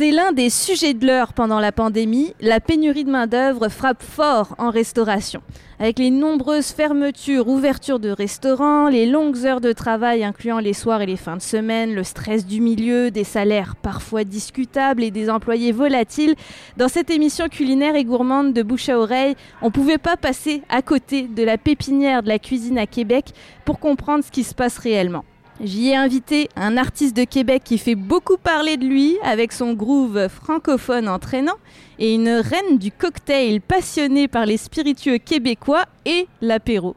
[0.00, 2.32] C'est l'un des sujets de l'heure pendant la pandémie.
[2.40, 5.42] La pénurie de main-d'œuvre frappe fort en restauration.
[5.78, 11.02] Avec les nombreuses fermetures, ouvertures de restaurants, les longues heures de travail incluant les soirs
[11.02, 15.28] et les fins de semaine, le stress du milieu, des salaires parfois discutables et des
[15.28, 16.34] employés volatiles,
[16.78, 20.62] dans cette émission culinaire et gourmande de bouche à oreille, on ne pouvait pas passer
[20.70, 23.34] à côté de la pépinière de la cuisine à Québec
[23.66, 25.26] pour comprendre ce qui se passe réellement.
[25.62, 29.74] J'y ai invité un artiste de Québec qui fait beaucoup parler de lui avec son
[29.74, 31.58] groove francophone entraînant
[31.98, 36.96] et une reine du cocktail passionnée par les spiritueux québécois et l'apéro.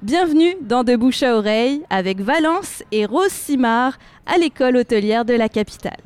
[0.00, 5.34] Bienvenue dans De Bouche à Oreille avec Valence et Rose Simard à l'école hôtelière de
[5.34, 6.00] la capitale.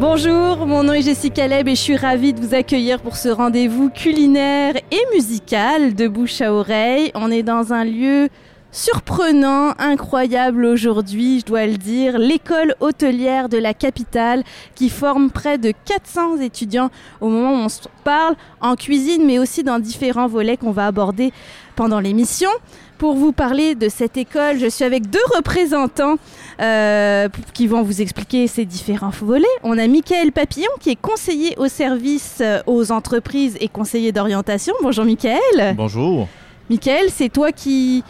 [0.00, 3.28] Bonjour, mon nom est Jessica Leb et je suis ravie de vous accueillir pour ce
[3.28, 7.10] rendez-vous culinaire et musical de bouche à oreille.
[7.16, 8.28] On est dans un lieu
[8.70, 14.44] surprenant, incroyable aujourd'hui, je dois le dire, l'école hôtelière de la capitale
[14.76, 16.90] qui forme près de 400 étudiants
[17.20, 20.86] au moment où on se parle en cuisine mais aussi dans différents volets qu'on va
[20.86, 21.32] aborder
[21.74, 22.50] pendant l'émission.
[22.98, 26.16] Pour vous parler de cette école, je suis avec deux représentants
[26.60, 29.46] euh, qui vont vous expliquer ces différents volets.
[29.62, 34.74] On a Michael Papillon qui est conseiller au service euh, aux entreprises et conseiller d'orientation.
[34.82, 35.74] Bonjour Michael.
[35.76, 36.28] Bonjour.
[36.68, 38.02] Michael, c'est toi qui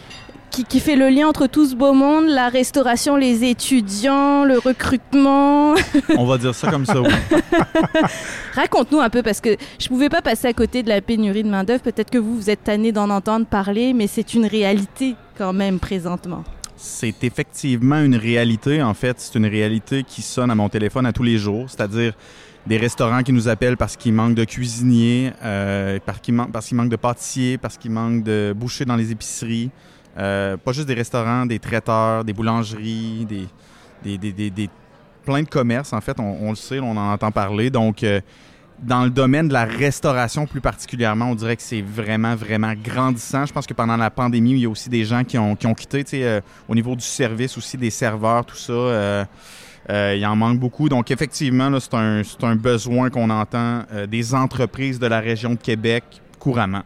[0.49, 5.75] qui, fait le lien entre tout ce beau monde, la restauration, les étudiants, le recrutement.
[6.17, 7.09] On va dire ça comme ça, oui.
[8.55, 11.43] Raconte-nous un peu, parce que je ne pouvais pas passer à côté de la pénurie
[11.43, 11.81] de main-d'œuvre.
[11.81, 15.79] Peut-être que vous, vous êtes tanné d'en entendre parler, mais c'est une réalité quand même
[15.79, 16.43] présentement.
[16.81, 18.81] C'est effectivement une réalité.
[18.81, 21.69] En fait, c'est une réalité qui sonne à mon téléphone à tous les jours.
[21.69, 22.13] C'est-à-dire
[22.65, 26.33] des restaurants qui nous appellent parce qu'il manque de cuisiniers, euh, parce qu'il
[26.77, 29.71] manque de pâtissiers, parce qu'il manque de bouchers dans les épiceries.
[30.17, 34.69] Euh, pas juste des restaurants, des traiteurs, des boulangeries, des, des,
[35.25, 37.69] plein de commerces, en fait, on, le sait, on en entend parler.
[37.69, 38.21] Donc, euh,
[38.83, 43.45] dans le domaine de la restauration plus particulièrement, on dirait que c'est vraiment, vraiment grandissant.
[43.45, 45.67] Je pense que pendant la pandémie, il y a aussi des gens qui ont, qui
[45.67, 49.27] ont quitté, euh, au niveau du service aussi, des serveurs, tout ça.
[49.89, 50.89] il en manque beaucoup.
[50.89, 56.03] Donc, effectivement, c'est un, un, besoin qu'on entend des entreprises de la région de Québec
[56.39, 56.83] couramment.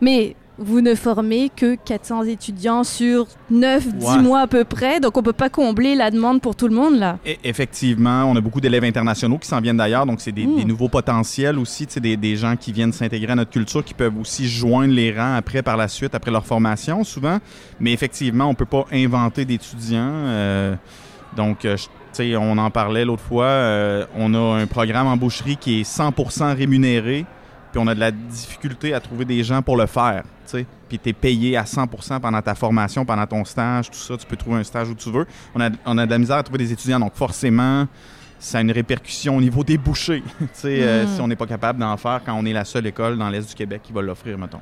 [0.00, 5.20] Mais vous ne formez que 400 étudiants sur 9-10 mois à peu près, donc on
[5.20, 7.18] ne peut pas combler la demande pour tout le monde là.
[7.24, 10.62] Et effectivement, on a beaucoup d'élèves internationaux qui s'en viennent d'ailleurs, donc c'est des, hmm.
[10.64, 14.48] nouveaux potentiels aussi, des, des gens qui viennent s'intégrer à notre culture, qui peuvent aussi
[14.48, 17.38] joindre les rangs après par la suite, après leur formation souvent.
[17.80, 20.10] Mais effectivement, on ne peut pas inventer d'étudiants.
[20.12, 20.74] Euh,
[21.36, 21.76] donc, euh,
[22.18, 26.54] on en parlait l'autre fois, euh, on a un programme en boucherie qui est 100%
[26.54, 27.24] rémunéré
[27.70, 30.66] puis on a de la difficulté à trouver des gens pour le faire, tu sais.
[30.88, 34.26] Puis tu es payé à 100% pendant ta formation, pendant ton stage, tout ça, tu
[34.26, 35.26] peux trouver un stage où tu veux.
[35.54, 37.86] On a, on a de la misère à trouver des étudiants, donc forcément,
[38.38, 41.08] ça a une répercussion au niveau des bouchées, tu sais, euh, mm.
[41.08, 43.48] si on n'est pas capable d'en faire quand on est la seule école dans l'Est
[43.48, 44.60] du Québec qui va l'offrir, mettons.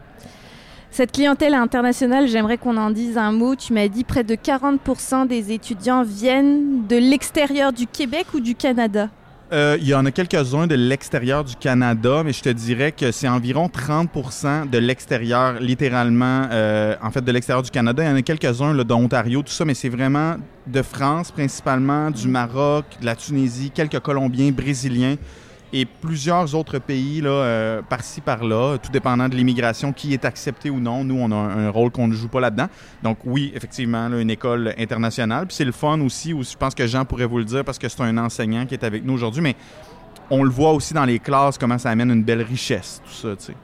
[0.90, 3.54] Cette clientèle internationale, j'aimerais qu'on en dise un mot.
[3.54, 8.54] Tu m'as dit près de 40% des étudiants viennent de l'extérieur du Québec ou du
[8.54, 9.08] Canada?
[9.50, 13.12] Euh, il y en a quelques-uns de l'extérieur du Canada, mais je te dirais que
[13.12, 18.02] c'est environ 30% de l'extérieur, littéralement, euh, en fait, de l'extérieur du Canada.
[18.02, 22.28] Il y en a quelques-uns d'Ontario, tout ça, mais c'est vraiment de France principalement, du
[22.28, 25.16] Maroc, de la Tunisie, quelques Colombiens, Brésiliens
[25.72, 30.70] et plusieurs autres pays, là, euh, par-ci, par-là, tout dépendant de l'immigration, qui est accepté
[30.70, 31.04] ou non.
[31.04, 32.68] Nous, on a un, rôle qu'on ne joue pas là-dedans.
[33.02, 35.46] Donc oui, effectivement, une école internationale.
[35.46, 37.78] Puis c'est le fun aussi, où je pense que Jean pourrait vous le dire parce
[37.78, 39.56] que c'est un enseignant qui est avec nous aujourd'hui, mais
[40.30, 43.36] on le voit aussi dans les classes, comment ça amène une belle richesse, tout ça,
[43.36, 43.54] tu sais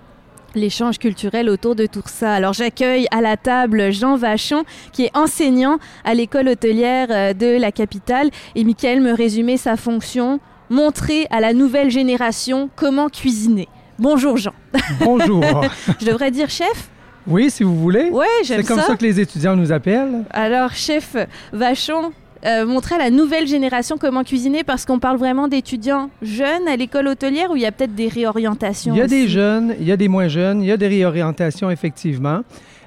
[0.54, 2.34] l'échange culturel autour de tout ça.
[2.34, 7.58] Alors j'accueille à la table Jean Vachon, qui est enseignant à l'école hôtelière euh, de
[7.58, 8.30] la capitale.
[8.54, 13.68] Et Michael me résumait sa fonction montrer à la nouvelle génération comment cuisiner.
[13.98, 14.54] Bonjour Jean.
[15.00, 15.42] Bonjour.
[16.00, 16.90] Je devrais dire chef?
[17.26, 18.10] Oui, si vous voulez.
[18.12, 18.62] Oui, j'aime ça.
[18.62, 20.24] C'est comme ça que les étudiants nous appellent.
[20.30, 21.16] Alors, chef
[21.52, 22.12] Vachon,
[22.44, 26.76] euh, montrer à la nouvelle génération comment cuisiner parce qu'on parle vraiment d'étudiants jeunes à
[26.76, 29.86] l'école hôtelière ou il y a peut-être des réorientations Il y a des jeunes, il
[29.86, 32.40] y a des moins jeunes, il y a des réorientations effectivement.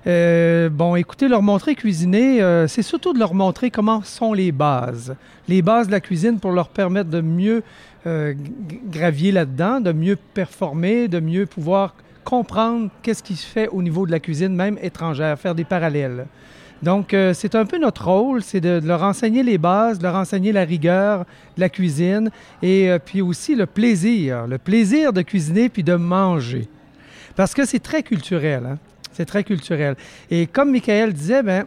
[0.06, 4.52] Euh, bon, écoutez, leur montrer cuisiner, euh, c'est surtout de leur montrer comment sont les
[4.52, 5.16] bases.
[5.48, 7.64] Les bases de la cuisine pour leur permettre de mieux
[8.06, 8.34] euh,
[8.86, 14.06] gravier là-dedans, de mieux performer, de mieux pouvoir comprendre qu'est-ce qui se fait au niveau
[14.06, 16.28] de la cuisine, même étrangère, faire des parallèles.
[16.84, 20.52] Donc, c'est un peu notre rôle, c'est de, leur enseigner les bases, de leur enseigner
[20.52, 22.30] la rigueur de la cuisine
[22.62, 26.68] et puis aussi le plaisir, le plaisir de cuisiner puis de manger.
[27.36, 28.78] Parce que c'est très culturel, hein?
[29.18, 29.96] C'est très culturel.
[30.30, 31.66] Et comme Michael disait, ben,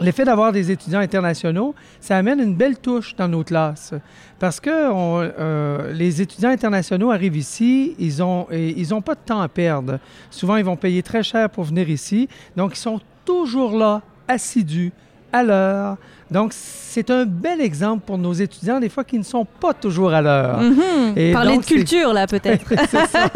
[0.00, 3.94] L'effet d'avoir des étudiants internationaux, ça amène une belle touche dans nos classes.
[4.40, 10.00] Parce que euh, les étudiants internationaux arrivent ici, ils n'ont pas de temps à perdre.
[10.30, 12.28] Souvent, ils vont payer très cher pour venir ici.
[12.56, 14.92] Donc, ils sont toujours là, assidus,
[15.32, 15.96] à l'heure.
[16.30, 20.12] Donc, c'est un bel exemple pour nos étudiants, des fois, qui ne sont pas toujours
[20.12, 20.60] à l'heure.
[20.60, 21.12] Mhm.
[21.14, 22.68] Et Parler donc, de culture, là, peut-être.
[22.88, 23.28] C'est ça.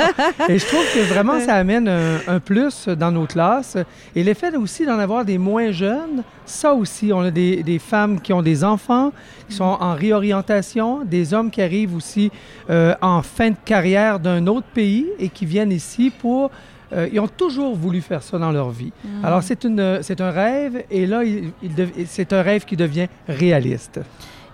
[0.49, 3.77] Et je trouve que vraiment, ça amène un, un plus dans nos classes.
[4.15, 8.21] Et l'effet aussi d'en avoir des moins jeunes, ça aussi, on a des, des femmes
[8.21, 9.13] qui ont des enfants,
[9.49, 12.31] qui sont en réorientation, des hommes qui arrivent aussi
[12.71, 16.51] euh, en fin de carrière d'un autre pays et qui viennent ici pour...
[16.93, 18.93] euh, ils ont toujours voulu faire ça dans leur vie.
[19.25, 22.77] Alors, c'est une- c'est un rêve, et là, il- il dev- c'est un rêve qui
[22.77, 24.01] devient réaliste.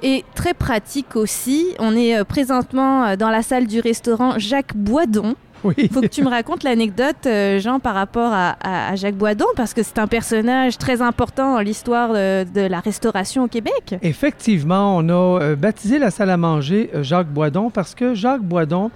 [0.02, 1.66] Et très pratique aussi.
[1.78, 5.34] On est euh, présentement euh, dans la salle du restaurant Jacques Boisdon.
[5.64, 5.74] Oui.
[5.78, 9.84] Il faut que tu me racontes l'anecdote, Jean, par rapport à, Jacques Boisdon, parce que
[9.84, 13.94] c'est un personnage très important dans l'histoire de, de la restauration au Québec.
[14.02, 18.90] Effectivement, on a baptisé la salle à manger Jacques Boisdon parce que Jacques Boisdon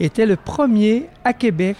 [0.00, 1.76] était le premier à Québec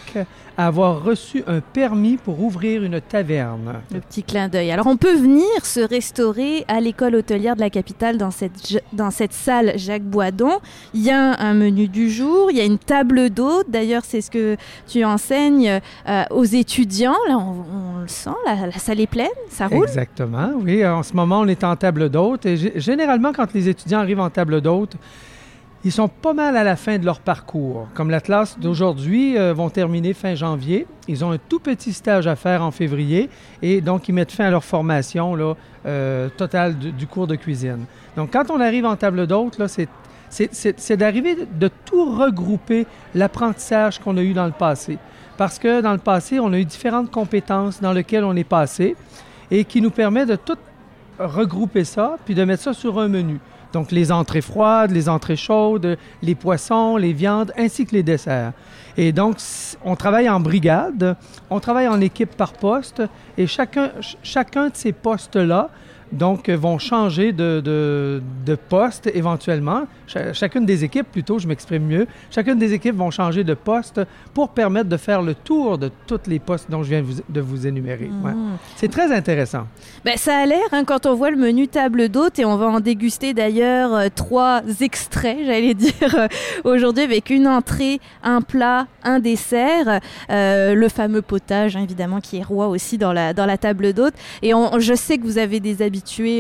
[0.59, 3.77] à avoir reçu un permis pour ouvrir une taverne.
[3.95, 4.71] Le petit clin d'œil.
[4.71, 9.11] Alors, on peut venir se restaurer à l'école hôtelière de la capitale dans cette, dans
[9.11, 10.59] cette salle Jacques Boisdon.
[10.93, 13.71] Il y a un menu du jour, il y a une table d'hôte.
[13.71, 14.57] D'ailleurs, c'est ce que
[14.87, 17.17] tu enseignes euh, aux étudiants.
[17.27, 17.65] Là, on,
[17.97, 19.85] on le sent, la, la salle est pleine, ça roule.
[19.85, 20.87] Exactement, oui.
[20.87, 24.21] En ce moment, on est en table d'hôte et gé- généralement, quand les étudiants arrivent
[24.21, 24.93] en table d'hôte,
[25.85, 27.89] ils sont pas mal à la fin de leur parcours.
[27.95, 32.27] Comme la classe d'aujourd'hui euh, vont terminer fin janvier, ils ont un tout petit stage
[32.27, 33.31] à faire en février
[33.63, 35.37] et donc ils mettent fin à leur formation
[35.87, 37.85] euh, totale du, cours de cuisine.
[38.17, 39.59] Donc quand on arrive en table d'hôte,
[40.31, 44.99] c'est d'arriver de tout regrouper l'apprentissage qu'on a eu dans le passé.
[45.39, 48.97] Parce que dans le passé, on a eu différentes compétences dans lesquelles on est passé
[49.51, 50.59] et qui nous permet de tout
[51.19, 53.39] regrouper ça puis de mettre ça sur un menu.
[53.73, 58.53] Donc les entrées froides, les entrées chaudes, les poissons, les viandes, ainsi que les desserts.
[58.97, 59.37] Et donc,
[59.85, 61.17] on travaille en brigade,
[61.49, 63.03] on travaille en équipe par poste,
[63.39, 65.71] et chacun, ch- chacun de ces postes-là,
[66.13, 69.83] donc, euh, vont changer de, de- de poste éventuellement.
[70.07, 74.01] Cha- chacune des équipes, plutôt, je m'exprime mieux, chacune des équipes vont changer de poste
[74.35, 77.21] pour permettre de faire le tour de tous les postes dont je viens de vous,
[77.29, 78.11] de vous énumérer.
[78.25, 78.33] Ouais.
[78.33, 78.57] Mhm.
[78.77, 79.67] C'est très intéressant.
[80.05, 82.67] Ben, ça a l'air hein, quand on voit le menu table d'hôte et on va
[82.67, 86.27] en déguster d'ailleurs euh, trois extraits, j'allais dire, euh,
[86.65, 92.39] aujourd'hui avec une entrée, un plat, un dessert, euh, le fameux potage hein, évidemment qui
[92.39, 94.15] est roi aussi dans la, dans la table d'hôte.
[94.43, 95.83] Et on- je sais que vous avez des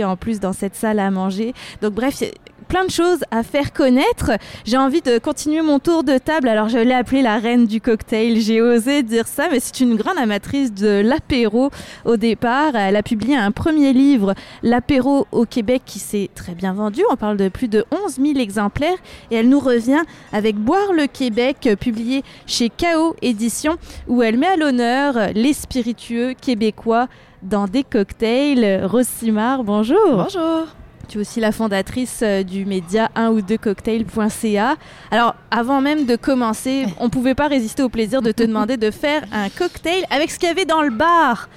[0.05, 1.55] en plus dans cette salle à manger.
[1.83, 2.23] Donc bref,
[2.71, 4.31] plein de choses à faire connaître.
[4.65, 6.47] J'ai envie de continuer mon tour de table.
[6.47, 8.41] Alors je l'ai appelée la reine du cocktail.
[8.41, 11.71] J'ai osé dire ça, mais c'est une grande amatrice de l'apéro
[12.05, 12.77] au départ.
[12.77, 17.03] Elle a publié un premier livre, L'apéro au Québec, qui s'est très bien vendu.
[17.11, 18.99] On parle de plus de 11 000 exemplaires.
[19.33, 20.03] Et elle nous revient
[20.33, 26.35] avec Boire le Québec, publié chez KO Éditions, où elle met à l'honneur les spiritueux
[26.41, 27.09] québécois
[27.43, 28.85] dans des cocktails.
[28.85, 29.99] Rose Simard, bonjour.
[30.13, 30.69] Bonjour.
[31.11, 34.77] Tu es aussi la fondatrice euh, du média 1 ou 2 cocktail.ca.
[35.11, 38.77] Alors, avant même de commencer, on ne pouvait pas résister au plaisir de te demander
[38.77, 41.49] de faire un cocktail avec ce qu'il y avait dans le bar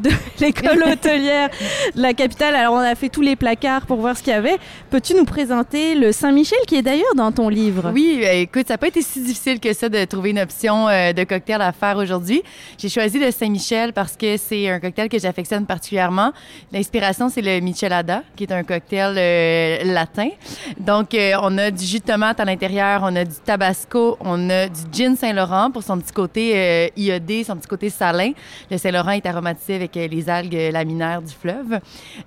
[0.00, 1.50] de l'école hôtelière
[1.94, 2.54] de la capitale.
[2.54, 4.58] Alors, on a fait tous les placards pour voir ce qu'il y avait.
[4.90, 7.90] Peux-tu nous présenter le Saint-Michel qui est d'ailleurs dans ton livre?
[7.94, 10.88] Oui, euh, écoute, ça n'a pas été si difficile que ça de trouver une option
[10.88, 12.42] euh, de cocktail à faire aujourd'hui.
[12.78, 16.32] J'ai choisi le Saint-Michel parce que c'est un cocktail que j'affectionne particulièrement.
[16.72, 20.28] L'inspiration, c'est le Michelada, qui est un cocktail euh, latin.
[20.78, 24.68] Donc, on a du jus de tomate à l'intérieur, on a du tabasco, on a
[24.68, 28.32] du gin Saint-Laurent pour son petit côté euh, iodé, son petit côté salin.
[28.70, 31.80] Le Saint-Laurent est aromatisé avec euh, les algues laminaires du fleuve.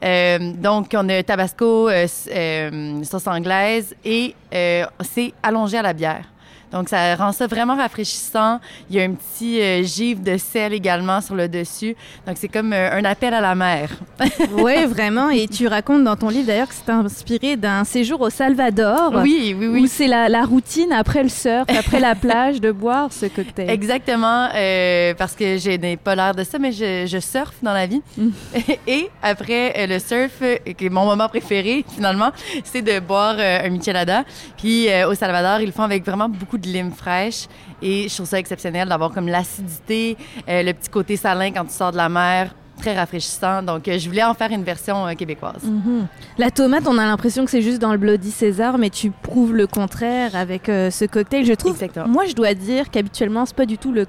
[0.03, 5.93] Euh, donc, on a tabasco, euh, euh, sauce anglaise et euh, c'est allongé à la
[5.93, 6.32] bière.
[6.73, 8.59] Donc, ça rend ça vraiment rafraîchissant.
[8.89, 11.95] Il y a un petit euh, givre de sel également sur le dessus.
[12.25, 13.89] Donc, c'est comme euh, un appel à la mer.
[14.53, 15.29] Oui, vraiment.
[15.29, 19.11] Et tu racontes dans ton livre d'ailleurs que c'est inspiré d'un séjour au Salvador.
[19.21, 19.87] Oui, oui, Où oui.
[19.87, 23.69] c'est la, la routine après le surf, après la plage, de boire ce cocktail.
[23.69, 27.73] Exactement, euh, parce que je n'ai pas l'air de ça, mais je, je surfe dans
[27.73, 28.01] la vie.
[28.17, 28.29] Mm.
[28.87, 30.41] Et après le surf,
[30.77, 32.31] qui est mon moment préféré finalement,
[32.63, 34.23] c'est de boire un michelada.
[34.57, 37.47] Puis au Salvador, ils le font avec vraiment beaucoup de lime fraîche.
[37.81, 40.17] Et je trouve ça exceptionnel d'avoir comme l'acidité,
[40.49, 42.53] euh, le petit côté salin quand tu sors de la mer.
[42.79, 43.61] très rafraîchissants.
[43.61, 45.63] Donc, euh, je voulais en faire une version euh, québécoise.
[45.63, 46.07] Mhm.
[46.37, 49.53] La tomate, on a l'impression que c'est juste dans le Bloody César, mais tu prouves
[49.53, 51.45] le contraire avec ce cocktail.
[51.45, 52.07] Je trouve, Exactement.
[52.07, 54.07] moi, je dois dire qu'habituellement, c'est pas du tout le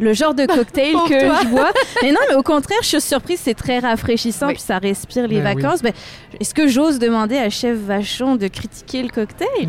[0.00, 1.38] le genre de cocktail que toi.
[1.42, 1.70] je bois.
[2.02, 4.54] Mais non, mais au contraire, je suis surprise, c'est très rafraîchissant, Oui.
[4.54, 5.62] puis ça respire les Ben oui.
[5.62, 5.82] vacances.
[5.82, 5.92] Ben,
[6.40, 9.46] Est-ce que j'ose demander à Chef Vachon de critiquer le cocktail?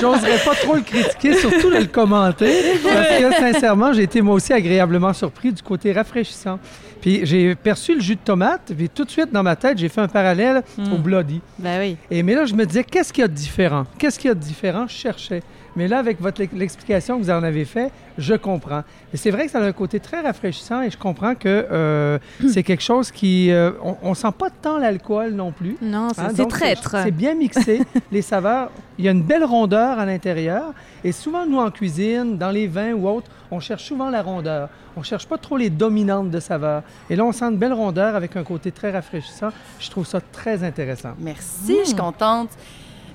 [0.00, 4.20] J'oserais pas, pas trop le critiquer, surtout de le commenter, parce que sincèrement, j'ai été
[4.22, 6.58] moi aussi agréablement surpris du côté rafraîchissant.
[7.00, 9.88] Puis j'ai perçu le jus de tomate, puis tout de suite dans ma tête, j'ai
[9.88, 11.40] fait un parallèle au Bloody.
[11.58, 11.96] Ben oui.
[12.10, 13.84] Et mais là, je me disais, qu'est-ce qu'il y a de différent?
[13.98, 14.86] Qu'est-ce qu'il y a de différent?
[14.88, 15.42] Je cherchais.
[15.78, 18.82] Mais là, avec votre l'explication que vous en avez fait, je comprends.
[19.14, 22.18] C'est vrai que ça a un côté très rafraîchissant et je comprends que euh,
[22.48, 23.52] c'est quelque chose qui...
[23.52, 25.76] euh, on, on sent pas tant l'alcool non plus.
[25.80, 26.96] Non, c'est Hein, c'est donc, traître.
[27.04, 27.80] C'est bien mixé,
[28.12, 28.72] les saveurs.
[28.98, 30.74] Il y a une belle rondeur à l'intérieur.
[31.04, 34.68] Et souvent, nous, en cuisine, dans les vins ou autres, on cherche souvent la rondeur.
[34.96, 36.82] On cherche pas trop les dominantes de saveurs.
[37.08, 39.50] Et là, on sent une belle rondeur avec un côté très rafraîchissant.
[39.78, 41.10] Je trouve ça très intéressant.
[41.20, 42.50] Merci, je suis contente.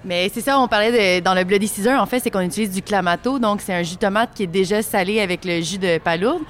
[0.06, 2.72] Mais c'est ça, on parlait de, dans le Bloody Caesar, en fait, c'est qu'on utilise
[2.72, 5.98] du clamato, donc c'est un jus tomate qui est déjà salé avec le jus de
[5.98, 6.42] palourde.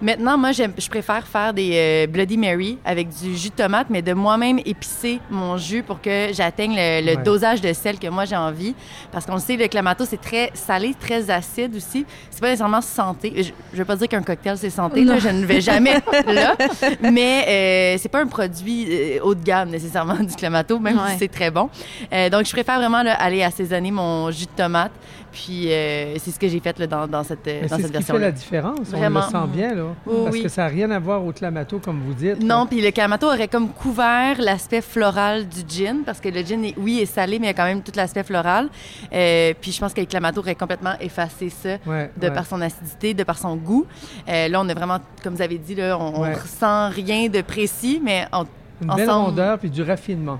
[0.00, 4.00] Maintenant, moi, je préfère faire des euh, Bloody Mary avec du jus de tomate, mais
[4.00, 7.22] de moi-même épicer mon jus pour que j'atteigne le, le Ouais.
[7.24, 8.74] dosage de sel que moi j'ai envie.
[9.10, 12.06] Parce qu'on le sait, le clamato, c'est très salé, très acide aussi.
[12.30, 13.32] C'est pas nécessairement santé.
[13.38, 15.18] Je, je veux pas dire qu'un cocktail, c'est santé, là, Non.
[15.20, 15.94] je ne vais jamais
[16.26, 16.54] là.
[17.00, 21.12] Mais euh, c'est pas un produit euh, haut de gamme nécessairement du clamato, même Ouais.
[21.12, 21.70] si c'est très bon.
[22.12, 24.92] Euh, donc, je préfère vraiment là, aller assaisonner mon jus de tomate.
[25.32, 27.86] Puis, euh, c'est ce que j'ai fait là, dans, dans cette, Mais dans c'est cette
[27.88, 28.20] ce version-là.
[28.20, 28.78] la différence.
[28.94, 29.84] On le sent bien, là.
[30.04, 30.42] Parce oui.
[30.42, 32.42] que ça n'a rien à voir au clamato, comme vous dites.
[32.42, 36.64] Non, puis le clamato aurait comme couvert l'aspect floral du gin, parce que le gin,
[36.64, 38.68] est, oui, est salé, mais il y a quand même tout l'aspect floral.
[39.12, 42.32] Euh, puis je pense que le clamato aurait complètement effacé ça Ouais, de ouais.
[42.34, 43.86] par son acidité, de par son goût.
[44.28, 46.34] Euh, là, on a vraiment, comme vous avez dit, là, on, on Ouais.
[46.34, 48.46] ressent rien de précis, mais on-
[48.80, 49.26] Une belle ensemble.
[49.30, 50.38] rondeur puis du raffinement.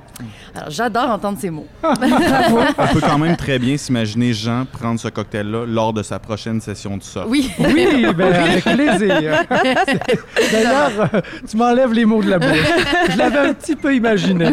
[0.54, 1.66] alors j'adore entendre ces mots.
[1.82, 6.60] On peut quand même très bien s'imaginer Jean prendre ce cocktail-là lors de sa prochaine
[6.60, 7.26] session de surf.
[7.28, 7.50] Oui.
[7.58, 9.44] Oui, ben, avec plaisir.
[10.52, 12.72] D'ailleurs, euh, tu m'enlèves les mots de la bouche.
[13.10, 14.50] Je l'avais un petit peu imaginé.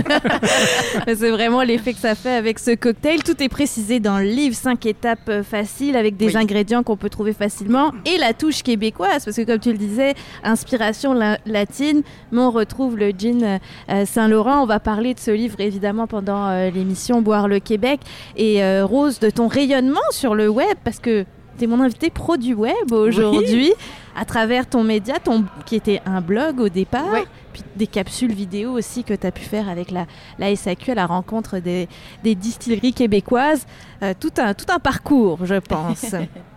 [1.07, 3.23] Mais C'est vraiment l'effet que ça fait avec ce cocktail.
[3.23, 6.37] Tout est précisé dans le livre, 5 étapes euh, faciles avec des Oui.
[6.37, 10.13] ingrédients qu'on peut trouver facilement et la touche québécoise parce que comme tu le disais,
[10.43, 12.01] inspiration la- latine,
[12.31, 13.57] mais on retrouve le gin euh,
[14.05, 14.61] Saint-Laurent.
[14.61, 17.99] On va parler de ce livre évidemment pendant euh, l'émission Boire le Québec
[18.35, 21.25] et euh, Rose de ton rayonnement sur le web parce que
[21.57, 23.71] tu es mon invité pro du web aujourd'hui
[24.17, 27.19] à travers ton média ton, qui était un blog au départ Oui.
[27.53, 30.05] puis des capsules vidéo aussi que tu as pu faire avec la,
[30.39, 31.87] la SAQ à la rencontre des,
[32.23, 33.65] des distilleries québécoises.
[34.03, 36.13] Euh, tout, un, tout un parcours, je pense.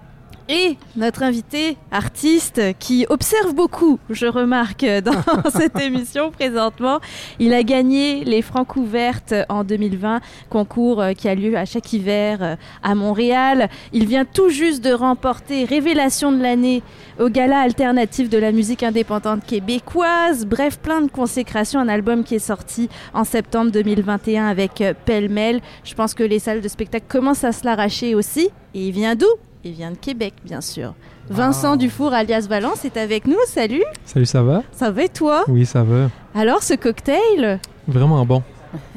[0.50, 7.00] Et notre invité artiste qui observe beaucoup, je remarque dans cette émission présentement,
[7.38, 11.92] il a gagné les Francs ouvertes en 2020, concours euh, qui a lieu à chaque
[11.92, 13.68] hiver euh, à Montréal.
[13.92, 16.82] Il vient tout juste de remporter Révélation de l'année
[17.20, 20.46] au Gala alternatif de la musique indépendante québécoise.
[20.46, 21.78] Bref, plein de consécrations.
[21.78, 25.60] Un album qui est sorti en septembre 2021 avec euh, Pêle-Mêle.
[25.84, 28.48] Je pense que les salles de spectacle commencent à se l'arracher aussi.
[28.72, 29.26] Et il vient d'où?
[29.64, 30.94] Il vient de Québec, bien sûr.
[31.28, 31.76] Vincent Wow.
[31.76, 33.36] Dufour, alias Valence, est avec nous.
[33.48, 34.62] Salut, Salut, ça va?
[34.72, 35.44] ça va et toi?
[35.48, 36.10] Oui, ça va.
[36.34, 38.42] Alors, ce cocktail, Vraiment bon.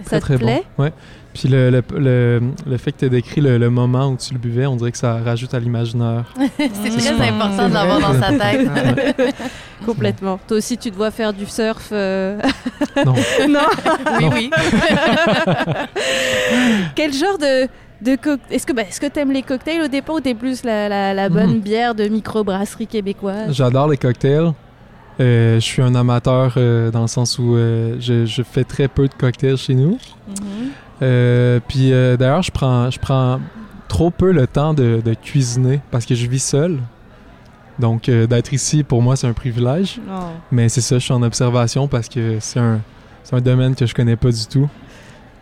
[0.05, 0.63] ça très, te très plaît?
[0.77, 0.83] Bon.
[0.85, 0.93] Ouais.
[1.33, 4.33] Puis le, le, le, le fait que tu aies décrit le, le moment où tu
[4.33, 6.25] le buvais, on dirait que ça rajoute à l'imaginaire.
[6.57, 7.33] C'est très super.
[7.33, 8.69] important de l'avoir dans sa tête.
[8.75, 9.23] Ah,
[9.85, 10.39] Complètement.
[10.47, 11.87] Toi aussi, tu dois faire du surf.
[11.93, 12.37] euh,
[13.05, 13.13] Non.
[13.49, 13.59] non?
[14.19, 14.29] Oui, Non.
[14.33, 14.49] oui.
[16.95, 17.67] Quel genre de,
[18.01, 18.17] de
[18.50, 21.13] Est-ce que bah, est-ce que t'aimes les cocktails au départ ou t'es plus la, la,
[21.13, 21.60] la bonne Mhm.
[21.60, 23.51] bière de microbrasserie québécoise?
[23.53, 24.51] J'adore les cocktails.
[25.20, 28.88] Euh, je suis un amateur euh, dans le sens où euh, je, je fais très
[28.88, 30.00] peu de cocktails chez nous.
[30.27, 31.60] Mhm.
[31.67, 33.39] Puis d'ailleurs, je prends, je prends
[33.88, 36.79] trop peu le temps de, de cuisiner parce que je vis seul.
[37.79, 40.00] Donc d'être ici, pour moi, c'est un privilège.
[40.10, 40.13] Oh.
[40.51, 42.79] Mais c'est ça, je suis en observation parce que c'est un,
[43.24, 44.70] c'est un domaine que je connais pas du tout.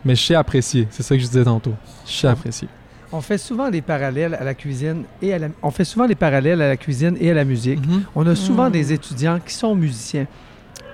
[0.06, 1.74] Mais je sais apprécier, c'est ça que je disais tantôt.
[2.06, 2.68] Je sais apprécier.
[3.12, 5.48] On fait souvent des parallèles à la cuisine et à la...
[5.63, 7.79] On fait souvent des parallèles à la cuisine et à la musique.
[8.15, 8.72] On a souvent Mm.
[8.72, 10.27] des étudiants qui sont musiciens,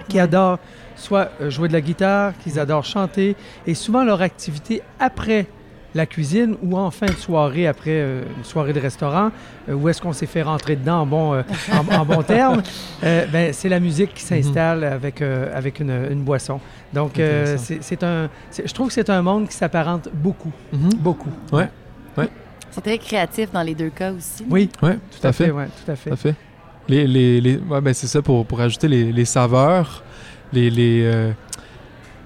[0.07, 0.21] qui Ouais.
[0.23, 0.59] adorent
[0.95, 3.35] soit euh, jouer de la guitare, qu'ils adorent chanter,
[3.67, 5.45] et souvent leur activité après
[5.95, 9.31] la cuisine ou en fin de soirée, après euh, une soirée de restaurant,
[9.69, 12.61] euh, où est-ce qu'on s'est fait rentrer dedans en bon, euh, en, en bon terme,
[13.03, 16.59] euh, ben, c'est la musique qui s'installe avec, euh, avec une, une boisson.
[16.93, 18.29] Donc, euh, c'est c'est un,
[18.63, 20.89] je trouve que c'est un monde qui s'apparente beaucoup, Mhm.
[20.99, 21.31] beaucoup.
[22.71, 24.43] C'est très créatif dans les deux cas aussi.
[24.49, 25.49] Oui, Ouais, tout à fait.
[25.49, 26.09] ouais, tout à fait.
[26.09, 26.35] Tout à fait.
[26.89, 30.03] les, les, les- ouais, ben c'est ça pour, pour ajouter les, les saveurs.
[30.51, 31.31] Les, les, euh,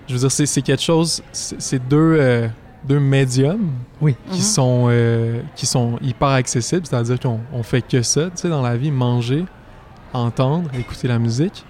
[0.08, 1.22] je veux dire, c'est, quelque chose.
[1.32, 2.48] C'est, c'est deux, euh,
[2.86, 3.70] deux médiums
[4.02, 4.16] Oui.
[4.32, 4.44] qui, Mhm.
[4.44, 8.62] sont, euh, qui sont hyper accessibles, c'est-à-dire qu'on on fait que ça, tu sais, dans
[8.62, 9.46] la vie, manger,
[10.14, 11.66] entendre, écouter la musique.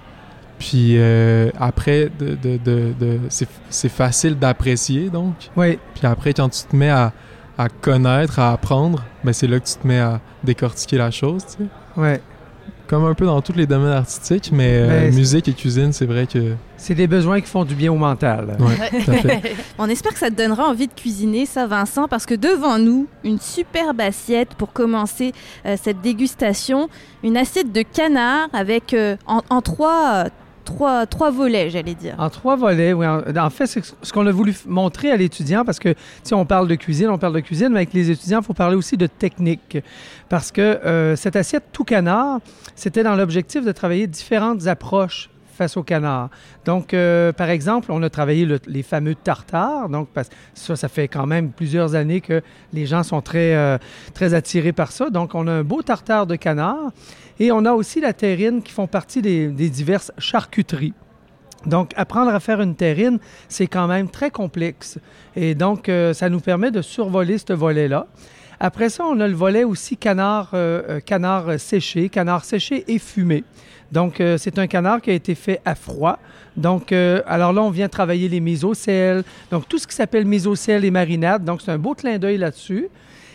[0.59, 5.33] Puis euh, après, de, de, de, de- c'est, c'est facile d'apprécier, donc.
[5.55, 7.13] Oui, Puis après, quand tu te mets à,
[7.57, 11.45] à connaître, à apprendre, ben c'est là que tu te mets à décortiquer la chose,
[11.45, 11.69] tu sais.
[12.01, 12.21] ouais.
[12.89, 16.07] Comme un peu dans tous les domaines artistiques, mais euh, Ben, musique et cuisine, c'est
[16.07, 16.55] vrai que...
[16.75, 18.57] C'est des besoins qui font du bien au mental.
[18.59, 19.55] Ouais, tout à fait.
[19.77, 23.05] On espère que ça te donnera envie de cuisiner, ça, Vincent, parce que devant nous,
[23.23, 25.33] une superbe assiette pour commencer
[25.67, 26.89] euh, cette dégustation.
[27.23, 30.29] Une assiette de canard avec euh, en, en trois, euh,
[30.69, 32.15] trois, trois volets, j'allais dire.
[32.17, 33.05] En trois volets, oui.
[33.07, 36.75] En, fait, ce qu'on a voulu montrer à l'étudiant, parce que si on parle de
[36.75, 39.77] cuisine, on parle de cuisine, mais avec les étudiants, il faut parler aussi de technique.
[40.29, 42.39] Parce que euh, cette assiette tout canard,
[42.75, 46.29] c'était dans l'objectif de travailler différentes approches face au canard.
[46.63, 49.89] Donc, euh, par exemple, on a travaillé le- les fameux tartares.
[49.89, 53.77] Donc, parce, ça, ça fait quand même plusieurs années que les gens sont très, euh,
[54.13, 55.09] très attirés par ça.
[55.09, 56.91] Donc, on a un beau tartare de canard.
[57.39, 60.93] Et on a aussi la terrine qui font partie des, diverses charcuteries.
[61.65, 64.97] Donc, apprendre à faire une terrine, c'est quand même très complexe.
[65.35, 68.07] Et donc, euh, ça nous permet de survoler ce volet-là.
[68.59, 72.99] Après ça, on a le volet aussi canard, euh, euh, canard séché, canard séché et
[72.99, 73.43] fumé.
[73.91, 76.19] Donc, c'est un canard qui a été fait à froid.
[76.55, 79.23] Donc, alors là, on vient travailler les mésocèles.
[79.49, 81.43] Donc, tout ce qui s'appelle mésocèles et marinades.
[81.43, 82.87] Donc, c'est un beau clin d'œil là-dessus.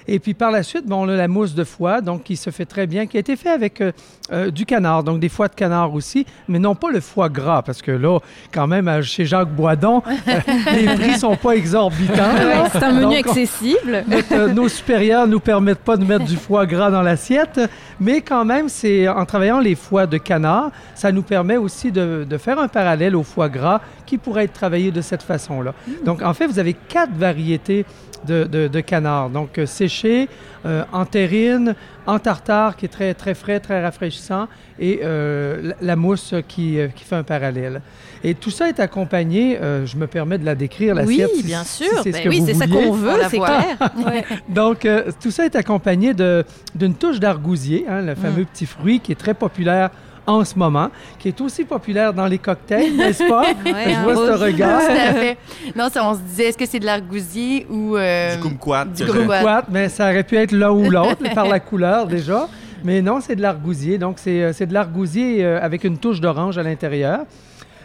[0.07, 2.51] Et puis par la suite, bon, on a la mousse de foie, donc qui se
[2.51, 3.93] fait très bien, qui a été fait avec euh,
[4.33, 7.63] euh, du canard, donc des foies de canard aussi, mais non pas le foie gras,
[7.63, 8.19] parce que là,
[8.53, 10.33] quand même, à- chez Jacques Boisdon, euh,
[10.75, 12.15] les prix sont pas exorbitants.
[12.35, 14.05] Ouais, c'est un menu Donc, on- accessible.
[14.09, 17.61] notre- euh, nos supérieurs nous permettent pas de mettre du foie gras dans l'assiette,
[18.01, 22.27] mais quand même, c'est en travaillant les foies de canard, ça nous permet aussi de,
[22.29, 25.75] de faire un parallèle au foie gras qui pourrait être travaillé de cette façon-là.
[26.05, 27.85] Donc, en fait, vous avez quatre variétés
[28.27, 29.29] de, de, de canard.
[29.31, 30.29] Donc, euh, séché,
[30.65, 31.75] euh, en terrine,
[32.07, 34.49] en tartare, qui est très, très frais, très rafraîchissant,
[34.79, 37.83] et euh, la, la mousse qui, euh, qui fait un parallèle.
[38.23, 41.31] Et tout ça est accompagné, je me permets de la décrire, Oui, l'assiette.
[41.37, 42.01] si- bien si sûr.
[42.03, 43.77] c'est Ben oui, c'est ça qu'on On veut, c'est clair.
[44.07, 44.25] Ouais.
[44.49, 44.89] Donc,
[45.23, 49.35] tout ça est accompagné d'une touche d'argousier, hein, le fameux petit fruit qui est très
[49.35, 49.91] populaire
[50.27, 53.43] en ce moment, qui est aussi populaire dans les cocktails, n'est-ce pas?
[53.43, 53.55] Ouais,
[53.95, 54.43] Je vois ce rose.
[54.43, 54.81] regard.
[54.81, 55.37] Tout à fait.
[55.77, 57.97] Non, ça, on se disait, est-ce que c'est de l'argousier ou...
[57.97, 58.85] euh, Du kumquat.
[58.87, 59.65] du kumquat.
[59.71, 62.49] mais ça aurait pu être l'un ou l'autre par la couleur déjà.
[62.85, 63.97] Mais non, c'est de l'argousier.
[63.99, 67.21] Donc, c'est euh, c'est de l'argousier euh, avec une touche d'orange à l'intérieur.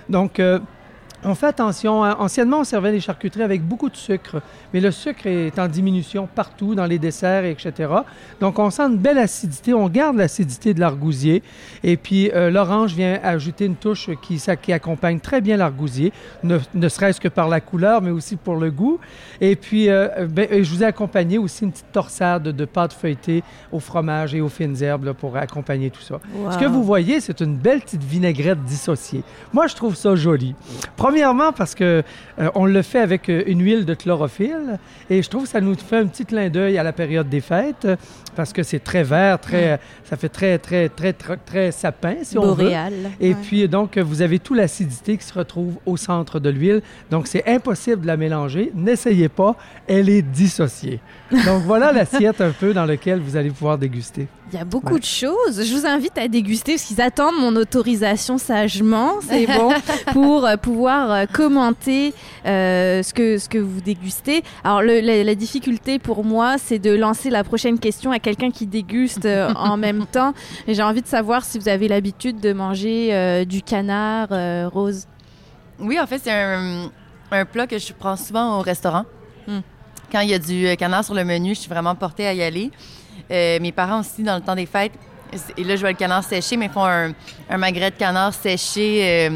[0.10, 0.60] Donc, euh,
[1.24, 2.04] on fait attention.
[2.04, 2.16] hein.
[2.20, 4.42] Anciennement, on servait les charcuteries avec beaucoup de sucre,
[4.74, 7.92] mais le sucre est en diminution partout dans les desserts, etc.
[8.40, 9.74] Donc, on sent une belle acidité.
[9.74, 11.44] On garde l'acidité de l'argousier.
[11.84, 16.14] Et puis, euh, l'orange vient ajouter une touche qui, ça, qui accompagne très bien l'argousier,
[16.44, 19.00] ne, ne serait-ce que par la couleur, mais aussi pour le goût.
[19.42, 23.44] Et puis, euh, ben, je vous ai accompagné aussi une petite torsade de pâte feuilletée
[23.72, 26.20] au fromage et aux fines herbes là, pour accompagner tout ça.
[26.52, 29.24] Ce que vous voyez, c'est une belle petite vinaigrette dissociée.
[29.54, 30.56] Moi, je trouve ça joli.
[31.10, 32.04] Premièrement, parce que
[32.38, 34.78] euh, on le fait avec euh, une huile de chlorophylle
[35.10, 37.42] et je trouve que ça nous fait un petit clin d'œil à la période des
[37.42, 37.88] fêtes
[38.36, 42.38] parce que c'est très vert, très, ça fait très, très, très, très, très sapin, si
[42.38, 42.72] on veut.
[43.20, 43.36] Et Ouais.
[43.42, 46.82] puis, donc, vous avez toute l'acidité qui se retrouve au centre de l'huile.
[47.12, 48.72] Donc, c'est impossible de la mélanger.
[48.76, 49.56] N'essayez pas,
[49.88, 51.00] elle est dissociée.
[51.32, 54.28] Donc, voilà l'assiette un peu dans laquelle vous allez pouvoir déguster.
[54.52, 55.00] Il y a beaucoup Ouais.
[55.00, 55.64] de choses.
[55.64, 59.70] Je vous invite à déguster parce qu'ils attendent mon autorisation sagement, c'est bon,
[60.12, 62.16] pour euh, pouvoir euh, commenter
[62.48, 64.42] euh, ce, que, ce que vous dégustez.
[64.64, 68.52] Alors, le- la, la difficulté pour moi, c'est de lancer la prochaine question à quelqu'un
[68.52, 70.34] qui déguste euh, en même temps.
[70.68, 74.68] Et j'ai envie de savoir si vous avez l'habitude de manger euh, du canard euh,
[74.68, 75.08] rose.
[75.80, 76.92] Oui, en fait, c'est un,
[77.32, 79.06] un plat que je prends souvent au restaurant.
[79.48, 79.60] Hmm.
[80.12, 82.44] Quand il y a du canard sur le menu, je suis vraiment portée à y
[82.44, 82.72] aller.
[83.30, 84.94] Mes parents aussi, dans le temps des fêtes,
[85.56, 87.12] et là, je vois le canard séché, mais ils font un,
[87.48, 89.30] un magret de canard séché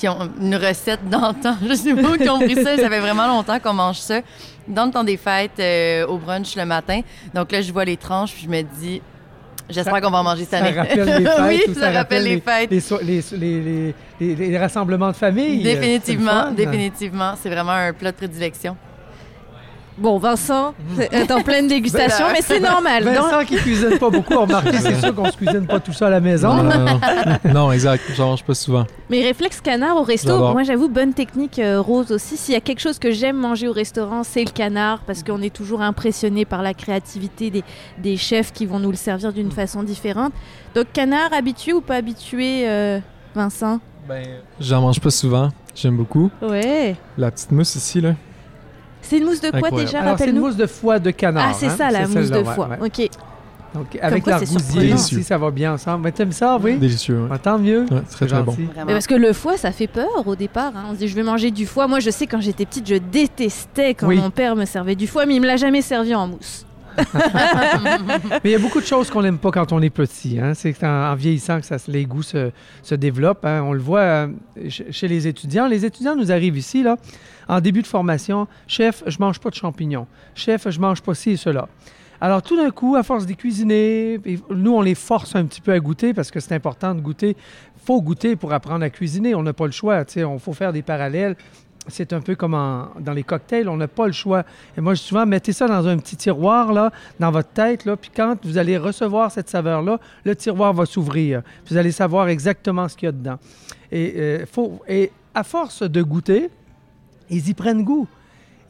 [0.00, 1.56] qui ont une recette d'antan.
[1.68, 2.76] Je sais pas où ils ont pris ça.
[2.76, 4.20] Ça fait vraiment longtemps qu'on mange ça.
[4.68, 7.00] Dans le temps des fêtes, euh, au brunch le matin.
[7.34, 9.02] Donc là, je vois les tranches, puis je me dis,
[9.68, 12.40] j'espère qu'on va en manger cette Ça rappelle les fêtes oui, ou ça, rappelle les,
[12.40, 12.70] fêtes.
[12.70, 15.62] les, so- les, rassemblements de famille.
[15.62, 17.34] Définitivement, définitivement.
[17.40, 18.76] C'est vraiment un plat de prédilection.
[19.98, 23.04] Bon, Vincent est en pleine dégustation, mais c'est normal.
[23.04, 26.06] Dans- Vincent qui cuisine pas beaucoup, remarquez, c'est sûr qu'on se cuisine pas tout ça
[26.06, 26.54] à la maison.
[26.54, 27.00] Non, non, non.
[27.52, 28.02] non, exact.
[28.16, 28.86] J'en mange pas souvent.
[29.10, 32.36] Mais réflexe canard au resto, moi j'avoue, bonne technique euh, rose aussi.
[32.36, 35.42] S'il y a quelque chose que j'aime manger au restaurant, c'est le canard, parce qu'on
[35.42, 37.64] est toujours impressionné par la créativité des,
[37.98, 40.32] des chefs qui vont nous le servir d'une façon différente.
[40.74, 43.00] Donc canard, habitué ou pas habitué, euh,
[43.34, 43.80] Vincent?
[44.08, 44.24] Ben,
[44.60, 45.50] j'en mange pas souvent.
[45.74, 46.30] J'aime beaucoup.
[46.42, 46.96] Ouais.
[47.18, 48.14] La petite mousse ici, là.
[49.10, 49.84] C'est une mousse de quoi Incroyable.
[49.90, 51.48] déjà Alors, c'est une mousse de foie de canard.
[51.50, 51.74] Ah, c'est hein?
[51.76, 52.68] ça, la mousse de foie.
[52.80, 52.86] ouais.
[52.86, 53.08] Ok.
[53.74, 56.02] Donc, avec quoi, c'est l'argousier aussi, ça va bien ensemble.
[56.04, 56.76] Mais t'aimes ça, oui?
[56.76, 57.20] Délicieux.
[57.22, 57.28] ouais.
[57.32, 57.82] Ah, tant mieux.
[57.90, 58.54] Ouais, très, très bon.
[58.58, 58.86] Mais Vraiment.
[58.86, 60.72] parce que le foie, ça fait peur au départ.
[60.76, 60.84] hein.
[60.90, 61.86] On se dit, je vais manger du foie.
[61.86, 64.16] Moi, je sais, quand j'étais petite, je détestais quand Oui.
[64.16, 66.66] mon père me servait du foie, mais il me l'a jamais servi en mousse.
[67.14, 70.38] Mais il y a beaucoup de choses qu'on n'aime pas quand on est petit.
[70.38, 70.54] Hein?
[70.54, 72.50] C'est en, vieillissant que les goûts se,
[72.94, 73.44] développent.
[73.44, 73.62] hein.
[73.64, 74.28] On le voit euh,
[74.68, 75.66] ch- chez les étudiants.
[75.66, 76.96] Les étudiants nous arrivent ici, là,
[77.48, 78.46] en début de formation.
[78.66, 80.06] Chef, je mange pas de champignons.
[80.34, 81.68] Chef, je mange pas ci et cela.
[82.20, 85.72] Alors, tout d'un coup, à force de cuisiner, nous, on les force un petit peu
[85.72, 87.34] à goûter parce que c'est important de goûter.
[87.84, 89.34] faut goûter pour apprendre à cuisiner.
[89.34, 90.04] On n'a pas le choix.
[90.16, 91.36] Il faut faire des parallèles.
[91.88, 94.44] C'est un peu comme en- dans les cocktails, on n'a pas le choix.
[94.76, 97.84] Et moi, je dis souvent, mettez ça dans un petit tiroir, là, dans votre tête,
[97.86, 101.42] là, puis quand vous allez recevoir cette saveur-là, le tiroir va s'ouvrir.
[101.68, 103.38] Vous allez savoir exactement ce qu'il y a dedans.
[103.90, 106.50] Et, euh, faut, et à force de goûter,
[107.30, 108.06] ils y prennent goût.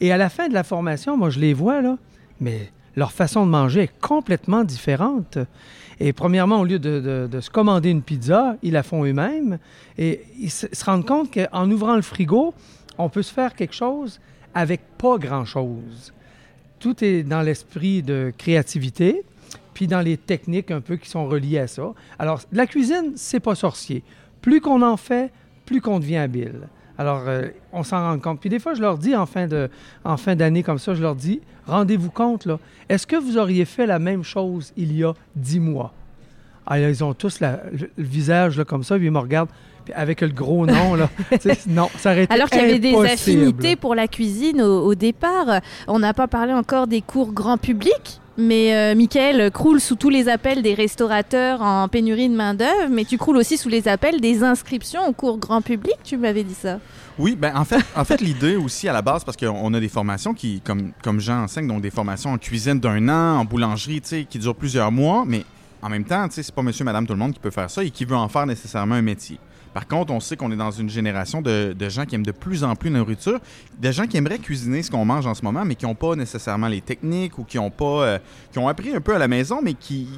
[0.00, 1.96] Et à la fin de la formation, moi, je les vois, là,
[2.40, 5.36] mais leur façon de manger est complètement différente.
[5.98, 9.58] Et premièrement, au lieu de, de- de se commander une pizza, ils la font eux-mêmes.
[9.98, 12.54] Et ils se, se rendent compte qu'en ouvrant le frigo,
[13.00, 14.20] on peut se faire quelque chose
[14.54, 16.12] avec pas grand-chose.
[16.78, 19.22] Tout est dans l'esprit de créativité,
[19.74, 21.92] puis dans les techniques un peu qui sont reliées à ça.
[22.18, 24.02] Alors, la cuisine, c'est pas sorcier.
[24.40, 25.30] Plus qu'on en fait,
[25.66, 26.68] plus qu'on devient habile.
[26.98, 28.40] Alors, euh, on s'en rend compte.
[28.40, 32.10] Puis des fois, je leur dis en fin d'année comme ça, je leur dis, rendez-vous
[32.10, 32.58] compte, là,
[32.88, 35.94] est-ce que vous auriez fait la même chose il y a dix mois?
[36.66, 37.58] Ah, là, ils ont tous le,
[37.96, 39.50] visage là, comme ça, puis ils me regardent
[39.94, 40.94] avec le gros nom.
[40.94, 41.08] Là.
[41.66, 44.94] Non, ça aurait été Alors qu'il y avait des affinités pour la cuisine au, au
[44.94, 45.60] départ.
[45.88, 48.20] On n'a pas parlé encore des cours grand public.
[48.40, 53.04] Mais euh, Michael croule sous tous les appels des restaurateurs en pénurie de main-d'œuvre, mais
[53.04, 56.54] tu croules aussi sous les appels des inscriptions au cours grand public, tu m'avais dit
[56.54, 56.78] ça.
[57.18, 59.90] Oui, ben en fait, en fait l'idée aussi à la base, parce qu'on a des
[59.90, 64.00] formations qui, comme, comme Jean enseigne, donc des formations en cuisine d'un an, en boulangerie,
[64.00, 65.44] tu sais, qui durent plusieurs mois, mais
[65.82, 67.68] en même temps, tu sais, c'est pas monsieur, madame, tout le monde qui peut faire
[67.68, 69.38] ça et qui veut en faire nécessairement un métier.
[69.72, 72.64] Par contre, on sait qu'on est dans une génération de, gens qui aiment de plus
[72.64, 73.38] en plus la nourriture,
[73.78, 76.16] de gens qui aimeraient cuisiner ce qu'on mange en ce moment, mais qui n'ont pas
[76.16, 79.74] nécessairement les techniques ou qui ont pas, euh, appris un peu à la maison, mais
[79.74, 80.08] qui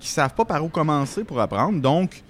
[0.00, 1.78] qui savent pas par où commencer pour apprendre.
[1.78, 2.22] Donc,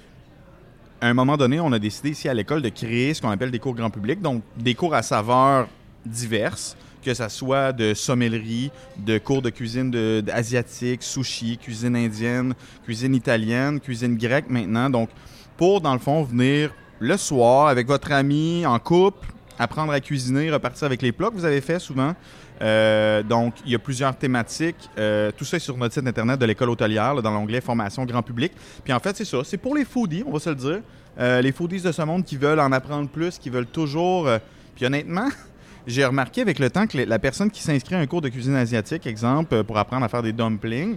[1.00, 3.50] à un moment donné, on a décidé ici à l'école de créer ce qu'on appelle
[3.50, 5.68] des cours grand public, donc des cours à saveurs
[6.04, 12.54] diverses, que ça soit de sommellerie, de cours de cuisine de, asiatique, sushi, cuisine indienne,
[12.84, 14.90] cuisine italienne, cuisine grecque maintenant.
[14.90, 15.10] Donc,
[15.56, 20.50] pour, dans le fond, venir le soir avec votre ami, en couple, apprendre à cuisiner,
[20.50, 22.14] repartir avec les plats que vous avez fait souvent.
[22.62, 24.88] Euh, donc, il y a plusieurs thématiques.
[24.98, 28.22] Euh, tout ça est sur notre site internet de l'école hôtelière, dans l'onglet Formation grand
[28.22, 28.52] public.
[28.84, 29.38] Puis en fait, c'est ça.
[29.44, 30.80] C'est pour les foodies, on va se le dire.
[31.18, 34.28] Euh, les foodies de ce monde qui veulent en apprendre plus, qui veulent toujours.
[34.76, 35.28] Puis honnêtement,
[35.87, 38.55] j'ai remarqué avec le temps que la personne qui s'inscrit à un cours de cuisine
[38.55, 40.97] asiatique, exemple, euh, pour apprendre à faire des dumplings,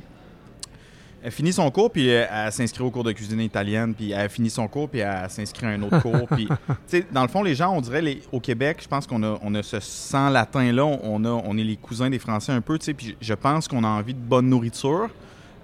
[1.25, 4.29] elle finit son cours, puis euh, elle s'inscrit au cours de cuisine italienne, puis elle
[4.29, 6.27] finit son cours, puis elle s'inscrit à un autre cours.
[6.27, 6.49] Puis,
[7.13, 9.55] dans le fond, les gens, on dirait, les, au Québec, je pense qu'on a, on
[9.55, 13.15] a ce sang latin-là, on, a, on est les cousins des Français un peu, puis
[13.21, 15.09] je pense qu'on a envie de bonne nourriture.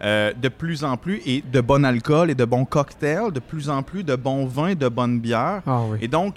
[0.02, 3.70] euh, de plus en plus, et de bon alcool et de bons cocktails, de plus
[3.70, 5.62] en plus de bons vins, de bonnes bières.
[5.68, 5.98] Ah oui.
[6.02, 6.36] Et donc,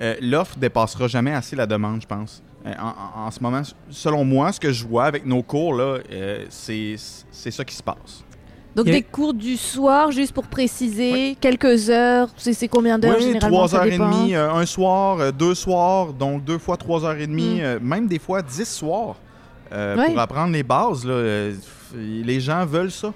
[0.00, 2.42] euh, l'offre dépassera jamais assez la demande, je pense.
[2.66, 5.74] Euh, en, en- en ce moment, selon moi, ce que je vois avec nos cours,
[5.74, 6.94] là, euh, c'est
[7.30, 8.24] c'est ça qui se passe.
[8.74, 13.22] Donc des cours du soir, juste pour préciser, quelques heures, c'est c'est combien d'heures Oui,
[13.22, 16.76] généralement trois ça heures et demie, euh, un soir, euh, deux soirs, donc deux fois
[16.76, 17.64] trois heures et demie, Mm.
[17.64, 19.14] euh, même des fois dix soirs
[19.72, 21.04] euh, pour apprendre les bases.
[21.06, 21.54] Là, euh,
[21.94, 23.12] les gens veulent ça.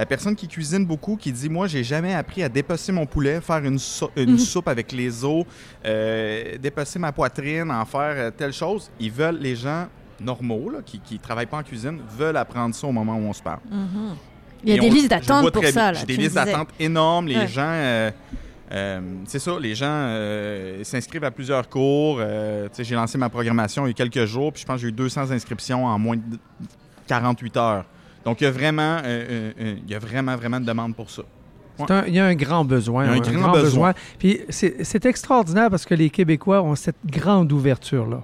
[0.00, 3.38] La personne qui cuisine beaucoup, qui dit Moi, j'ai jamais appris à dépecer mon poulet,
[3.42, 5.44] faire une, sou- une soupe avec les os,
[5.84, 8.90] euh, dépecer ma poitrine, en faire euh, telle chose.
[8.98, 12.86] Ils veulent, les gens normaux, là, qui ne travaillent pas en cuisine, veulent apprendre ça
[12.86, 13.58] au moment où on se parle.
[13.70, 14.14] Mhm.
[14.64, 15.92] Il y a Et des on- listes d'attente pour ça.
[15.92, 17.26] J'ai des listes d'attente énormes.
[17.28, 17.46] Les Ouais.
[17.48, 18.10] gens, euh,
[18.72, 22.16] euh, c'est ça, les gens euh, s'inscrivent à plusieurs cours.
[22.20, 24.88] Euh, j'ai lancé ma programmation il y a quelques jours, puis je pense que j'ai
[24.88, 26.38] eu 200 inscriptions en moins de
[27.06, 27.84] 48 heures.
[28.24, 30.94] Donc, il y a vraiment, euh, euh, euh, il y a vraiment, vraiment de demande
[30.94, 31.22] pour ça.
[31.88, 33.04] Un- Il y a un grand besoin.
[33.04, 33.94] Il y a un grand besoin.
[34.18, 38.22] Puis c'est extraordinaire parce que les Québécois ont cette grande ouverture-là.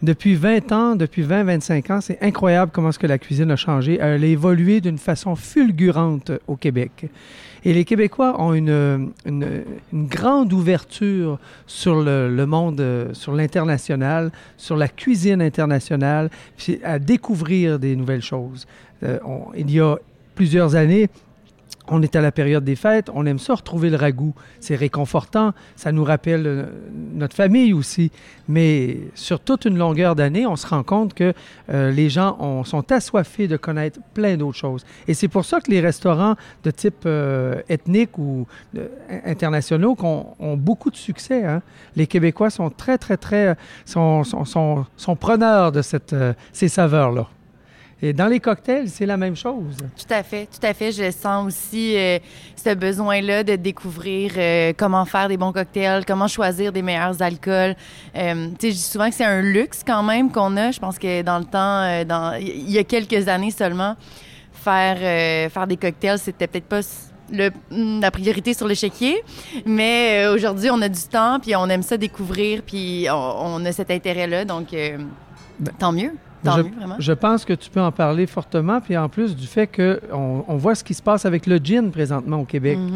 [0.00, 3.98] Depuis 20 ans, depuis 20-25 ans, c'est incroyable comment ce que la cuisine a changé.
[4.00, 7.06] Elle a évolué d'une façon fulgurante au Québec.
[7.64, 14.30] Et les Québécois ont une, une, une grande ouverture sur le, le monde, sur l'international,
[14.56, 18.66] sur la cuisine internationale, puis à découvrir des nouvelles choses.
[19.02, 19.96] Euh, on- il y a
[20.34, 21.08] plusieurs années,
[21.90, 24.34] on est à la période des fêtes, on aime ça retrouver le ragoût.
[24.60, 26.64] C'est réconfortant, ça nous rappelle euh,
[27.14, 28.10] notre famille aussi.
[28.46, 31.32] Mais sur toute une longueur d'année, on se rend compte que
[31.70, 34.84] euh, les gens ont- sont assoiffés de connaître plein d'autres choses.
[35.06, 37.06] Et c'est pour ça que les restaurants de type
[37.70, 38.86] ethnique ou euh,
[39.24, 41.42] internationaux qu'on- ont beaucoup de succès.
[41.44, 41.62] hein.
[41.96, 43.56] Les Québécois sont très, très, très...
[43.86, 44.22] sont,
[45.18, 45.80] preneurs de
[46.52, 47.28] ces saveurs-là.
[48.00, 49.76] Et dans les cocktails, c'est la même chose.
[49.96, 50.92] Tout à fait, tout à fait.
[50.92, 52.20] Je sens aussi euh,
[52.54, 57.74] ce besoin-là de découvrir euh, comment faire des bons cocktails, comment choisir des meilleurs alcools.
[58.16, 60.70] Euh, tu sais, je dis souvent que c'est un luxe quand même qu'on a.
[60.70, 63.96] Je pense que dans le temps, il y a quelques années seulement,
[64.52, 66.80] faire faire des cocktails, c'était peut-être pas
[67.32, 69.24] mm, la priorité sur l'échiquier,
[69.66, 73.90] mais aujourd'hui, on a du temps, puis on aime ça découvrir, puis on, a cet
[73.90, 74.68] intérêt-là, donc
[75.80, 76.12] tant mieux,
[76.44, 76.96] tant je- mieux, vraiment?
[76.98, 80.56] Je pense que tu peux en parler fortement, puis en plus du fait qu'on on
[80.56, 82.78] voit ce qui se passe avec le gin présentement au Québec.
[82.78, 82.92] Mhm,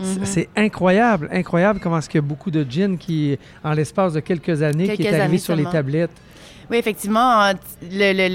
[0.00, 0.24] C'est- mhm.
[0.26, 4.20] C'est incroyable, incroyable comment est-ce qu'il y a beaucoup de gin qui, en l'espace de
[4.20, 6.10] quelques années, qui est arrivé années sur les tablettes.
[6.70, 7.52] Oui, effectivement, euh,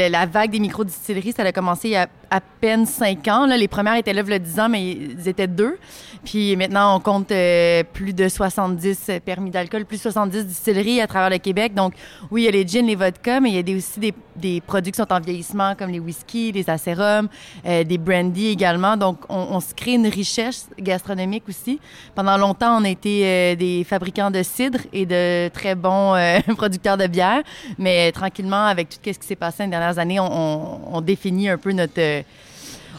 [0.10, 3.46] la vague des micro-distilleries, ça a commencé il y a à peine cinq ans.
[3.46, 5.78] Les premières étaient là il y a 10 ans, mais ils étaient deux.
[6.24, 11.08] Puis maintenant, on compte euh, plus de 70 permis d'alcool, plus de 70 distilleries à
[11.08, 11.74] travers le Québec.
[11.74, 11.94] Donc,
[12.30, 14.00] oui, il y a les gins, les vodkas, mais il y a aussi
[14.36, 17.28] des, produits qui sont en vieillissement, comme les whisky, les acérums,
[17.66, 18.96] euh, des brandy également.
[18.96, 21.80] Donc, on, se crée une richesse gastronomique aussi.
[22.16, 26.16] Pendant longtemps, on a été des fabricants de cidre et de très bons
[26.58, 27.42] producteurs de bière.
[27.78, 31.72] Mais tranquillement, avec tout ce qui s'est passé les dernières années, on, définit un peu
[31.72, 32.24] notre...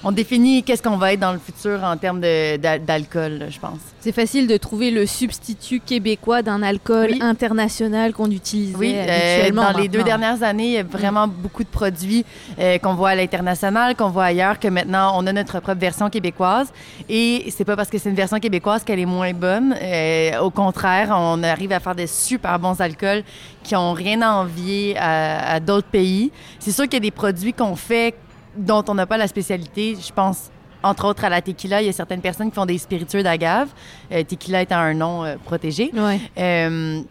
[0.03, 3.79] on définit qu'est-ce qu'on va être dans le futur en termes d'alcool, je pense.
[4.01, 7.19] C'est facile de trouver le substitut québécois d'un alcool Oui.
[7.21, 9.03] international qu'on utilise Oui, euh,
[9.43, 9.73] habituellement.
[9.73, 12.25] dans les deux dernières années, il y a vraiment beaucoup de produits
[12.59, 16.09] euh, qu'on voit à l'international, qu'on voit ailleurs, que maintenant on a notre propre version
[16.09, 16.73] québécoise.
[17.11, 19.75] Et c'est pas parce que c'est une version québécoise qu'elle est moins bonne.
[19.83, 23.23] Euh, au contraire, on arrive à faire des super bons alcools
[23.63, 26.33] qui ont rien à envier à, à d'autres pays.
[26.59, 28.15] C'est sûr qu'il y a des produits qu'on fait
[28.57, 29.97] dont on n'a pas la spécialité.
[30.01, 30.51] Je pense
[30.83, 33.69] entre autres à la tequila, il y a certaines personnes qui font des spiritueux d'agave,
[34.13, 35.91] euh, tequila étant un nom euh, protégé.
[35.95, 36.19] Ouais.
[36.39, 37.03] Euh,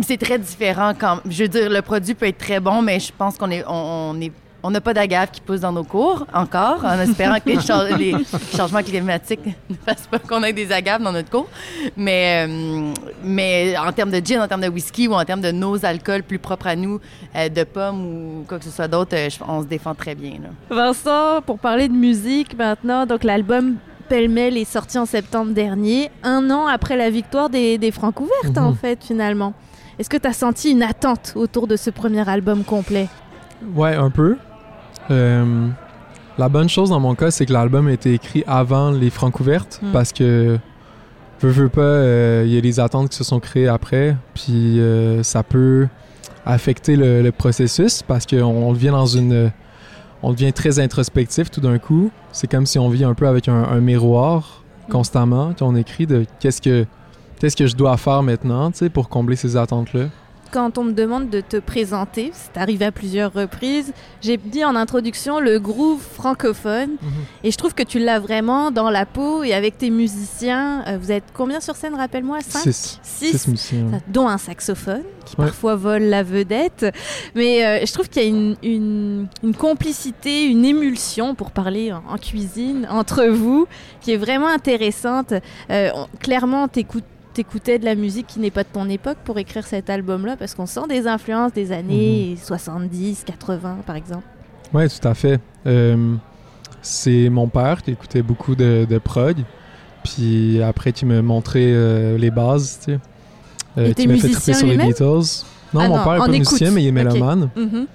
[0.00, 3.12] c'est très différent quand je veux dire le produit peut être très bon mais je
[3.16, 6.26] pense qu'on est on, on est on n'a pas d'agave qui pousse dans nos cours
[6.32, 8.14] encore, en espérant que les, cha- les
[8.56, 11.48] changements climatiques ne fassent pas qu'on ait des agaves dans notre cours.
[11.96, 12.92] Mais, euh,
[13.24, 16.22] mais en termes de gin, en termes de whisky ou en termes de nos alcools
[16.22, 17.00] plus propres à nous,
[17.36, 18.04] euh, de pommes
[18.40, 20.34] ou quoi que ce soit d'autre, euh, on se défend très bien.
[20.42, 20.48] Là.
[20.74, 23.76] Vincent, pour parler de musique maintenant, donc l'album
[24.08, 28.56] Pêle-mêle est sorti en septembre dernier, un an après la victoire des, des Francs ouvertes
[28.56, 28.64] Mhm.
[28.66, 29.54] en fait finalement.
[29.98, 33.08] Est-ce que tu as senti une attente autour de ce premier album complet?
[33.74, 34.36] Ouais, un peu.
[35.10, 35.68] Euh,
[36.38, 39.38] la bonne chose dans mon cas, c'est que l'album a été écrit avant les francs
[39.40, 39.92] ouvertes Mm.
[39.92, 40.58] parce que
[41.40, 44.80] veux, veux pas, euh, il y a des attentes qui se sont créées après, puis
[44.80, 45.88] euh, ça peut
[46.46, 49.50] affecter le, le processus parce qu'on on devient dans une,
[50.22, 52.10] on devient très introspectif tout d'un coup.
[52.32, 56.24] C'est comme si on vit un peu avec un, un miroir constamment qu'on écrit de
[56.40, 56.86] qu'est-ce que
[57.38, 60.06] qu'est-ce que je dois faire maintenant, tu sais, pour combler ces attentes-là.
[60.52, 64.76] Quand on me demande de te présenter, c'est arrivé à plusieurs reprises, j'ai dit en
[64.76, 66.90] introduction le groove francophone
[67.42, 70.84] et je trouve que tu l'as vraiment dans la peau et avec tes musiciens.
[70.88, 72.64] euh, vous êtes combien sur scène, rappelle-moi Cinq?
[72.64, 73.00] Six.
[73.02, 73.38] Six?
[73.38, 73.86] Six musiciens.
[74.08, 75.46] Dont un saxophone qui Ouais.
[75.46, 76.84] parfois vole la vedette.
[77.34, 81.92] Mais euh, je trouve qu'il y a une, une- une complicité, une émulsion, pour parler
[81.92, 83.66] en, en cuisine, entre vous,
[84.02, 85.32] qui est vraiment intéressante.
[85.70, 89.38] Euh, on- clairement, t'écoutes t'écoutais de la musique qui n'est pas de ton époque pour
[89.38, 94.24] écrire cet album-là, parce qu'on sent des influences des années 70, 80, par exemple.
[94.74, 95.40] Oui, tout à fait.
[95.66, 96.14] Euh,
[96.80, 99.36] c'est mon père qui écoutait beaucoup de, de prog,
[100.04, 103.00] puis après qui me montrait euh, les bases, tu sais.
[103.78, 104.76] Euh, qui m'a fait musicien triper sur les?
[104.76, 105.44] Beatles.
[105.72, 106.38] Non, Ah mon non, père est en pas écoute.
[106.38, 107.48] musicien, mais il est mélomane.
[107.56, 107.86] Mhm.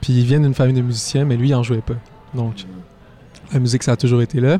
[0.00, 1.94] Puis il vient d'une famille de musiciens, mais lui, il en jouait pas.
[2.34, 2.64] Donc,
[3.52, 4.58] la musique, ça a toujours été là.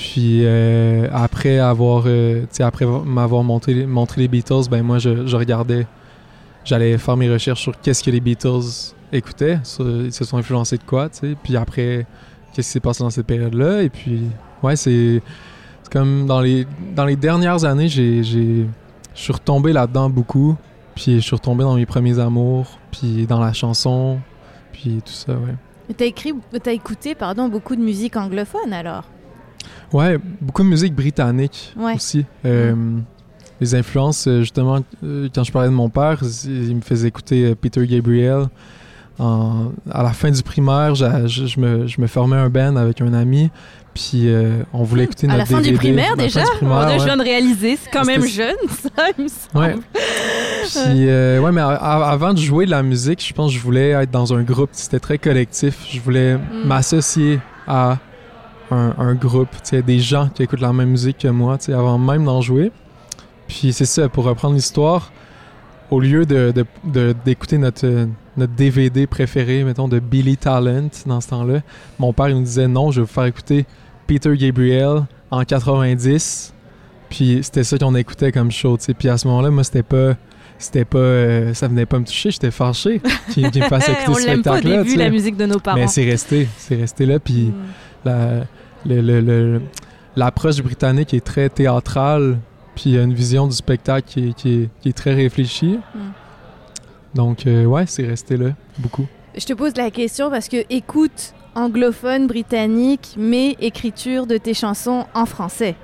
[0.00, 5.86] Puis euh, après avoir, euh, après m'avoir montré, montré les Beatles, ben moi, je, regardais,
[6.64, 10.84] j'allais faire mes recherches sur qu'est-ce que les Beatles écoutaient, ils se sont influencés de
[10.84, 11.36] quoi, tu sais.
[11.42, 12.06] Puis après,
[12.54, 13.82] qu'est-ce qui s'est passé dans cette période-là?
[13.82, 14.22] Et puis,
[14.62, 15.20] ouais, c'est
[15.92, 18.64] comme dans les, dans les dernières années, j'ai, je
[19.12, 20.56] suis retombé là-dedans beaucoup.
[20.94, 24.18] Puis je suis retombé dans mes premiers amours, puis dans la chanson,
[24.72, 25.94] puis tout ça, ouais.
[25.94, 26.32] T'as écrit,
[26.62, 29.04] t'as écouté, pardon, beaucoup de musique anglophone alors?
[29.92, 31.94] Ouais, beaucoup de musique britannique Ouais.
[31.94, 32.24] aussi.
[32.44, 32.74] Euh,
[33.60, 37.54] les influences, euh, justement, euh, quand je parlais de mon père, il me faisait écouter
[37.54, 38.46] Peter Gabriel.
[39.18, 43.02] En- à la fin du primaire, je, je me, je me formais un band avec
[43.02, 43.50] un ami,
[43.92, 46.40] puis euh, on voulait écouter à notre la fin du primaire À la déjà?
[46.40, 47.04] fin du primaire, Mon Dieu, je ouais.
[47.04, 49.58] viens de réaliser, c'est quand même C'était- jeune, ça, il me semble.
[49.62, 49.74] Ouais.
[49.92, 53.58] Puis, euh, ouais, mais a- a- avant de jouer de la musique, je pense que
[53.58, 54.70] je voulais être dans un groupe.
[54.72, 55.76] C'était très collectif.
[55.90, 56.40] Je voulais Mm.
[56.66, 57.98] m'associer à
[58.70, 61.66] un, un groupe, tu sais, des gens qui écoutent la même musique que moi, tu
[61.66, 62.72] sais, avant même d'en jouer.
[63.48, 65.12] Puis c'est ça, pour reprendre l'histoire,
[65.90, 66.52] au lieu de,
[66.84, 68.06] de- d'écouter notre,
[68.36, 71.60] notre DVD préféré, mettons, de Billy Talent dans ce temps-là,
[71.98, 73.66] mon père il nous disait non, je vais vous faire écouter
[74.06, 75.02] Peter Gabriel
[75.32, 76.54] en 90.
[77.08, 78.94] Puis c'était ça qu'on écoutait comme show, tu sais.
[78.94, 80.14] Puis à ce moment-là, moi, c'était pas.
[80.58, 80.98] C'était pas.
[80.98, 83.00] euh, ça venait pas me toucher, j'étais fâché
[83.32, 84.76] qu'il qu'il me fasse écouter ce l'aime pas au spectacle-là.
[84.82, 85.04] début, tu sais.
[85.04, 85.78] la musique de nos parents.
[85.78, 86.46] Mais c'est resté.
[86.58, 87.18] C'est resté là.
[87.18, 87.54] Puis Mm.
[88.04, 88.44] la- le-
[90.16, 92.38] l'approche britannique est très théâtrale.
[92.74, 95.12] Puis il y a une vision du spectacle qui est, qui est- qui est très
[95.14, 95.78] réfléchie.
[95.94, 95.98] Mm.
[97.14, 99.06] Donc, euh, ouais, c'est resté là, beaucoup.
[99.36, 105.04] Je te pose la question parce que écoute anglophone, britannique, mais écriture de tes chansons
[105.14, 105.74] en français.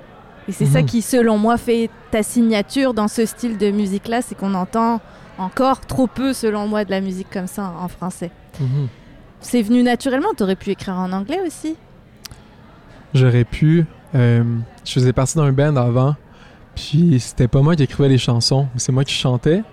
[0.47, 0.85] Et c'est ça Mhm.
[0.85, 5.01] qui, selon moi, fait ta signature dans ce style de musique-là, c'est qu'on entend
[5.37, 8.31] encore trop peu, selon moi, de la musique comme ça en français.
[8.61, 8.87] Mhm.
[9.41, 11.75] C'est venu naturellement, t'aurais pu écrire en anglais aussi.
[13.13, 13.85] J'aurais pu.
[14.15, 14.43] euh,
[14.85, 16.15] je faisais partie d'un band avant,
[16.75, 19.63] puis c'était pas moi qui écrivais les chansons, c'est moi qui chantais.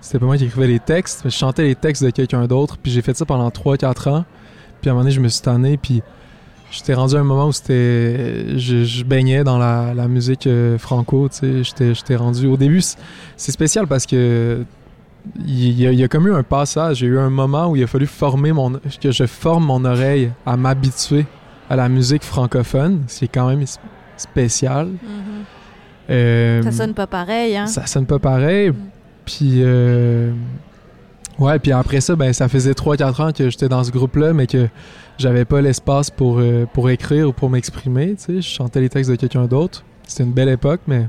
[0.00, 2.76] C'était pas moi qui écrivais les textes, mais je chantais les textes de quelqu'un d'autre,
[2.76, 4.24] puis j'ai fait ça pendant 3-4 ans.
[4.80, 6.02] Puis à un moment donné, je me suis tanné, puis
[6.70, 8.58] j'étais rendu à un moment où c'était.
[8.58, 11.92] Je, baignais dans la, musique euh, franco, tu sais.
[11.94, 12.46] J'étais, rendu.
[12.46, 12.82] Au début,
[13.36, 14.64] c'est spécial parce que.
[15.46, 17.76] Il y, a, il y a comme eu un passage, j'ai eu un moment où
[17.76, 21.24] il a fallu former mon, que je forme mon oreille à m'habituer
[21.70, 23.64] à la musique francophone, c'est quand même
[24.16, 24.88] spécial.
[26.10, 27.66] Euh, Ça sonne pas pareil, hein?
[27.66, 28.70] ça sonne pas pareil.
[28.70, 28.74] Mm.
[29.24, 30.32] Puis, euh,
[31.38, 34.46] ouais, puis après ça, ben, ça faisait 3-4 ans que j'étais dans ce groupe-là, mais
[34.46, 34.68] que
[35.16, 38.14] j'avais pas l'espace pour, euh, pour écrire ou pour m'exprimer.
[38.16, 39.82] Tu sais, je chantais les textes de quelqu'un d'autre.
[40.06, 41.06] C'était une belle époque, mais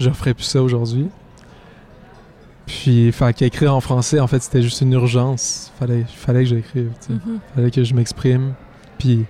[0.00, 1.06] je referais plus ça aujourd'hui.
[2.66, 5.72] Puis, fait qu'écrire en français, en fait, c'était juste une urgence.
[5.78, 6.90] Fallait, fallait que j'écrive.
[7.00, 7.38] tu sais Mhm.
[7.54, 8.52] fallait que je m'exprime.
[8.98, 9.24] Puis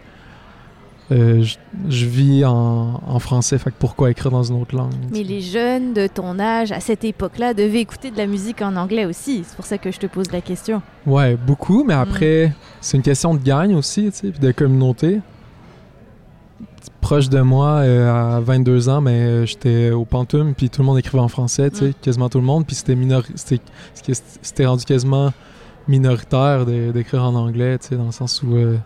[1.11, 1.57] euh, je,
[1.88, 4.92] je vis en, en français, fait pourquoi écrire dans une autre langue?
[5.11, 8.77] Mais les jeunes de ton âge, à cette époque-là, devaient écouter de la musique en
[8.77, 9.42] anglais aussi.
[9.47, 10.83] C'est pour ça que je te pose la question.
[11.07, 15.21] Ouais, beaucoup, mais après, c'est une question de gagne aussi, tu sais, puis de communauté.
[17.01, 20.87] Proche de moi, euh, à 22 ans, mais euh, j'étais au Pantoum, puis tout le
[20.87, 21.94] monde écrivait en français, tu sais, Mm.
[22.03, 23.23] quasiment tout le monde, puis c'était minor...
[24.42, 25.33] c'était rendu quasiment
[25.87, 28.77] minoritaire d'écrire en anglais, tu sais, dans le sens où euh,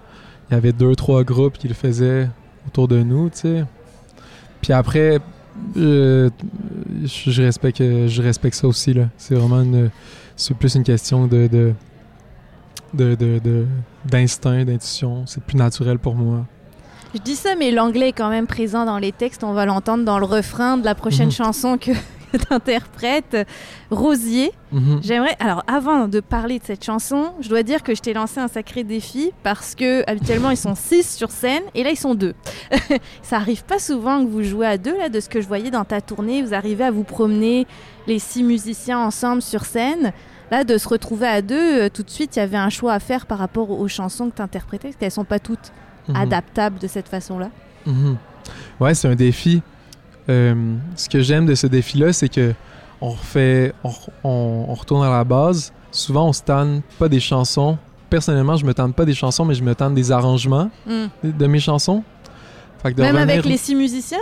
[0.53, 2.29] il y avait deux, trois groupes qui le faisaient
[2.67, 3.65] autour de nous, tu sais.
[4.61, 5.19] Puis après,
[5.77, 6.29] euh,
[7.05, 9.07] je, je respecte, je respecte ça aussi, là.
[9.17, 9.91] C'est vraiment une...
[10.37, 11.47] C'est plus une question de...
[11.47, 11.73] de
[12.95, 13.67] de, de, de-
[14.05, 15.25] d'instinct, d'intuition.
[15.25, 16.45] C'est plus naturel pour moi.
[17.15, 19.45] Je dis ça, mais l'anglais est quand même présent dans les textes.
[19.45, 21.33] On va l'entendre dans le refrain de la prochaine Mhm.
[21.33, 21.93] chanson que,
[22.51, 23.37] interprètes,
[23.91, 24.53] Rosier.
[24.73, 25.01] Mhm.
[25.03, 25.37] J'aimerais.
[25.41, 28.49] Alors, avant de parler de cette chanson, je dois dire que je t'ai lancé un
[28.49, 32.35] sacré défi parce que habituellement ils sont six sur scène et là ils sont deux.
[33.23, 35.71] Ça arrive pas souvent que vous jouez à deux là, de ce que je voyais
[35.71, 36.43] dans ta tournée.
[36.43, 37.67] Vous arrivez à vous promener
[38.07, 40.13] les six musiciens ensemble sur scène.
[40.51, 42.93] Là, de se retrouver à deux, euh, tout de suite, il y avait un choix
[42.93, 45.73] à faire par rapport aux chansons que tu interprétais, parce qu'elles sont pas toutes
[46.09, 46.17] Mhm.
[46.17, 47.49] adaptables de cette façon-là.
[47.87, 48.17] Mhm.
[48.81, 49.63] Ouais, c'est un défi.
[50.29, 52.55] Euh, ce que j'aime de ce défi-là, c'est que
[53.01, 53.91] on refait, on,
[54.25, 55.73] on- on retourne à la base.
[55.91, 57.77] Souvent, on se tanne pas des chansons.
[58.09, 61.47] Personnellement, je me tente pas des chansons, mais je me tente des arrangements de, de
[61.47, 62.03] mes chansons.
[62.83, 64.19] Fait que de Même avec les six musiciens?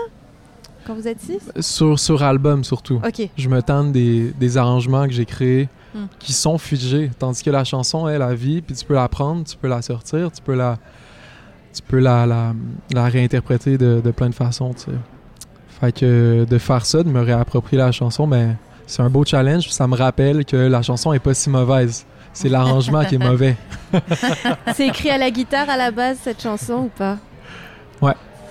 [0.86, 1.38] Quand vous êtes six?
[1.60, 3.00] Sur sur album surtout.
[3.36, 6.04] Je me tente des, des arrangements que j'ai créés Hmm.
[6.20, 9.42] qui sont figés, tandis que la chanson, elle, la vie, puis tu peux la prendre,
[9.42, 10.78] tu peux la sortir, tu peux la,
[11.74, 12.52] tu peux la, la,
[12.94, 14.90] la réinterpréter de, de plein de façons, tu sais.
[15.80, 19.68] Fait que de faire ça, de me réapproprier la chanson, ben, c'est un beau challenge,
[19.70, 22.04] ça me rappelle que la chanson est pas si mauvaise.
[22.32, 23.56] C'est l'arrangement qui est mauvais.
[24.74, 27.16] C'est écrit à la guitare à la base cette chanson ou pas?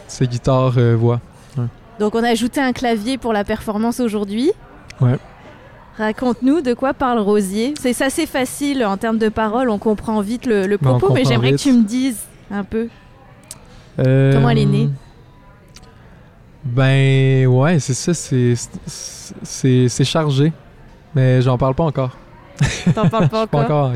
[0.09, 1.21] C'est guitare, euh, voix.
[1.99, 4.51] Donc on a ajouté un clavier pour la performance aujourd'hui.
[4.99, 5.17] Ouais.
[5.97, 7.73] Raconte-nous de quoi parle Rosier.
[7.79, 11.25] C'est assez facile en termes de paroles, on comprend vite le, le Ben, propos, mais
[11.25, 12.87] j'aimerais que tu me dises un peu.
[13.99, 14.89] Euh, Comment elle est née?
[16.73, 20.51] Ben ouais, c'est ça, c'est c'est- c'est c'est chargé.
[21.15, 22.15] Mais j'en parle pas encore.
[22.93, 23.91] T'en parles pas encore?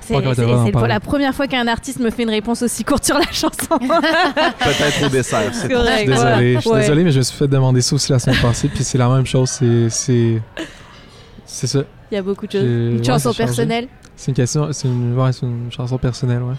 [0.00, 3.16] C'est pas encore la première fois qu'un artiste me fait une réponse aussi courte sur
[3.18, 3.78] la chanson.
[3.78, 5.52] Peut-être au dessert.
[5.54, 5.90] c'est Correct.
[5.92, 6.80] Je suis désolé, je suis Ouais.
[6.80, 9.08] désolé, mais je me suis fait demander ça aussi la semaine passée, puis c'est la
[9.08, 9.50] même chose.
[9.50, 10.40] C'est, c'est,
[11.44, 11.80] c'est ça.
[12.10, 12.62] Il y a beaucoup de choses.
[12.62, 13.88] Une ouais, chanson personnelle?
[14.16, 16.54] C'est une question, c'est une, ouais, c'est une chanson personnelle, ouais.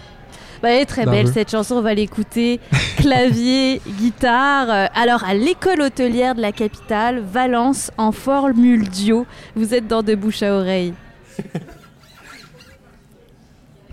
[0.62, 2.60] Bah, elle est très D'un belle cette chanson, on va l'écouter.
[2.98, 4.70] Clavier, guitare.
[4.70, 9.26] Euh, Alors à l'école hôtelière de la capitale, Valence en formule duo.
[9.56, 10.94] Vous êtes dans de bouche à oreille.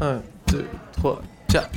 [0.01, 1.69] 1, 2, 3, 4.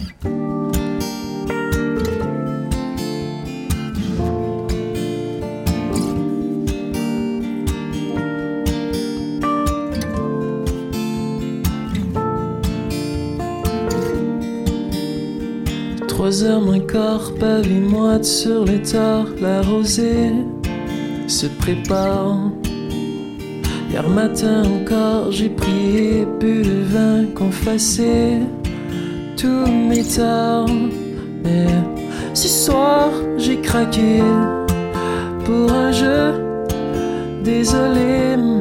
[16.20, 20.32] Trois heures moins quart, pavé moite sur le tard, la rosée
[21.26, 22.36] se prépare.
[23.90, 28.40] Hier matin encore, j'ai prié, bu le vin, confessé
[29.34, 30.68] tous mes torts.
[31.42, 31.68] Mais
[32.34, 33.08] ce soir,
[33.38, 34.20] j'ai craqué
[35.46, 36.34] pour un jeu.
[37.42, 38.59] Désolé.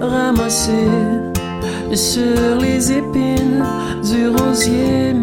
[0.00, 0.86] Ramassé
[1.94, 3.64] sur les épines
[4.02, 5.14] du rosier.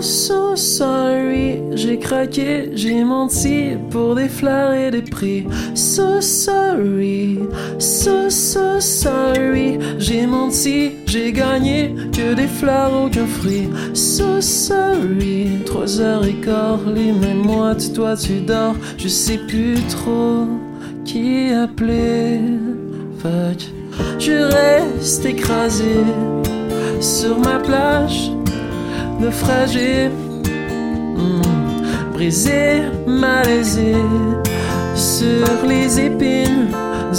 [0.00, 5.44] So, so sorry, j'ai craqué, j'ai menti pour des fleurs et des prix.
[5.74, 7.40] So sorry,
[7.80, 13.68] so, so sorry, j'ai menti, j'ai gagné que des fleurs, aucun fruit.
[13.92, 19.74] So sorry, trois heures et quart, les mêmes moites, toi tu dors, je sais plus
[19.88, 20.46] trop
[21.04, 22.38] qui appeler.
[23.18, 23.72] Fuck,
[24.20, 26.04] je reste écrasé
[27.00, 28.30] sur ma plage,
[29.20, 30.08] naufragé,
[31.16, 33.94] hmm, brisé, malaisé.
[34.94, 36.68] Sur les épines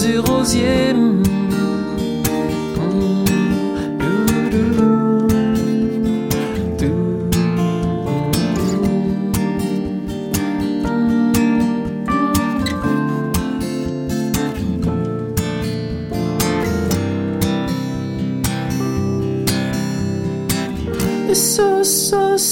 [0.01, 0.93] du rosier.
[0.93, 1.38] hmm,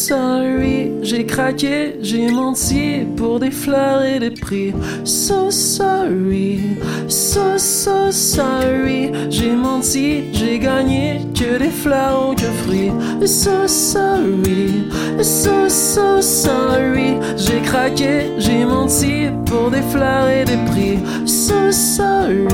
[0.07, 4.73] sorry, j'ai craqué, j'ai menti pour des fleurs et des prix.
[5.03, 6.61] So sorry,
[7.09, 12.91] so, so sorry, j'ai menti, j'ai gagné que des fleurs, aucun fruit.
[13.25, 14.85] So sorry,
[15.21, 20.99] so, so sorry, j'ai craqué, j'ai menti pour des fleurs et des prix.
[21.25, 22.47] So sorry.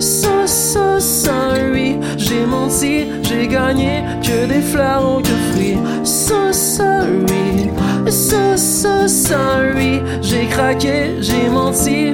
[0.00, 5.76] So, so sorry, j'ai menti, j'ai gagné que des fleurs, aucun fruit.
[6.04, 7.70] So sorry,
[8.10, 12.12] so, so sorry, j'ai craqué, j'ai menti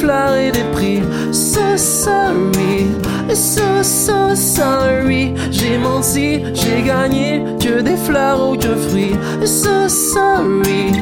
[0.00, 1.00] fleurs et des prix.
[1.32, 2.86] So sorry,
[3.34, 9.16] so, so sorry, j'ai menti, j'ai gagné que des fleurs, aucun fruit.
[9.44, 10.92] So sorry,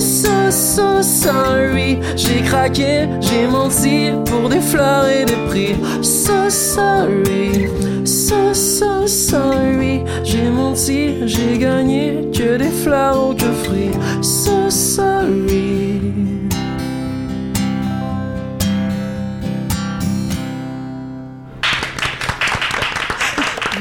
[0.00, 5.74] so, so sorry, j'ai craqué, j'ai menti pour des fleurs et des prix.
[6.02, 7.68] So sorry,
[8.04, 13.90] so, so sorry, j'ai menti, j'ai gagné que des fleurs, aucun fruit.
[14.22, 16.33] So sorry.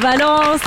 [0.04, 0.60] Valence,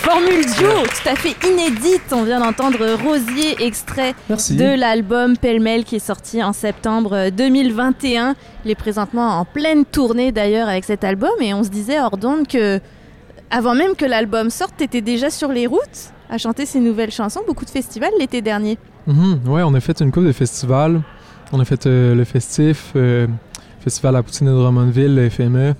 [0.00, 2.02] formule duo, tout à fait inédite.
[2.10, 4.56] On vient d'entendre Rosier, extrait Merci.
[4.56, 8.34] de l'album Pêle-mêle qui est sorti en septembre 2021.
[8.64, 12.16] Il est présentement en pleine tournée d'ailleurs avec cet album et on se disait hors
[12.16, 12.80] d'onde que
[13.52, 17.42] avant même que l'album sorte, t'étais déjà sur les routes à chanter ces nouvelles chansons.
[17.46, 18.78] Beaucoup de festivals l'été dernier.
[19.06, 21.00] Mhm, ouais, on a fait une couple de festivals.
[21.52, 23.28] On a fait euh, le festif, euh,
[23.78, 25.74] Festival à Poutine de Drummondville, le FME.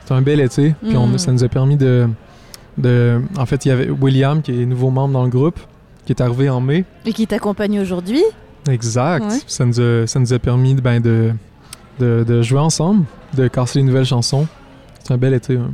[0.00, 0.74] C'était un bel été.
[0.82, 1.18] Puis Mm.
[1.18, 2.08] ça nous a permis de,
[2.78, 3.20] de.
[3.36, 5.58] En fait, il y avait William, qui est nouveau membre dans le groupe,
[6.06, 6.84] qui est arrivé en mai.
[7.04, 8.22] Et qui t'accompagne aujourd'hui.
[8.70, 9.24] Exact.
[9.24, 9.38] Ouais.
[9.46, 11.32] Ça, nous a, ça nous a permis de, ben, de,
[11.98, 13.04] de, de jouer ensemble,
[13.34, 14.46] de casser les nouvelles chansons.
[15.04, 15.56] C'est un bel été.
[15.56, 15.72] hein.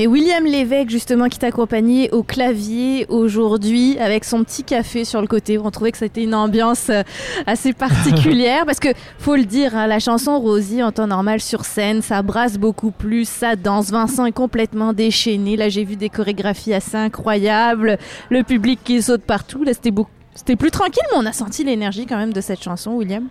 [0.00, 5.26] Et William Lévesque, justement, qui t'accompagnait au clavier aujourd'hui avec son petit café sur le
[5.26, 5.58] côté.
[5.58, 7.02] On trouvait que c'était une ambiance euh,
[7.48, 11.64] assez particulière parce que, faut le dire, hein, la chanson Rosie en temps normal sur
[11.64, 13.90] scène, ça brasse beaucoup plus, ça danse.
[13.90, 15.56] Vincent est complètement déchaîné.
[15.56, 17.98] Là, j'ai vu des chorégraphies assez incroyables,
[18.30, 19.64] le public qui saute partout.
[19.64, 20.12] Là, c'était beaucoup.
[20.32, 23.26] C'était plus tranquille, mais on a senti l'énergie quand même de cette chanson, William.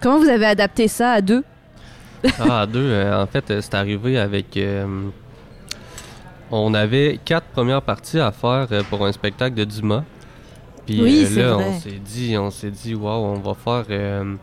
[0.00, 1.44] Comment vous avez adapté ça à deux?
[2.38, 4.56] Ah, à deux, euh, en fait, euh, c'est arrivé avec.
[4.56, 5.10] euh,
[6.52, 10.04] on avait quatre premières parties à faire euh, pour un spectacle de Dumas.
[10.86, 11.64] Puis Oui, euh, là, vrai.
[11.68, 14.34] on s'est dit, on s'est dit, waouh, on va faire euh,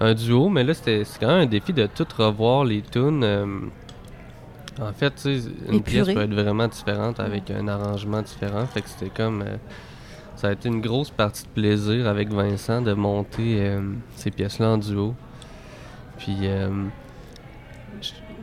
[0.00, 0.48] un duo.
[0.48, 3.22] Mais là, c'était c'est quand même un défi de tout revoir les tunes.
[3.24, 3.46] euh,
[4.80, 5.28] en fait,
[5.70, 8.66] une pièce peut être vraiment différente avec un arrangement différent.
[8.66, 9.44] Fait que c'était comme.
[10.34, 13.78] ça a été une grosse partie de plaisir avec Vincent de monter
[14.16, 15.14] ces pièces-là en duo.
[16.18, 16.36] Puis,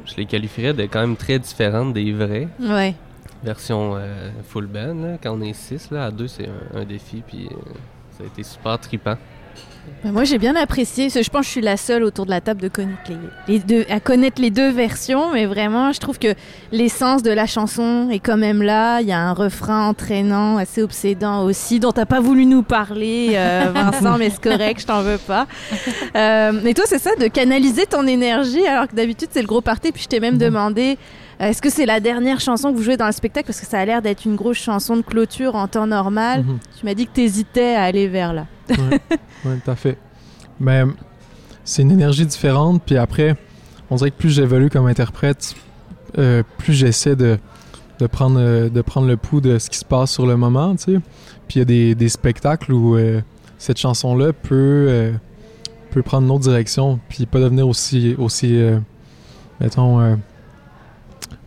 [0.05, 2.93] je, les qualifierais de quand même très différentes des vraies Ouais.
[3.43, 4.93] versions euh, full band.
[4.95, 5.17] là.
[5.21, 7.23] Quand on est six, là, à deux, c'est un, un défi.
[7.25, 7.55] Puis, euh,
[8.17, 9.15] ça a été super trippant.
[10.03, 11.09] Ben, Moi, j'ai bien apprécié.
[11.09, 13.59] Je pense que je suis la seule autour de la table de connaître les, les
[13.59, 16.33] deux, à connaître les deux versions, mais vraiment, je trouve que
[16.71, 19.01] l'essence de la chanson est quand même là.
[19.01, 23.33] Il y a un refrain entraînant, assez obsédant aussi, dont t'as pas voulu nous parler,
[23.33, 25.47] euh, Vincent, mais c'est correct, je t'en veux pas.
[26.15, 29.61] Euh, mais toi, c'est ça, de canaliser ton énergie, alors que d'habitude, c'est le gros
[29.61, 29.91] party.
[29.91, 30.97] Puis je t'ai même demandé.
[31.41, 33.47] Est-ce que c'est la dernière chanson que vous jouez dans le spectacle?
[33.47, 36.43] Parce que ça a l'air d'être une grosse chanson de clôture en temps normal.
[36.43, 36.59] Mhm.
[36.79, 38.45] Tu m'as dit que t'hésitais à aller vers là.
[38.69, 38.77] Oui,
[39.43, 39.97] tout à fait.
[40.59, 40.83] Mais
[41.63, 42.83] c'est une énergie différente.
[42.85, 43.35] Puis après,
[43.89, 45.55] on dirait que plus j'évolue comme interprète,
[46.19, 47.39] euh, plus j'essaie de,
[47.99, 50.75] de, prendre, euh, de prendre le pouls de ce qui se passe sur le moment,
[50.75, 50.99] tu sais.
[51.47, 53.21] Puis il y a des, des spectacles où euh,
[53.57, 55.11] cette chanson-là peut, euh,
[55.89, 58.59] peut prendre une autre direction, puis pas devenir aussi, aussi
[59.59, 60.17] mettons,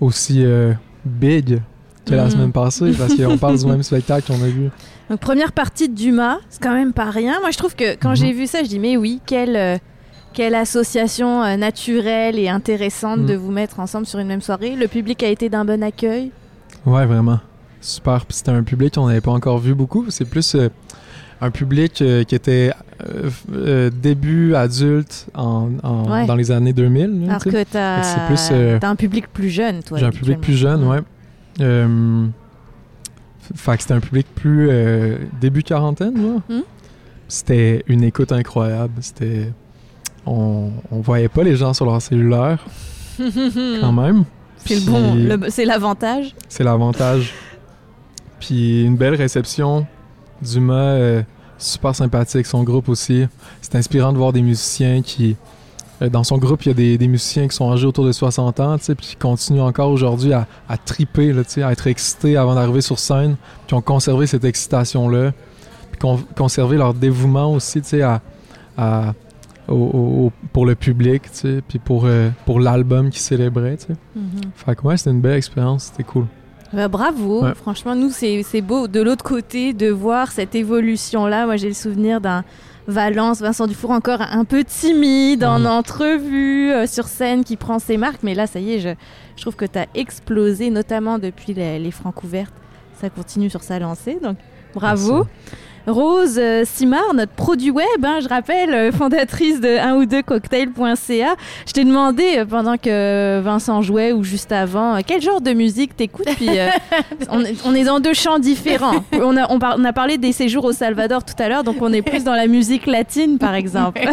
[0.05, 0.73] aussi euh,
[1.05, 1.61] big
[2.07, 2.31] que la Mhm.
[2.31, 4.71] semaine passée, parce qu'on parle du même spectacle qu'on a vu.
[5.11, 7.41] Donc première partie de Dumas, c'est quand même pas rien.
[7.41, 8.17] Moi je trouve que quand Mhm.
[8.17, 9.79] j'ai vu ça, je dis mais oui, quelle, euh,
[10.35, 13.27] quelle association euh, naturelle et intéressante Mhm.
[13.27, 14.77] de vous mettre ensemble sur une même soirée.
[14.77, 16.31] Le public a été d'un bon accueil.
[16.87, 17.41] Ouais, vraiment.
[17.81, 18.25] Super.
[18.27, 20.05] Puis c'était un public qu'on n'avait pas encore vu beaucoup.
[20.11, 20.57] C'est plus
[21.45, 22.73] un public euh, qui était
[23.05, 26.27] euh, euh, début adulte en, en- Ouais.
[26.27, 27.27] dans les années 2000.
[27.27, 28.51] là, Alors que t'as plus,
[28.83, 29.99] un public plus jeune, toi.
[29.99, 31.01] J'ai un public plus jeune, ouais.
[33.55, 34.71] Fait que c'était un public plus
[35.41, 36.41] début quarantaine, là.
[36.49, 36.63] Mhm.
[37.29, 38.93] C'était une écoute incroyable.
[39.01, 39.53] C'était...
[40.27, 42.65] On, on voyait pas les gens sur leur cellulaire,
[43.19, 44.19] quand même.
[44.21, 44.25] Hmm.
[44.57, 44.81] C'est le
[45.37, 46.35] bon, c'est l'avantage.
[46.49, 47.35] c'est l'avantage.
[48.41, 49.87] Puis une belle réception.
[50.41, 51.23] Dumas, euh,
[51.59, 53.27] super sympathique, son groupe aussi.
[53.63, 55.37] C'est inspirant de voir des musiciens qui...
[56.03, 58.13] euh, dans son groupe, il y a des, des musiciens qui sont âgés autour de
[58.13, 61.63] 60 ans, tu sais, puis qui continuent encore aujourd'hui à, à triper, là, tu sais,
[61.63, 63.37] à être excités avant d'arriver sur scène,
[63.67, 65.33] qui ont conservé cette excitation-là,
[65.93, 68.21] puis con- conservé leur dévouement aussi, tu sais, à,
[68.77, 69.15] à-
[69.69, 73.97] au- pour le public, tu sais, puis pour, euh, pour l'album qu'ils célébraient, tu sais.
[74.17, 74.51] Mhm.
[74.57, 76.27] Fait que ouais, c'était une belle expérience, c'était cool.
[76.75, 77.55] Bah, bravo, Ouais.
[77.55, 81.47] franchement, nous, c'est beau de l'autre côté de voir cette évolution-là.
[81.47, 82.45] Moi, j'ai le souvenir d'un
[82.87, 87.97] Valence, Vincent Dufour, encore un peu timide en entrevue, euh, sur scène, qui prend ses
[87.97, 88.23] marques.
[88.23, 88.91] Mais là, ça y est, je,
[89.37, 92.53] je trouve que tu as explosé, notamment depuis les, les francs ouvertes.
[93.01, 94.37] Ça continue sur sa lancée, donc
[94.75, 95.15] bravo.
[95.25, 95.31] Merci.
[95.87, 100.23] Rose euh, Simard, notre produit web, hein, je rappelle, euh, fondatrice de 1 ou 2
[100.23, 101.35] cocktail.ca.
[101.67, 105.97] Je t'ai demandé euh, pendant que Vincent jouait ou juste avant, quel genre de musique
[105.97, 106.69] t'écoutes Puis euh,
[107.31, 109.05] on, est- on est dans deux champs différents.
[109.13, 111.77] On a, on, par- on a parlé des séjours au Salvador tout à l'heure, donc
[111.81, 114.01] on est plus dans la musique latine, par exemple.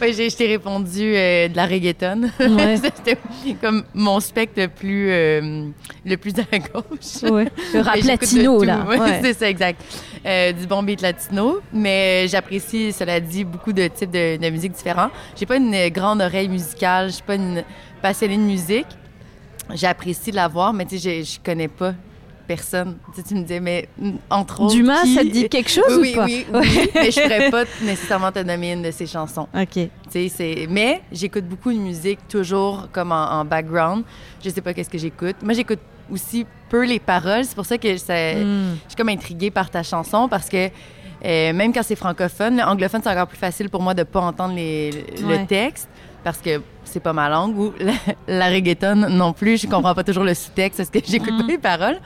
[0.00, 2.22] Ouais, j'ai- je t'ai répondu euh, de la reggaeton.
[2.40, 2.76] Ouais.
[2.82, 3.16] C'était
[3.62, 5.68] comme mon spectre le plus, euh,
[6.04, 7.30] le plus à gauche.
[7.30, 7.46] Ouais.
[7.72, 8.84] Le rap latino, là.
[8.86, 9.20] Ouais.
[9.22, 9.80] c'est ça, exact.
[10.24, 11.60] Euh, du bon beat latino.
[11.72, 15.10] Mais euh, j'apprécie, cela dit, beaucoup de types de, de musique différents.
[15.38, 17.08] J'ai pas une euh, grande oreille musicale.
[17.08, 17.62] Je suis pas une
[18.00, 18.86] passionnée de musique.
[19.74, 21.92] J'apprécie de la voir, mais tu sais, je, je connais pas
[22.46, 22.96] personne.
[23.14, 24.74] Tu, sais, tu me disais, mais mm, entre autres.
[24.74, 26.24] Dumas, qui- ça te dit quelque chose oui, ou pas?
[26.24, 29.48] oui, oui, mais je pourrais pas nécessairement te nommer une de ses chansons.
[29.54, 29.68] Ok.
[29.72, 30.66] Tu sais, c'est...
[30.70, 34.04] Mais j'écoute beaucoup de musique, toujours comme en, en background.
[34.44, 35.36] Je sais pas qu'est-ce que j'écoute.
[35.42, 37.44] Moi, j'écoute aussi peu les paroles.
[37.44, 38.14] C'est pour ça que ça...
[38.34, 38.74] Hmm.
[38.84, 40.68] je suis comme intriguée par ta chanson parce que
[41.24, 44.54] euh, même quand c'est francophone, anglophone, c'est encore plus facile pour moi de pas entendre
[44.54, 44.90] les,
[45.24, 45.38] Ouais.
[45.38, 45.88] le texte
[46.22, 47.92] parce que c'est pas ma langue ou la,
[48.26, 49.60] la reggaeton non plus.
[49.62, 51.38] Je comprends pas toujours le sous-texte parce que j'écoute Mhm.
[51.40, 52.00] pas les paroles.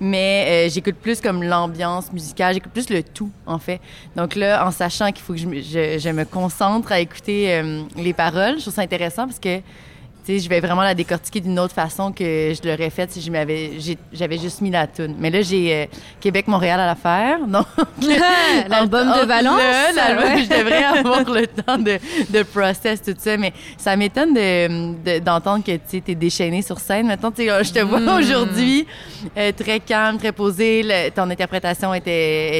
[0.00, 3.80] Mais euh, j'écoute plus comme l'ambiance musicale, j'écoute plus le tout en fait.
[4.16, 7.52] Donc là, en sachant qu'il faut que je, me- je, je me concentre à écouter
[7.54, 9.60] euh, les paroles, je trouve ça intéressant parce que
[10.28, 13.72] je vais vraiment la décortiquer d'une autre façon que je l'aurais faite si je m'avais
[13.78, 15.14] j'ai- j'avais juste mis la tune.
[15.18, 15.86] Mais là, j'ai euh,
[16.20, 17.38] Québec-Montréal à la faire.
[17.46, 17.66] Donc,
[18.68, 19.58] L'album de Valence.
[19.58, 20.42] Là, l'album, ouais.
[20.44, 21.98] je devrais avoir le temps de,
[22.30, 23.36] de process tout ça.
[23.36, 27.06] Mais ça m'étonne de- de- d'entendre que tu es déchaîné sur scène.
[27.06, 28.08] Maintenant, sais, je te vois Mm.
[28.18, 28.86] aujourd'hui
[29.36, 30.82] euh, très calme, très posé.
[30.84, 32.58] Le- ton interprétation était,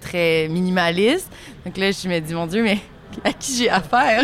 [0.00, 1.30] très minimaliste.
[1.64, 2.78] Donc là, je me dis, mon Dieu, mais
[3.24, 4.22] à qui j'ai affaire?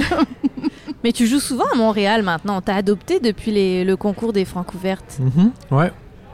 [1.04, 2.60] Mais tu joues souvent à Montréal maintenant.
[2.60, 5.18] T'as adopté depuis les- le concours des Francs ouvertes.
[5.20, 5.50] Mhm.
[5.70, 5.90] Ouais.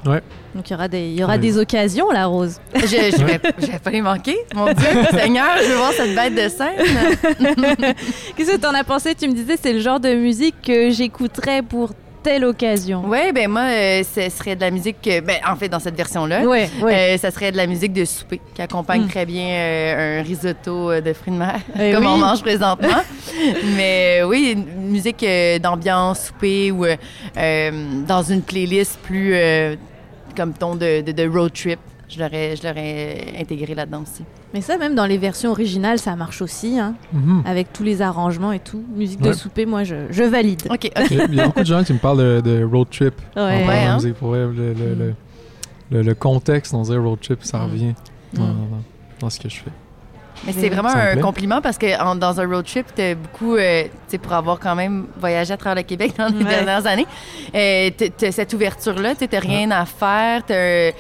[0.07, 0.23] Ouais.
[0.55, 1.39] Donc il y aura des, il y aura Ouais.
[1.41, 2.61] des occasions, la Rose.
[2.75, 4.37] Je, je, vais, je vais pas les manquer.
[4.55, 7.95] Mon Dieu, Seigneur, je veux voir cette bête de scène.
[8.37, 9.15] Qu'est-ce que t'en as pensé?
[9.17, 11.91] Tu me disais c'est le genre de musique que j'écouterais pour
[12.23, 13.03] telle occasion.
[13.07, 15.97] Oui, ben moi, euh, ce serait de la musique, euh, ben, en fait, dans cette
[15.97, 17.15] version-là, Ouais, ouais.
[17.15, 19.09] euh, ça serait de la musique de souper qui accompagne Mm.
[19.09, 22.11] très bien un risotto de fruits de mer, Eh comme oui.
[22.15, 23.03] on mange présentement.
[23.77, 25.25] Mais oui, une musique
[25.63, 26.85] d'ambiance, souper ou
[27.37, 29.35] dans une playlist plus
[30.37, 31.79] comme ton de, de, de road trip.
[32.09, 34.25] Je l'aurais, je l'aurais intégré là-dedans aussi.
[34.55, 37.43] Mais ça, même dans les versions originales, ça marche aussi, hein, Mhm.
[37.45, 38.83] avec tous les arrangements et tout.
[38.97, 39.35] Musique de Ouais.
[39.35, 40.63] souper, moi, je, je valide.
[40.71, 42.65] OK, Il y a- il y a beaucoup de gens qui me parlent de, de
[42.65, 43.15] road trip.
[43.37, 43.63] Ouais.
[43.65, 43.95] de hein?
[43.97, 44.15] musique.
[44.15, 45.15] Pour vrai, le, le, le,
[45.91, 47.63] le- le contexte, on dirait road trip, ça Mm.
[47.71, 47.95] revient
[48.33, 48.47] dans, Mm.
[48.47, 48.83] dans-
[49.21, 49.71] dans ce que je fais.
[50.47, 51.21] Mais c'est vraiment un plaît.
[51.21, 54.59] compliment parce que en- dans un road trip, t'as beaucoup, euh, tu sais, pour avoir
[54.61, 56.51] quand même voyagé à travers le Québec dans les Ouais.
[56.51, 57.07] dernières années,
[57.55, 60.93] euh, t'as- cette ouverture-là, tu n'as rien à faire, tu as,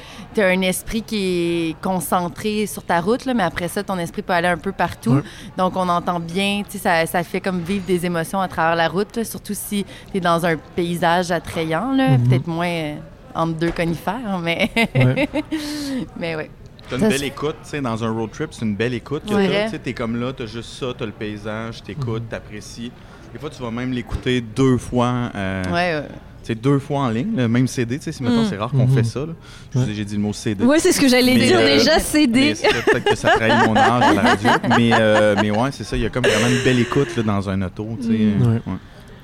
[0.46, 4.32] un esprit qui est concentré sur ta route, là, mais après ça, ton esprit peut
[4.32, 5.14] aller un peu partout.
[5.14, 5.22] Ouais.
[5.56, 8.76] Donc, on entend bien, tu sais, ça, ça fait comme vivre des émotions à travers
[8.76, 12.28] la route, là, surtout si tu es dans un paysage attrayant, là, Mhm.
[12.28, 12.94] peut-être moins euh,
[13.34, 15.28] entre deux conifères, mais, Ouais.
[16.18, 16.50] mais ouais.
[16.88, 19.22] T'as une Ça, belle écoute, tu sais, dans un road trip, c'est une belle écoute
[19.28, 19.46] que Ouais.
[19.46, 19.52] t'as.
[19.52, 19.64] Vrai.
[19.66, 22.28] Tu sais, t'es comme là, t'as juste ça, t'as le paysage, t'écoutes, Mhm.
[22.30, 22.92] t'apprécies.
[23.32, 26.08] Des fois, tu vas même l'écouter deux fois, euh, Ouais, ouais.
[26.42, 28.46] tu sais, deux fois en ligne, le même CD, tu sais, si mettons, Mm.
[28.48, 28.94] c'est rare qu'on Mhm.
[28.94, 29.32] fait ça, là.
[29.74, 30.64] Vous ai- J'ai dit le mot CD.
[30.64, 32.54] Ouais, c'est ce que j'allais dire euh, déjà, CD.
[32.54, 34.48] peut-être que ça trahit mon âge à la radio.
[34.78, 37.22] Mais, euh, mais ouais, c'est ça, il y a comme vraiment une belle écoute là,
[37.22, 38.12] dans un auto, tu sais.
[38.12, 38.42] Mm.
[38.54, 38.60] Ouais.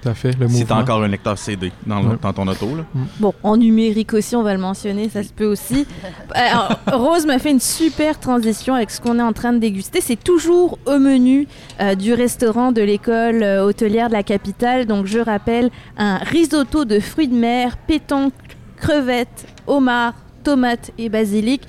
[0.04, 0.38] Tout à fait.
[0.38, 2.16] Le Si t'as encore un lecteur CD dans, le- Ouais.
[2.20, 2.84] dans ton auto, là.
[3.20, 5.86] Bon, en numérique aussi, on va le mentionner, ça se peut aussi.
[6.34, 10.00] Alors, Rose m'a fait une super transition avec ce qu'on est en train de déguster.
[10.02, 11.48] C'est toujours au menu
[11.80, 14.84] euh, du restaurant de l'école euh, hôtelière de la capitale.
[14.84, 18.34] Donc, je rappelle un risotto de fruits de mer, pétanque,
[18.76, 21.62] crevettes, homard, tomates et basilic.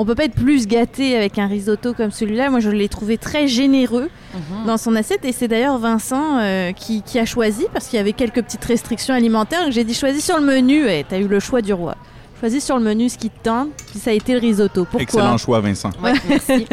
[0.00, 2.48] On peut pas être plus gâté avec un risotto comme celui-là.
[2.50, 4.66] Moi, je l'ai trouvé très généreux Mhm.
[4.66, 8.00] dans son assiette et c'est d'ailleurs Vincent euh, qui, qui a choisi parce qu'il y
[8.00, 9.70] avait quelques petites restrictions alimentaires.
[9.70, 11.96] J'ai dit choisis sur le menu et t'as eu le choix du roi.
[12.40, 14.84] Choisis sur le menu ce qui te tente, puis ça a été le risotto.
[14.84, 15.90] Pourquoi Excellent choix, Vincent.
[16.02, 16.66] Ouais, merci.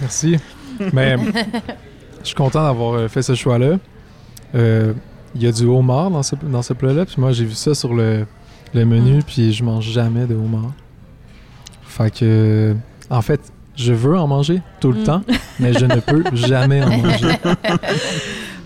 [0.00, 0.36] Merci.
[0.92, 1.16] Mais
[2.22, 3.78] je suis content d'avoir euh, fait ce choix-là.
[4.56, 4.92] Euh,
[5.36, 7.04] Il y a du homard dans ce, dans ce plat-là.
[7.06, 8.26] Puis moi, j'ai vu ça sur le,
[8.72, 10.72] le menu, puis je mange jamais de homard.
[11.96, 12.74] Fait que,
[13.10, 13.40] en fait,
[13.76, 15.04] je veux en manger tout le Mm.
[15.04, 15.22] temps,
[15.60, 17.28] mais je ne peux jamais en manger.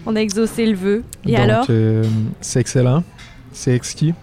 [0.07, 1.05] On a exaucé le vœu.
[1.27, 1.67] Et Donc, alors?
[1.69, 2.05] euh,
[2.41, 3.03] c'est excellent.
[3.53, 4.15] C'est exquis.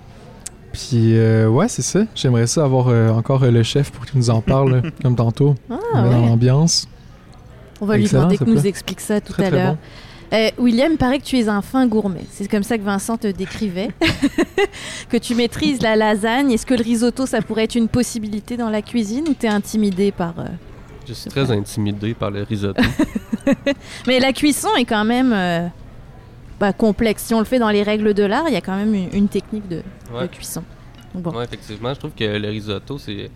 [0.73, 2.01] Puis, euh, ouais, c'est ça.
[2.15, 5.55] J'aimerais ça avoir euh, encore euh, le chef pour qu'il nous en parle, comme tantôt.
[5.69, 6.25] Ah, On met dans ouais.
[6.27, 6.87] l'ambiance.
[7.81, 9.73] On va lui Excellent, demander ce qu'il nous explique ça tout Très, à très l'heure.
[9.73, 9.79] bon.
[10.33, 12.25] Euh, William, il paraît que tu es un fin gourmet.
[12.31, 13.89] C'est comme ça que Vincent te décrivait.
[15.09, 16.51] que tu maîtrises la lasagne.
[16.51, 20.11] Est-ce que le risotto, ça pourrait être une possibilité dans la cuisine ou t'es intimidé
[20.11, 20.33] par...
[20.39, 20.45] euh,
[21.07, 22.81] Je suis très intimidé par le risotto.
[24.07, 25.67] Mais la cuisson est quand même euh,
[26.59, 27.23] bah, complexe.
[27.23, 29.09] Si on le fait dans les règles de l'art, il y a quand même une,
[29.13, 29.81] une technique de,
[30.31, 30.63] cuisson.
[31.13, 31.31] Bon.
[31.31, 33.29] Ouais, effectivement, je trouve que le risotto, c'est.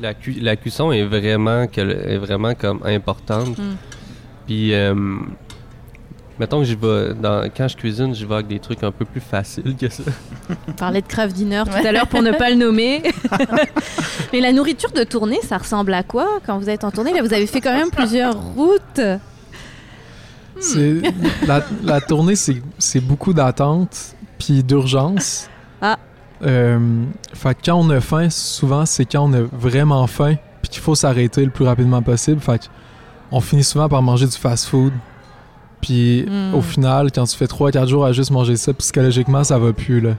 [0.00, 3.56] La, cu- la cuisson est vraiment, est vraiment comme importante.
[3.58, 3.76] Mm.
[4.46, 4.94] Puis, euh,
[6.38, 7.14] mettons que j'y vais.
[7.14, 10.02] Dans, quand je cuisine, j'y vais avec des trucs un peu plus faciles que ça.
[10.68, 11.86] On parlait de craft dinner tout Ouais.
[11.86, 13.02] à l'heure pour ne pas le nommer.
[14.32, 17.12] Mais la nourriture de tournée, ça ressemble à quoi quand vous êtes en tournée?
[17.12, 19.00] Là, vous avez fait quand même plusieurs routes.
[20.60, 21.00] C'est
[21.46, 25.48] la, la tournée, c'est c'est beaucoup d'attente puis d'urgence.
[25.80, 25.98] Ah.
[26.44, 30.70] Euh, fait que quand on a faim, souvent c'est quand on a vraiment faim puis
[30.70, 32.40] qu'il faut s'arrêter le plus rapidement possible.
[32.40, 32.64] Fait que
[33.32, 34.92] on finit souvent par manger du fast-food.
[35.80, 36.54] Puis Mm.
[36.54, 40.00] au final, quand tu fais 3-4 jours à juste manger ça, psychologiquement, ça va plus
[40.00, 40.12] là.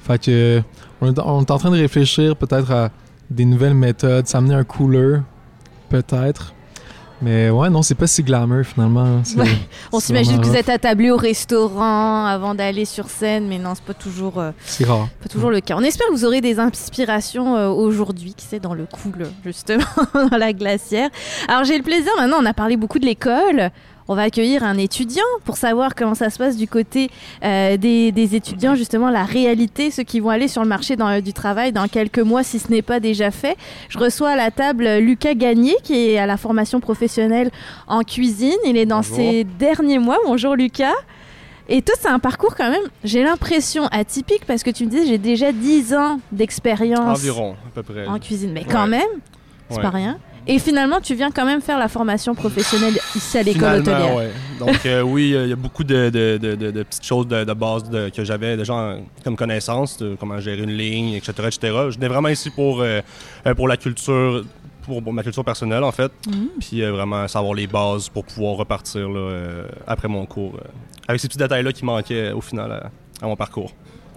[0.00, 0.62] Fait que
[1.00, 2.90] on est, on est en train de réfléchir peut-être à
[3.30, 5.18] des nouvelles méthodes, s'amener un cooler,
[5.90, 6.54] peut-être.
[7.20, 9.22] Mais ouais, non, c'est pas si glamour finalement.
[9.36, 9.46] Ouais.
[9.92, 13.84] On s'imagine que vous êtes attablé au restaurant avant d'aller sur scène, mais non, c'est
[13.84, 15.08] pas toujours, euh, C'est rare.
[15.22, 15.74] pas toujours le cas.
[15.76, 19.84] On espère que vous aurez des inspirations euh, aujourd'hui, qui c'est dans le cool, justement,
[20.30, 21.10] dans la glacière.
[21.48, 23.70] Alors j'ai le plaisir, maintenant on a parlé beaucoup de l'école.
[24.10, 27.10] On va accueillir un étudiant pour savoir comment ça se passe du côté
[27.44, 31.20] euh, des, des étudiants, justement la réalité, ceux qui vont aller sur le marché dans-
[31.20, 33.56] du travail dans quelques mois, si ce n'est pas déjà fait.
[33.90, 37.50] Je reçois à la table euh, Lucas Gagné, qui est à la formation professionnelle
[37.86, 38.56] en cuisine.
[38.64, 39.16] Il est dans Bonjour.
[39.16, 40.16] ses derniers mois.
[40.24, 40.94] Bonjour Lucas.
[41.68, 45.06] Et toi, c'est un parcours quand même, j'ai l'impression atypique parce que tu me dis
[45.06, 48.06] j'ai déjà 10 ans d'expérience Environ, à peu près.
[48.06, 48.52] en cuisine.
[48.54, 49.02] Mais quand même,
[49.68, 49.82] c'est Ouais.
[49.82, 50.16] pas rien.
[50.50, 54.14] Et finalement, tu viens quand même faire la formation professionnelle ici à l'école hôtelière.
[54.14, 54.30] ouais.
[54.58, 57.52] Donc euh, oui, il y a beaucoup de, de- de- de- de petites choses de,
[57.52, 57.84] base
[58.16, 61.58] que j'avais déjà comme connaissance, comment gérer une ligne, etc., etc.
[61.90, 63.00] Je venais vraiment ici pour, euh,
[63.46, 64.42] euh, pour la culture,
[64.86, 66.48] pour, pour ma culture personnelle en fait, Mhm.
[66.60, 70.68] puis euh, vraiment savoir les bases pour pouvoir repartir là, euh, après mon cours, euh,
[71.06, 72.90] avec ces petits détails-là qui manquaient au final
[73.20, 73.72] à mon parcours.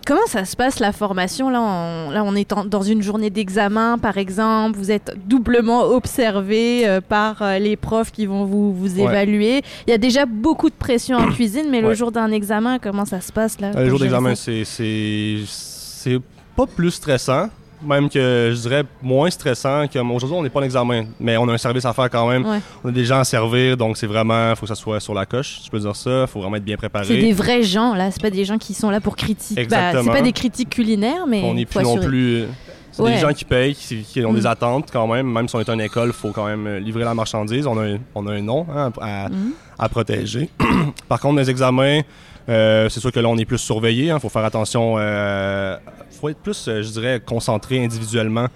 [0.05, 3.29] Comment ça se passe la formation là on, là, on est en- dans une journée
[3.29, 4.77] d'examen, par exemple.
[4.77, 9.03] Vous êtes doublement observé euh, par euh, les profs qui vont vous, vous Ouais.
[9.03, 9.61] évaluer.
[9.87, 13.05] Il y a déjà beaucoup de pression en cuisine, mais le jour d'un examen, comment
[13.05, 16.19] ça se passe là Euh, Le jour d'examen, c'est
[16.55, 17.47] pas plus stressant,
[17.83, 21.47] même que je dirais moins stressant que aujourd'hui on n'est pas en examen, mais on
[21.49, 22.45] a un service à faire quand même.
[22.45, 22.59] Ouais.
[22.83, 25.25] On a des gens à servir, donc c'est vraiment, faut que ça soit sur la
[25.25, 26.27] coche, je peux dire ça.
[26.27, 27.05] Faut vraiment être bien préparé.
[27.05, 29.65] C'est des vrais gens là, c'est pas des gens qui sont là pour critiquer.
[29.65, 32.45] Bah, c'est pas des critiques culinaires, mais on n'est plus non plus.
[32.93, 33.13] C'est Ouais.
[33.13, 34.35] des gens qui payent, qui, qui ont Mm.
[34.35, 35.25] des attentes quand même.
[35.31, 37.65] Même si on est une école, il faut quand même livrer la marchandise.
[37.65, 39.53] On a un, on a un nom hein, à, Mhm.
[39.79, 40.49] à protéger.
[41.07, 42.01] Par contre, les examens,
[42.49, 44.05] euh, c'est sûr que là, on est plus surveillé.
[44.13, 44.97] Il faut faire attention.
[44.99, 48.47] Il faut être plus, euh, je dirais, concentré individuellement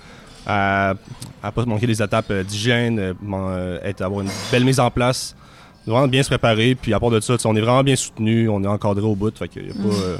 [0.47, 0.93] à
[1.43, 4.91] ne pas manquer des étapes euh, d'hygiène, euh, euh, être, avoir une belle mise en
[4.91, 5.35] place,
[5.85, 6.75] vraiment bien se préparer.
[6.75, 9.35] Puis à part de ça, on est vraiment bien soutenu, on est encadré au bout.
[9.37, 10.17] Fait y a pas, euh,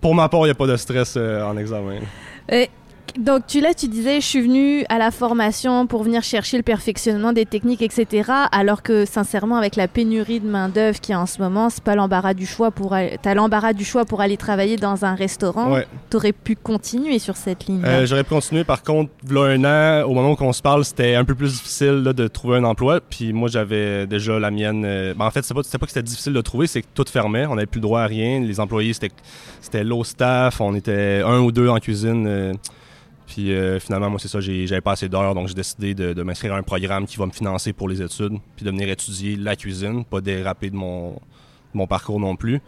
[0.00, 2.00] pour ma part, il n'y a pas de stress euh, en examen.
[2.50, 2.70] Et
[3.18, 6.62] donc tu là tu disais je suis venu à la formation pour venir chercher le
[6.62, 11.14] perfectionnement des techniques etc alors que sincèrement avec la pénurie de main d'œuvre qui est
[11.14, 14.22] en ce moment c'est pas l'embarras du choix pour aller- t'as l'embarras du choix pour
[14.22, 15.86] aller travailler dans un restaurant Ouais.
[16.08, 18.64] t'aurais pu continuer sur cette ligne Euh, J'aurais pu continuer.
[18.64, 21.52] Par contre, là un an, au moment où on se parle, c'était un peu plus
[21.52, 23.00] difficile là, de trouver un emploi.
[23.00, 24.84] Puis moi, j'avais déjà la mienne.
[24.86, 27.04] euh, ben, en fait, c'est pas, pas que c'était difficile de trouver, c'est que tout
[27.10, 27.46] fermait.
[27.46, 28.40] On n'avait plus le droit à rien.
[28.40, 29.10] Les employés, c'était,
[29.60, 30.60] c'était low staff.
[30.60, 32.26] On était un ou deux en cuisine.
[32.26, 32.52] euh,
[33.34, 35.34] puis euh, finalement, moi, c'est ça, j'avais pas assez d'heures.
[35.34, 38.02] Donc, j'ai décidé de, de m'inscrire à un programme qui va me financer pour les
[38.02, 38.34] études.
[38.56, 41.16] Puis de venir étudier la cuisine, pas déraper de mon, de
[41.72, 42.60] mon parcours non plus.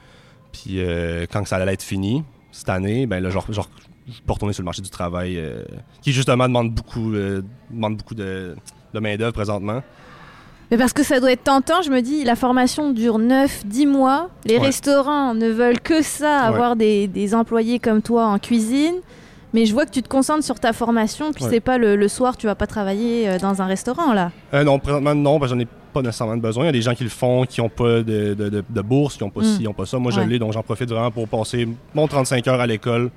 [0.53, 3.69] Puis euh, quand ça allait être fini, cette année, ben là, genre, genre
[4.09, 5.62] je peux retourner sur le marché du travail, euh,
[6.01, 7.12] qui justement demande beaucoup,
[7.71, 8.57] demande beaucoup de,
[8.95, 9.83] de main-d'œuvre présentement.
[10.71, 14.31] mais parce que ça doit être tentant je me dis la formation dure 9-10 mois
[14.47, 14.67] les Ouais.
[14.67, 16.47] restaurants ne veulent que ça Ouais.
[16.55, 18.95] avoir des, des employés comme toi en cuisine
[19.55, 21.51] mais je vois que tu te concentres sur ta formation puis Ouais.
[21.51, 24.65] c'est pas le, le soir tu vas pas travailler euh, dans un restaurant là Euh,
[24.65, 26.65] non, présentement, non, parce que j'en ai pas nécessairement besoin.
[26.65, 28.81] Il y a des gens qui le font, qui n'ont pas de, de, de- de
[28.83, 29.45] bourse, qui n'ont pas Mm.
[29.45, 29.97] ci, qui n'ont pas ça.
[29.99, 30.27] Moi, je Ouais.
[30.27, 33.11] l'ai, donc j'en profite vraiment pour passer mon 35 heures à l'école,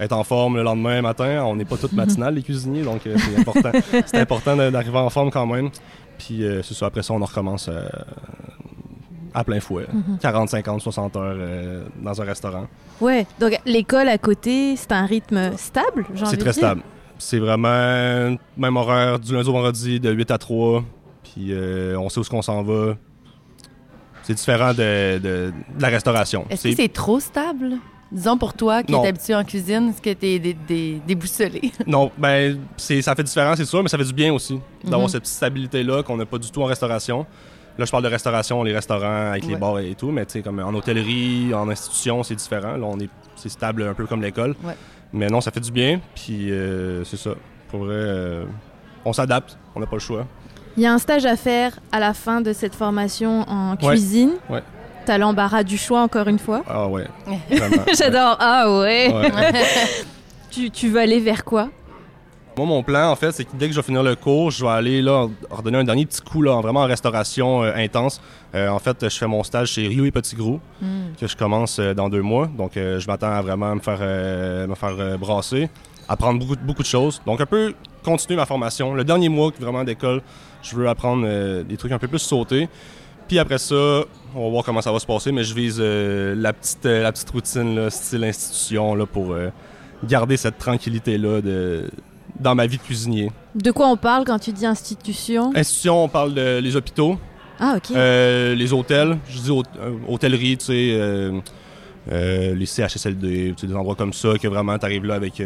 [0.00, 1.44] être en forme le lendemain matin.
[1.44, 3.70] On n'est pas toutes matinales, les cuisiniers, donc euh, c'est important.
[4.06, 5.68] c'est important d'arriver en forme quand même.
[6.16, 7.86] Puis euh, c'est ça, après ça, on en recommence euh,
[9.34, 9.86] à plein fouet.
[9.92, 10.18] Mhm.
[10.20, 12.66] 40, 50, 60 heures euh, dans un restaurant.
[13.00, 16.54] Ouais, donc l'école à côté, c'est un rythme stable, j'ai C'est très dire?
[16.54, 16.82] stable.
[17.18, 20.84] C'est vraiment même horaire du lundi au vendredi de 8 à 3.
[21.22, 22.94] Puis euh, on sait où est-ce qu'on s'en va.
[24.22, 26.46] C'est différent de, de- de la restauration.
[26.48, 27.74] Est-ce que c'est trop stable?
[28.12, 31.72] Disons pour toi qui es habitué en cuisine, est-ce que t'es dé- dé- déboussolé?
[31.86, 35.02] Non, ben c'est ça fait différent, c'est sûr, mais ça fait du bien aussi d'avoir
[35.02, 35.08] Mhm.
[35.08, 37.26] cette petite stabilité-là qu'on n'a pas du tout en restauration.
[37.76, 40.42] Là, je parle de restauration, les restaurants avec les bars et tout, mais tu sais,
[40.42, 42.76] comme en hôtellerie, en institution, c'est différent.
[42.76, 44.54] Là, on est, c'est stable un peu comme l'école.
[44.62, 44.76] Ouais.
[45.12, 47.30] Mais non, ça fait du bien, puis euh, c'est ça.
[47.68, 48.44] Pour vrai, euh,
[49.04, 50.26] on s'adapte, on n'a pas le choix.
[50.76, 54.32] Il y a un stage à faire à la fin de cette formation en cuisine.
[54.48, 54.62] Ouais.
[55.06, 56.62] T'as l'embarras du choix encore une fois.
[56.68, 57.06] Ah ouais.
[57.98, 58.36] J'adore.
[58.40, 59.12] Ah ouais.
[59.12, 59.30] Ouais.
[60.50, 61.68] Tu, tu veux aller vers quoi?
[62.56, 64.64] Moi, mon plan, en fait, c'est que dès que je vais finir le cours, je
[64.64, 68.20] vais aller là, redonner un dernier petit coup, là, vraiment en restauration euh, intense.
[68.54, 70.60] Euh, en fait, je fais mon stage chez Rio et Petit Gros,
[71.18, 72.46] que je commence euh, dans deux mois.
[72.46, 73.98] Donc, je m'attends à vraiment me faire,
[74.68, 75.68] me faire brasser,
[76.08, 77.20] apprendre beaucoup, beaucoup de choses.
[77.26, 77.74] Donc, un peu
[78.04, 78.94] continuer ma formation.
[78.94, 80.22] Le dernier mois, vraiment d'école,
[80.62, 81.26] je veux apprendre
[81.64, 82.68] des trucs un peu plus sautés.
[83.26, 84.04] Puis après ça,
[84.36, 87.30] on va voir comment ça va se passer, mais je vise la, petite, la petite
[87.30, 89.34] routine, là, style institution, là, pour
[90.04, 91.88] garder cette tranquillité-là de,
[92.40, 93.30] dans ma vie de cuisinier.
[93.54, 95.52] De quoi on parle quand tu dis institution?
[95.54, 97.18] Institution, on parle de les hôpitaux,
[97.60, 97.90] Ah ok.
[97.96, 101.40] euh, les hôtels, je dis euh, hôtellerie, tu sais, euh,
[102.10, 105.40] euh, les CHSLD, tu sais, des endroits comme ça, que vraiment t'arrives là avec...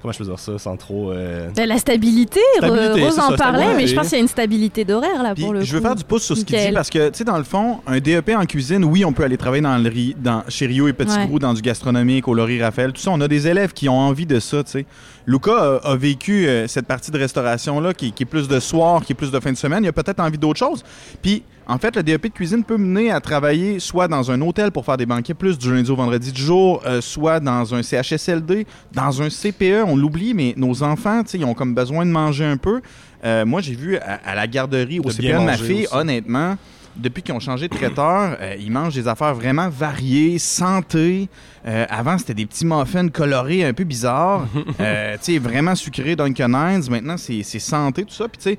[0.00, 1.10] comment je peux dire ça sans trop...
[1.12, 4.22] euh, Ben, la stabilité, Stabilité, Rose en ça, parlait, mais je pense qu'il y a
[4.22, 5.86] une stabilité d'horaire là Puis pour le je veux coup.
[5.86, 7.98] faire du pouce sur ce qu'il dit parce que, tu sais, dans le fond, un
[7.98, 10.92] DEP en cuisine, oui, on peut aller travailler dans le riz, dans, chez Rio et
[10.92, 11.26] Petit Ouais.
[11.26, 13.10] Gros, dans du gastronomique, au Laurie Raphaël, tout ça.
[13.10, 14.86] On a des élèves qui ont envie de ça, tu sais.
[15.26, 19.04] Luca a, a vécu euh, cette partie de restauration-là qui, qui est plus de soir,
[19.04, 19.84] qui est plus de fin de semaine.
[19.84, 20.82] Il a peut-être envie d'autre chose.
[21.22, 24.70] Puis, En fait, le DEP de cuisine peut mener à travailler soit dans un hôtel
[24.72, 27.82] pour faire des banquets plus du lundi au vendredi du jour, euh, soit dans un
[27.82, 32.46] CHSLD, dans un CPE, on l'oublie, mais nos enfants, ils ont comme besoin de manger
[32.46, 32.80] un peu.
[33.24, 35.94] Euh, moi, j'ai vu à, à la garderie, au De CPE de ma fille, aussi.
[35.94, 36.56] honnêtement,
[36.98, 41.28] depuis qu'ils ont changé de traiteur, euh, ils mangent des affaires vraiment variées, santé.
[41.66, 44.46] Euh, avant, c'était des petits muffins colorés un peu bizarres.
[44.80, 46.90] Euh, tu sais, vraiment sucrés Dunkin' Hines.
[46.90, 48.28] Maintenant, c'est santé, tout ça.
[48.28, 48.58] Puis, tu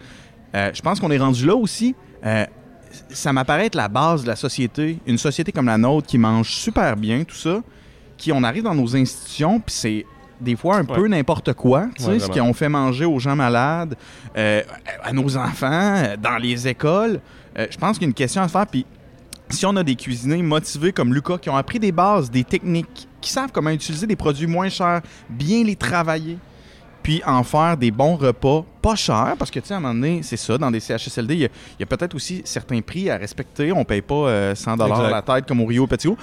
[0.54, 1.96] sais, je pense qu'on est rendu là aussi.
[3.10, 5.00] Ça m'apparaît être la base de la société.
[5.06, 7.62] Une société comme la nôtre qui mange super bien, tout ça,
[8.18, 10.06] qui on arrive dans nos institutions, puis c'est
[10.40, 13.36] des fois un peu n'importe quoi, tu sais, Ouais, ce qu'on fait manger aux gens
[13.36, 13.96] malades,
[14.38, 14.64] euh,
[15.04, 17.20] à nos enfants, euh, dans les écoles.
[17.58, 18.68] Euh, je pense qu'il y a une question à se faire.
[18.68, 18.86] Puis
[19.50, 23.08] si on a des cuisiniers motivés comme Lucas qui ont appris des bases, des techniques,
[23.20, 26.38] qui savent comment utiliser des produits moins chers, bien les travailler,
[27.04, 29.94] puis en faire des bons repas pas chers, parce que tu sais, à un moment
[29.94, 33.72] donné, c'est ça, dans des CHSLD, il y a, peut-être aussi certains prix à respecter.
[33.72, 35.12] On paye pas euh, 100 dollars Exact.
[35.12, 36.18] la tête comme au Rio Petit Haut.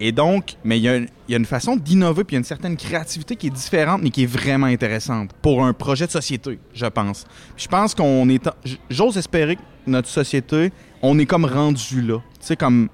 [0.00, 2.36] Et donc, mais il y, a une- il y a une façon d'innover, puis il
[2.36, 5.72] y a une certaine créativité qui est différente, mais qui est vraiment intéressante pour un
[5.72, 7.24] projet de société, je pense.
[7.56, 8.48] Puis je pense qu'on est.
[8.88, 10.70] J'ose espérer que notre société,
[11.02, 12.18] on est comme rendu là.
[12.40, 12.88] Tu sais, comme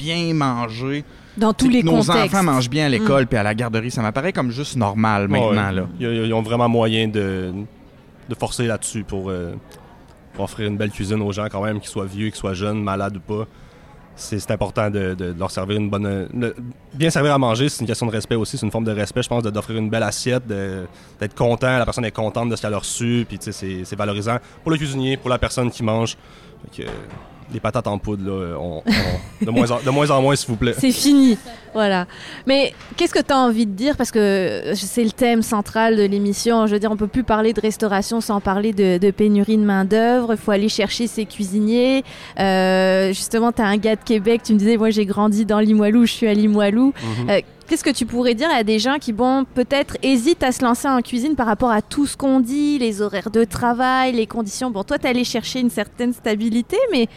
[0.00, 1.04] bien manger.
[1.36, 2.34] Dans tous les nos contextes.
[2.34, 3.90] enfants mangent bien à l'école puis à la garderie.
[3.90, 5.72] Ça m'apparaît comme juste normal maintenant, Ouais.
[5.72, 5.86] là.
[6.00, 7.52] Ils, ils ont vraiment moyen de,
[8.28, 9.54] de forcer là-dessus pour, euh,
[10.34, 12.82] pour offrir une belle cuisine aux gens quand même, qu'ils soient vieux, qu'ils soient jeunes,
[12.82, 13.46] malades ou pas.
[14.20, 16.26] C'est important de, de- de leur servir une bonne...
[16.34, 16.56] le-
[16.92, 19.22] bien servir à manger, c'est une question de respect aussi, c'est une forme de respect,
[19.22, 22.62] je pense, de- d'offrir une belle assiette, d'être content, la personne est contente de ce
[22.62, 25.84] qu'elle a reçu, puis tu sais, c'est valorisant pour le cuisinier, pour la personne qui
[25.84, 26.16] mange.
[26.74, 26.92] Fait que, euh,
[27.52, 30.48] les patates en poudre, là, on- on- de, moins en, de moins en moins, s'il
[30.48, 30.74] vous plaît.
[30.78, 31.38] C'est fini.
[31.74, 32.06] Voilà.
[32.46, 33.96] Mais qu'est-ce que tu as envie de dire?
[33.96, 36.66] Parce que c'est le thème central de l'émission.
[36.66, 39.62] Je veux dire, on peut plus parler de restauration sans parler de, de pénurie de
[39.64, 40.32] main-d'œuvre.
[40.32, 42.04] Il faut aller chercher ses cuisiniers.
[42.38, 44.42] Euh, justement, tu as un gars de Québec.
[44.44, 46.92] Tu me disais, moi, j'ai grandi dans Limoilou, je suis à Limoilou.
[47.20, 47.30] Mhm.
[47.30, 50.64] Euh, Qu'est-ce que tu pourrais dire à des gens qui, bon, peut-être hésitent à se
[50.64, 54.26] lancer en cuisine par rapport à tout ce qu'on dit, les horaires de travail, les
[54.26, 54.70] conditions?
[54.70, 57.08] Bon, toi, tu allé chercher une certaine stabilité, mais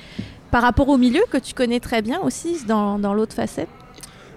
[0.51, 3.69] par rapport au milieu que tu connais très bien aussi dans, dans l'autre facette?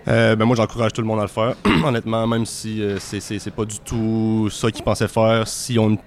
[0.06, 1.56] Euh, ben moi, j'encourage tout le monde à le faire.
[1.84, 5.44] Honnêtement, même si euh, c'est- pas du tout ça qu'ils pensaient faire,
[5.78, 5.98] ont une,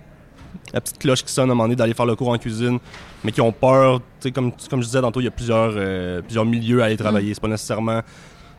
[0.73, 2.79] la petite cloche qui sonne à un moment donné d'aller faire le cours en cuisine,
[3.25, 3.99] mais qui ont peur,
[4.33, 7.33] comme, comme je disais tantôt, il y a plusieurs, euh, plusieurs milieux à aller travailler.
[7.33, 7.99] C'est pas nécessairement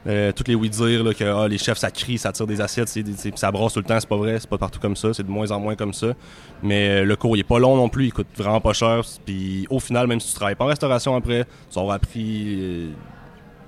[0.08, 2.88] euh, toutes les oui-dire que ah, les chefs, ça crie, ça tire des assiettes,
[3.36, 4.00] ça brasse tout le temps.
[4.00, 6.14] C'est pas vrai, c'est pas partout comme ça, c'est de moins en moins comme ça.
[6.62, 9.02] Mais euh, le cours, il est pas long non plus, il coûte vraiment pas cher.
[9.26, 12.90] Puis au final, même si tu travailles pas en restauration après, tu auras appris euh,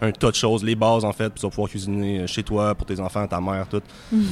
[0.03, 2.42] un tas de choses, les bases en fait, puis tu vas pouvoir cuisiner euh, chez
[2.42, 3.82] toi, pour tes enfants, ta mère, tout.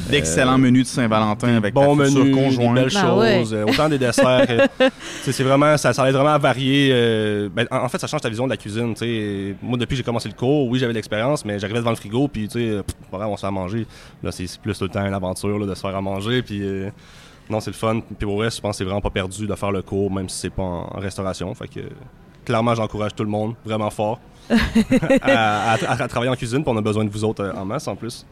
[0.08, 3.38] D'excellents menus de Saint-Valentin avec Bons ta future menus, des belles Bah ouais.
[3.38, 4.68] choses, euh, autant des desserts.
[5.22, 6.90] c'est vraiment, ça, ça aide vraiment à varier.
[6.92, 8.94] euh, ben, en en fait, ça change ta vision de la cuisine.
[8.94, 9.54] tu sais.
[9.62, 11.96] Moi, depuis que j'ai commencé le cours, oui, j'avais de l'expérience, mais j'arrivais devant le
[11.96, 13.86] frigo, puis tu sais, euh, on se fait à manger.
[14.22, 16.42] Là, c'est c'est plus tout le temps une aventure là, de se faire à manger,
[16.42, 16.90] puis euh,
[17.50, 18.00] non, c'est le fun.
[18.00, 20.28] Puis pour vrai, je pense que c'est vraiment pas perdu de faire le cours, même
[20.28, 21.52] si c'est pas en, en restauration.
[21.54, 21.80] Fait que
[22.44, 24.18] clairement, j'encourage tout le monde, vraiment fort,
[25.22, 26.62] à, à- à travailler en cuisine.
[26.62, 28.24] Puis on a besoin de vous autres euh, en masse en plus.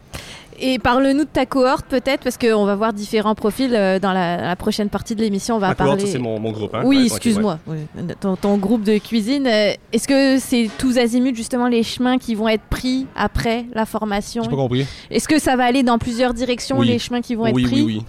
[0.59, 4.39] Et parle-nous de ta cohorte peut-être, parce qu'on va voir différents profils euh, dans la,
[4.39, 5.57] la prochaine partie de l'émission.
[5.57, 6.07] On va Ma cohorte, parler.
[6.07, 6.75] ça, c'est mon, mon groupe.
[6.75, 6.81] Hein?
[6.87, 7.05] Oui, ouais.
[7.07, 7.59] excuse-moi.
[7.67, 7.77] Oui,
[8.21, 12.35] Ton, ton groupe de cuisine, euh, est-ce que c'est tous azimuts justement les chemins qui
[12.35, 14.45] vont être pris après la formation?
[14.45, 14.87] J'ai pas compris.
[15.11, 16.87] Est-ce que ça va aller dans plusieurs directions Oui.
[16.89, 17.83] les chemins qui vont oui, être pris?
[17.83, 18.05] oui, oui.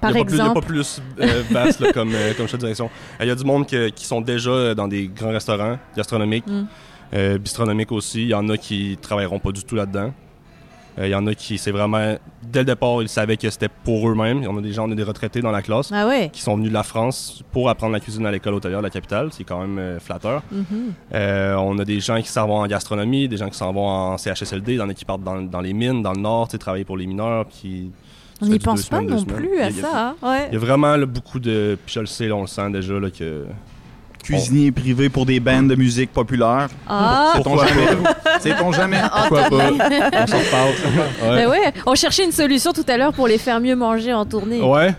[0.00, 2.62] Par il n'y a, exemple, pas plus euh, vaste là, comme, euh, comme choix de
[2.64, 2.90] direction.
[3.20, 6.64] Il y a du monde que- qui sont déjà dans des grands restaurants gastronomiques, Mm.
[7.14, 8.22] Euh, bistronomiques aussi.
[8.22, 10.12] Il y en a qui travailleront pas du tout là-dedans.
[10.98, 13.70] Euh, Il y en a qui, c'est vraiment, dès le départ, ils savaient que c'était
[13.82, 14.44] pour eux-mêmes.
[14.46, 16.28] On a des gens, on a des retraités dans la classe ah ouais.
[16.30, 18.90] qui sont venus de la France pour apprendre la cuisine à l'école hôtelière de la
[18.90, 19.28] capitale.
[19.32, 20.42] C'est quand même euh, flatteur.
[20.52, 20.92] Mhm.
[21.14, 23.86] Euh, on a des gens qui s'en vont en gastronomie, des gens qui s'en vont
[23.88, 26.48] en CHSLD, il y en a qui partent dans, dans les mines, dans le nord,
[26.48, 27.46] travailler pour les mineurs.
[27.48, 27.90] Qui,
[28.42, 29.34] On n'y pense pas non semaines.
[29.36, 30.08] plus à Il y a- ça.
[30.08, 30.48] hein, ouais.
[30.50, 31.78] il y a vraiment là, beaucoup de.
[31.86, 33.46] Puis je le sais, là, on le sent déjà là, que.
[34.22, 36.68] Cuisinier privé pour des bandes de musique populaire.
[36.88, 37.86] Ah, C'est ton jamais.
[38.40, 39.00] C'est ton jamais?
[39.28, 39.70] Pourquoi pas?
[39.70, 40.72] On s'en reparle.
[41.20, 41.46] ben Ouais.
[41.46, 41.72] ouais.
[41.86, 44.60] On cherchait une solution tout à l'heure pour les faire mieux manger en tournée.
[44.60, 44.94] Ouais.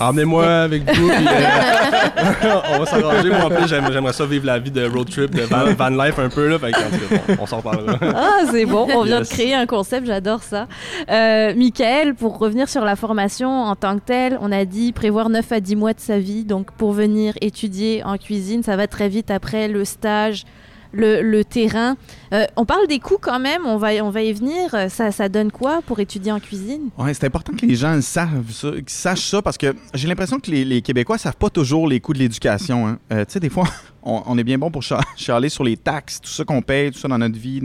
[0.00, 1.08] Emmenez-moi avec vous.
[1.08, 3.28] puis, euh, on va s'arranger.
[3.30, 5.88] Moi, en plus, j'aime- j'aimerais ça vivre la vie de road trip, de van, van
[6.04, 6.48] life un peu.
[6.48, 7.96] Là, fait que, on s'en reparlera.
[8.14, 9.28] Ah, c'est bon, on vient Yes.
[9.28, 10.66] de créer un concept, j'adore ça.
[11.10, 15.28] Euh, Michael, pour revenir sur la formation en tant que telle, on a dit prévoir
[15.30, 16.44] 9 à 10 mois de sa vie.
[16.44, 20.44] Donc, pour venir étudier en cuisine, ça va très vite après le stage,
[20.92, 21.96] le, terrain.
[22.32, 24.70] Euh, on parle des coûts quand même, on va, on va y venir.
[24.88, 26.90] Ça, ça donne quoi pour étudier en cuisine?
[26.98, 30.50] Ouais, c'est important que les gens savent ça, sachent ça parce que j'ai l'impression que
[30.50, 32.86] les, Québécois savent pas toujours les coûts de l'éducation.
[32.86, 32.98] hein.
[33.12, 33.66] Euh, tu sais, des fois,
[34.02, 36.98] on, est bien bon pour cha- chialer sur les taxes, tout ça qu'on paye, tout
[36.98, 37.62] ça dans notre vie.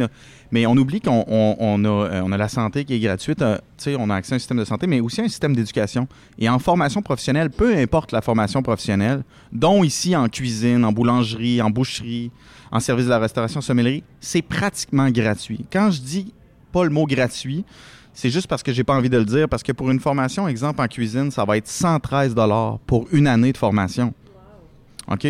[0.51, 3.39] Mais on oublie qu'on on, on a, euh, on a la santé qui est gratuite.
[3.39, 3.45] tu
[3.77, 6.07] sais, on a accès à un système de santé, mais aussi un système d'éducation.
[6.37, 11.61] Et en formation professionnelle, peu importe la formation professionnelle, dont ici en cuisine, en boulangerie,
[11.61, 12.31] en boucherie,
[12.73, 15.63] en service de la restauration, sommellerie, c'est pratiquement gratuit.
[15.71, 16.33] Quand je dis
[16.71, 17.65] pas le mot gratuit,
[18.15, 20.47] c'est juste parce que j'ai pas envie de le dire, parce que pour une formation,
[20.47, 24.11] exemple en cuisine, ça va être 113 dollars pour une année de formation.
[25.07, 25.27] OK?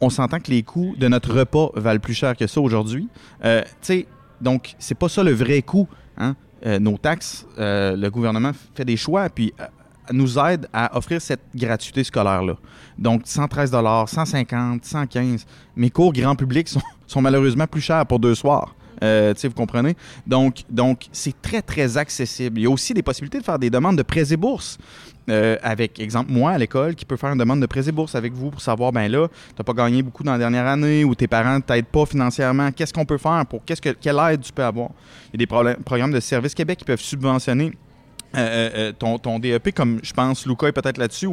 [0.00, 3.08] On, s'entend que les coûts de notre repas valent plus cher que ça aujourd'hui.
[3.44, 4.06] Euh, tu sais,
[4.40, 5.86] donc, c'est pas ça le vrai coût.
[6.16, 6.34] Hein?
[6.66, 9.64] Euh, nos taxes, euh, le gouvernement fait des choix, puis euh,
[10.12, 12.56] nous aide à offrir cette gratuité scolaire-là.
[12.98, 13.70] Donc, 113
[14.06, 15.46] 150 115
[15.76, 16.68] Mes cours grand public
[17.06, 18.74] sont, malheureusement plus chers pour deux soirs.
[19.02, 19.96] Euh, vous comprenez?
[20.26, 22.60] Donc, c'est très, très accessible.
[22.60, 24.78] Il y a aussi des possibilités de faire des demandes de prêts et bourses.
[25.28, 28.14] Euh, avec, exemple, moi à l'école, qui peut faire une demande de prêts et bourses
[28.14, 31.04] avec vous pour savoir, ben là, tu n'as pas gagné beaucoup dans la dernière année
[31.04, 32.72] ou tes parents t'aident pas financièrement.
[32.72, 34.90] Qu'est-ce qu'on peut faire pour qu'est-ce que, quelle aide tu peux avoir?
[35.32, 37.72] Il y a des programmes de Service Québec qui peuvent subventionner
[38.36, 41.28] euh, euh, euh, ton, ton DEP, comme je pense, Luca est peut-être là-dessus.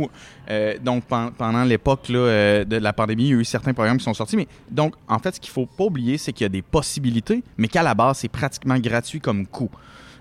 [0.82, 4.14] donc, pen- pendant l'époque de la pandémie, il y a eu certains programmes qui sont
[4.14, 4.38] sortis.
[4.38, 7.44] Mais donc, en fait, ce qu'il faut pas oublier, c'est qu'il y a des possibilités,
[7.58, 9.70] mais qu'à la base, c'est pratiquement gratuit comme coût.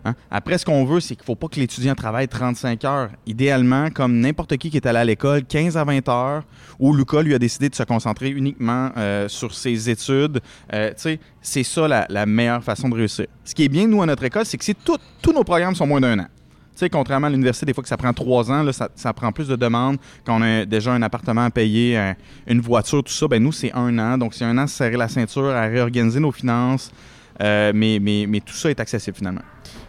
[0.05, 0.15] Hein?
[0.31, 3.11] Après, ce qu'on veut, c'est qu'il faut pas que l'étudiant travaille 35 heures.
[3.27, 6.43] Idéalement, comme n'importe qui qui est allé à l'école, 15 à 20 heures,
[6.79, 8.91] où Lucas, lui, a décidé de se concentrer uniquement
[9.27, 10.41] sur ses études.
[10.71, 13.27] Tu sais, c'est ça la, la meilleure façon de réussir.
[13.45, 14.65] Ce qui est bien, nous, à notre école, c'est que
[15.23, 16.27] tous nos programmes sont moins d'un an.
[16.77, 18.63] Tu sais, contrairement à l'université, des fois que ça prend trois ans,
[18.95, 19.97] ça, prend plus de demandes.
[20.27, 22.15] Quand on a déjà un appartement à payer, un-
[22.47, 24.19] une voiture, tout ça, ben nous, c'est un an.
[24.19, 26.91] Donc, c'est un an à se serrer la ceinture, à réorganiser nos finances.
[27.43, 29.41] Euh, mais, mais, mais tout ça est accessible finalement.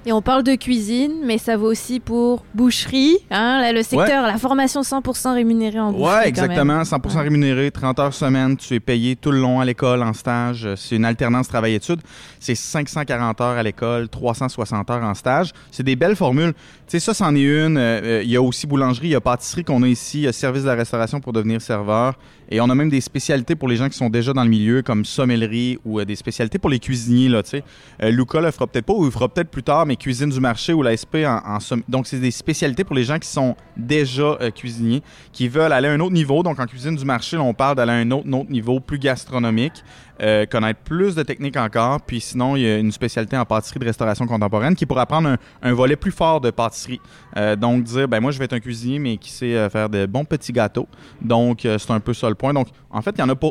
[0.06, 3.18] Et on parle de cuisine, mais ça vaut aussi pour boucherie.
[3.30, 6.16] Hein, là, le secteur, la formation 100% rémunérée en boucherie.
[6.16, 6.84] Ouais, exactement.
[6.84, 7.24] 100% Ouais.
[7.24, 8.56] rémunéré, 30 heures semaine.
[8.56, 10.66] Tu es payé tout le long à l'école, en stage.
[10.66, 12.00] Euh, C'est une alternance travail-études.
[12.40, 15.52] C'est 540 heures à l'école, 360 heures en stage.
[15.72, 16.54] C'est des belles formules.
[16.54, 17.78] Tu sais, ça, c'en est une.
[17.78, 20.24] Euh, euh, Il y a aussi boulangerie, il y a pâtisserie qu'on a ici, il
[20.24, 22.14] y a service de la restauration pour devenir serveur.
[22.50, 24.82] Et on a même des spécialités pour les gens qui sont déjà dans le milieu,
[24.82, 27.64] comme sommellerie ou euh, des spécialités pour les cuisiniers, là, tu sais.
[28.02, 30.74] Euh, Luca le fera peut-être pas ou il fera peut-être plus mais cuisine du marché
[30.74, 31.58] ou la SP en, en
[31.88, 35.02] Donc, c'est des spécialités pour les gens qui sont déjà euh, cuisiniers,
[35.32, 36.44] qui veulent aller à un autre niveau.
[36.44, 39.84] Donc, en cuisine du marché, on parle d'aller à un autre, niveau plus gastronomique,
[40.22, 42.02] euh, connaître plus de techniques encore.
[42.02, 45.30] Puis sinon, il y a une spécialité en pâtisserie de restauration contemporaine qui pourra prendre
[45.30, 47.02] un, un volet plus fort de pâtisserie.
[47.36, 50.06] Euh, donc, dire, ben moi, je vais être un cuisinier, mais qui sait faire de
[50.06, 50.88] bons petits gâteaux.
[51.22, 52.54] Donc, c'est un peu ça le point.
[52.54, 53.50] Donc, en fait, il y en a pas.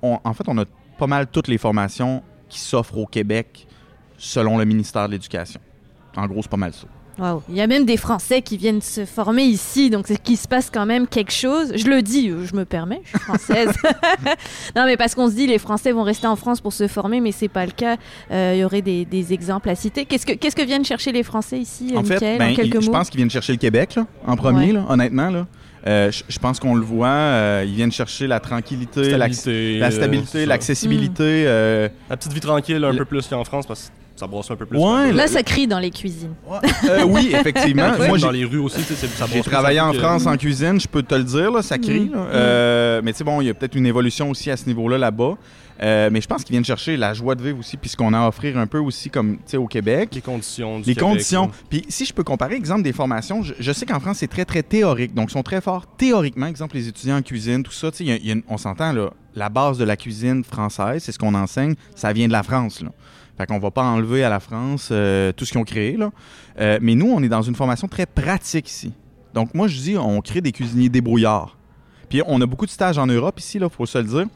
[0.00, 0.64] en fait, on a
[0.98, 3.66] pas mal toutes les formations qui s'offrent au Québec
[4.18, 5.60] selon le ministère de l'Éducation.
[6.16, 6.86] En gros, c'est pas mal ça.
[7.18, 7.42] Wow.
[7.48, 10.46] Il y a même des Français qui viennent se former ici, donc c'est qu'il se
[10.46, 11.72] passe quand même quelque chose.
[11.74, 13.70] Je le dis, euh, je me permets, je suis française.
[14.76, 17.20] non, mais parce qu'on se dit les Français vont rester en France pour se former,
[17.20, 17.96] mais c'est pas le cas.
[18.30, 20.04] Euh, Il y aurait des, des exemples à citer.
[20.04, 22.54] Qu'est-ce que qu'est-ce que viennent chercher les Français ici, euh, En fait, Mickaël, ben, en
[22.54, 24.72] quelques il- je pense qu'ils viennent chercher le Québec là, en premier, Ouais.
[24.74, 25.30] là, honnêtement.
[25.30, 25.46] Là.
[25.88, 27.08] Euh, je, je pense qu'on le voit.
[27.08, 31.44] euh, ils viennent chercher la tranquillité, Stabilité, la stabilité, l'accessibilité.
[31.46, 34.50] euh, La petite vie tranquille un Le- peu plus qu'en France parce que ça brasse
[34.50, 34.78] un peu plus.
[34.78, 36.34] Ouais, Là, ça crie dans les cuisines.
[36.88, 37.90] euh, oui, effectivement.
[38.08, 40.88] Moi, dans j'ai les rues aussi, ça j'ai travaillé en que- France en cuisine, je
[40.88, 42.00] peux te le dire, là, ça crie.
[42.10, 42.12] Mm.
[42.14, 42.18] là.
[42.32, 44.98] Euh, mais tu sais, bon, il y a peut-être une évolution aussi à ce niveau-là
[44.98, 45.36] là-bas.
[45.80, 48.12] Euh, mais je pense qu'ils viennent chercher la joie de vivre aussi, puis ce qu'on
[48.12, 50.08] a à offrir un peu aussi, comme tu sais, au Québec.
[50.12, 51.50] Les conditions du Les Québec, conditions.
[51.70, 54.44] Puis si je peux comparer, exemple des formations, je, je sais qu'en France, c'est très,
[54.44, 55.14] très théorique.
[55.14, 56.46] Donc, ils sont très forts théoriquement.
[56.46, 57.90] Exemple, les étudiants en cuisine, tout ça.
[58.00, 61.18] Y a- y a on s'entend, là, la base de la cuisine française, c'est ce
[61.18, 62.88] qu'on enseigne, ça vient de la France, là.
[63.38, 66.10] Fait qu'on va pas enlever à la France euh, tout ce qu'ils ont créé, là.
[66.60, 68.92] Euh, mais nous, on est dans une formation très pratique ici.
[69.32, 71.56] Donc, moi, je dis, on crée des cuisiniers débrouillards.
[72.08, 74.26] Puis, on a beaucoup de stages en Europe ici, là, faut se le dire.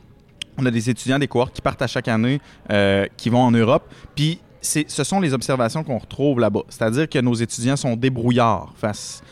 [0.57, 2.41] On a des étudiants des cohortes qui partent à chaque année,
[2.71, 3.91] euh, qui vont en Europe.
[4.15, 6.63] Puis, c'est- ce sont les observations qu'on retrouve là-bas.
[6.69, 9.23] C'est-à-dire que nos étudiants sont débrouillards face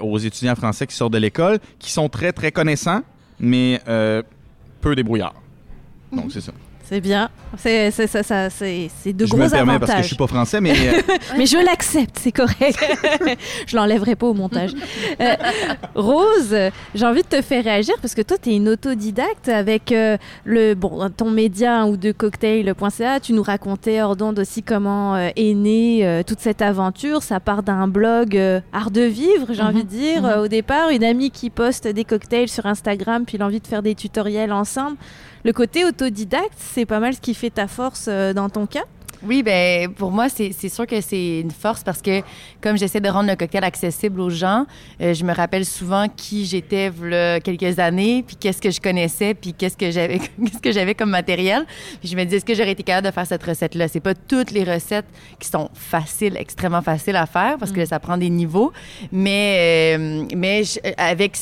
[0.00, 3.02] aux étudiants français qui sortent de l'école, qui sont très, très connaissants,
[3.38, 3.80] mais
[4.80, 5.34] peu débrouillards.
[6.12, 6.52] Donc, c'est ça.
[6.88, 7.28] C'est bien.
[7.58, 9.78] C'est c'est- ça- ça- de je gros me le permets avantages.
[9.80, 11.00] parce que je suis pas français, mais euh,
[11.36, 12.78] Mais je l'accepte, c'est correct.
[13.66, 14.70] je l'enlèverai pas au montage.
[15.20, 15.34] Euh,
[15.94, 16.54] Rose,
[16.94, 20.16] j'ai envie de te faire réagir parce que toi, tu es une autodidacte avec euh,
[20.44, 23.20] le bon ton média ou deux cocktails.ca.
[23.20, 27.22] Tu nous racontais hors d'onde aussi comment euh, est née euh, toute cette aventure.
[27.22, 29.68] Ça part d'un blog euh, Art de vivre, j'ai Mhm.
[29.68, 30.22] envie de dire.
[30.22, 30.28] Mhm.
[30.28, 33.82] Euh, au départ, une amie qui poste des cocktails sur Instagram, puis l'envie de faire
[33.82, 34.96] des tutoriels ensemble.
[35.46, 38.82] Le côté autodidacte, c'est pas mal ce qui fait ta force euh, dans ton cas?
[39.22, 42.20] Oui, ben pour moi, c'est sûr que c'est une force parce que
[42.60, 44.66] comme j'essaie de rendre le cocktail accessible aux gens,
[45.00, 46.90] euh, je me rappelle souvent qui j'étais
[47.44, 51.10] quelques années, puis qu'est-ce que je connaissais, puis qu'est-ce que j'avais qu'est-ce que j'avais comme
[51.10, 51.64] matériel.
[52.00, 53.86] Puis je me dis, est-ce que j'aurais été capable de faire cette recette-là?
[53.86, 55.06] C'est pas toutes les recettes
[55.38, 57.86] qui sont faciles, extrêmement faciles à faire parce que Mm.
[57.86, 58.72] ça prend des niveaux,
[59.12, 61.36] mais, euh, mais je- avec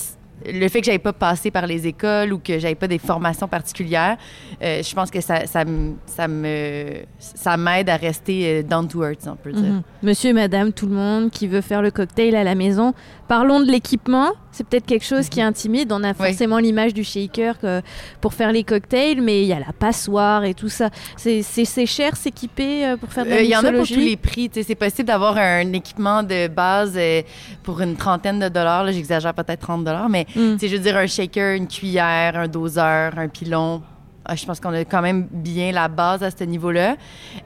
[0.47, 3.49] le fait que j'avais pas passé par les écoles ou que j'avais pas des formations
[3.49, 4.17] particulières,
[4.63, 5.65] euh, je pense que ça, ça,
[6.07, 9.73] ça me ça m'aide à rester euh, down to earth, on peut dire.
[9.73, 9.83] Mhm.
[10.03, 12.95] Monsieur et madame, tout le monde qui veut faire le cocktail à la maison.
[13.29, 14.31] Parlons de l'équipement.
[14.57, 15.91] C'est peut-être quelque chose qui intimide.
[15.93, 17.83] On a forcément l'image du shaker que-
[18.21, 20.91] pour faire les cocktails, mais il y a la passoire et tout ça.
[21.17, 23.97] C'est cher s'équiper euh, pour faire de la Euh, Il y en a pour tous
[23.97, 24.49] les prix.
[24.53, 27.23] C'est possible d'avoir un équipement de base euh,
[27.65, 28.91] pour une trentaine de dollars.
[28.93, 30.57] J'exagère peut-être 30 dollars, mais Mm.
[30.61, 33.83] je veux dire un shaker, une cuillère, un doseur, un pilon.
[34.27, 36.97] Ah, je pense qu'on a quand même bien la base à ce niveau-là.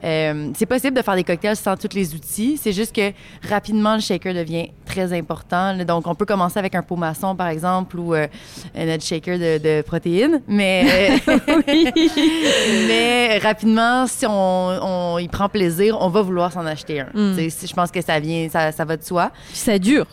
[0.03, 2.57] Euh, c'est possible de faire des cocktails sans tous les outils.
[2.61, 3.11] C'est juste que
[3.49, 5.75] rapidement, le shaker devient très important.
[5.83, 8.27] Donc, on peut commencer avec un pot maçon, par exemple, ou euh,
[8.75, 10.41] notre shaker de, de protéines.
[10.47, 11.37] Mais, euh,
[12.87, 17.09] mais rapidement, si on, on y prend plaisir, on va vouloir s'en acheter un.
[17.13, 17.49] Mm.
[17.49, 19.31] Sais, Je pense que ça vient, ça, ça va de soi.
[19.49, 20.05] Puis ça dure.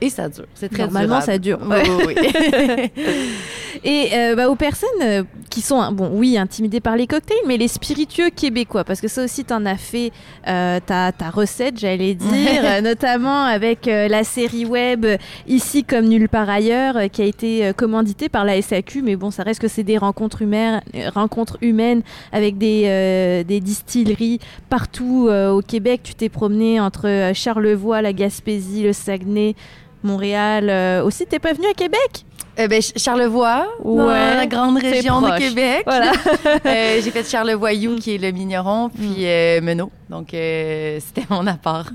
[0.00, 0.44] Et ça dure.
[0.54, 1.26] C'est très Normalement, durable.
[1.26, 1.58] ça dure.
[1.64, 1.76] Oui,
[2.06, 2.90] oui, oui.
[3.84, 7.56] Et euh, bah, aux personnes euh, qui sont, bon, oui, intimidées par les cocktails, mais
[7.56, 10.10] les spiritueux québécois, parce que ça aussi, t'en as fait
[10.48, 15.06] euh, ta, ta recette, j'allais dire, notamment avec euh, la série web
[15.46, 19.42] Ici comme nulle part ailleurs, qui a été commanditée par la SAQ, mais bon, ça
[19.42, 20.80] reste que c'est des rencontres humaines,
[21.14, 24.38] rencontres humaines avec des, euh, des distilleries
[24.70, 26.00] partout au Québec.
[26.04, 29.54] Tu t'es promené entre Charlevoix, la Gaspésie, le Saguenay.
[30.08, 32.24] Montréal euh, aussi, t'es pas venu à Québec?
[32.58, 35.38] Euh, ben, Ch- Charlevoix, dans Ouais, la grande région de.
[35.38, 35.82] Québec.
[35.86, 36.12] Voilà.
[36.66, 39.90] Euh, j'ai fait Charlevoix-You, qui est le Migneron, puis euh, Menot.
[40.10, 41.88] Donc, euh, c'était mon appart.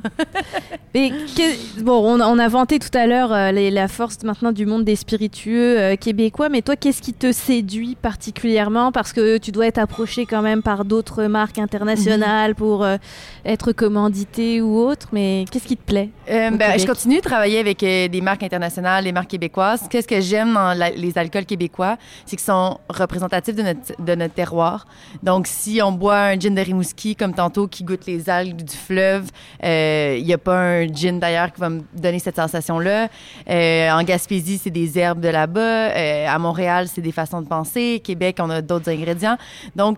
[0.94, 4.84] Mais que- bon, on, on a vanté tout à l'heure la force maintenant du monde
[4.84, 8.92] des spiritueux québécois, mais toi, qu'est-ce qui te séduit particulièrement?
[8.92, 12.98] Parce que tu dois être approché quand même par d'autres marques internationales pour euh,
[13.46, 16.10] être commandité ou autre, mais qu'est-ce qui te plaît?
[16.28, 19.88] Ben, je continue de travailler avec des marques internationales, des marques québécoises.
[19.90, 24.86] Qu'est-ce que j'aime dans les alcools québécois, c'est qu'ils sont représentatifs de notre, terroir.
[25.22, 28.76] Donc, si on boit un gin de Rimouski, comme tantôt, qui goûte les algues du
[28.76, 29.30] fleuve,
[29.64, 33.10] euh, il n'y a pas un gin d'ailleurs qui va me donner cette sensation-là.
[33.50, 35.60] Euh, en Gaspésie, c'est des herbes de là-bas.
[35.60, 38.02] Euh, à Montréal, c'est des façons de penser.
[38.04, 39.38] Québec, on a d'autres ingrédients.
[39.76, 39.98] Donc,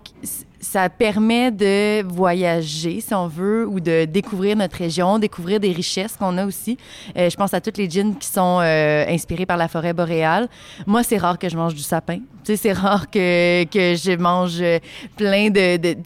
[0.65, 6.17] ça permet de voyager, si on veut, ou de découvrir notre région, découvrir des richesses
[6.17, 6.77] qu'on a aussi.
[7.15, 10.49] Euh, je pense à toutes les gins qui sont euh, inspirés par la forêt boréale.
[10.87, 12.17] Moi, c'est rare que je mange du sapin.
[12.43, 14.79] Tu sais, c'est rare que, que je mange euh,
[15.15, 15.77] plein de...
[15.77, 15.97] de,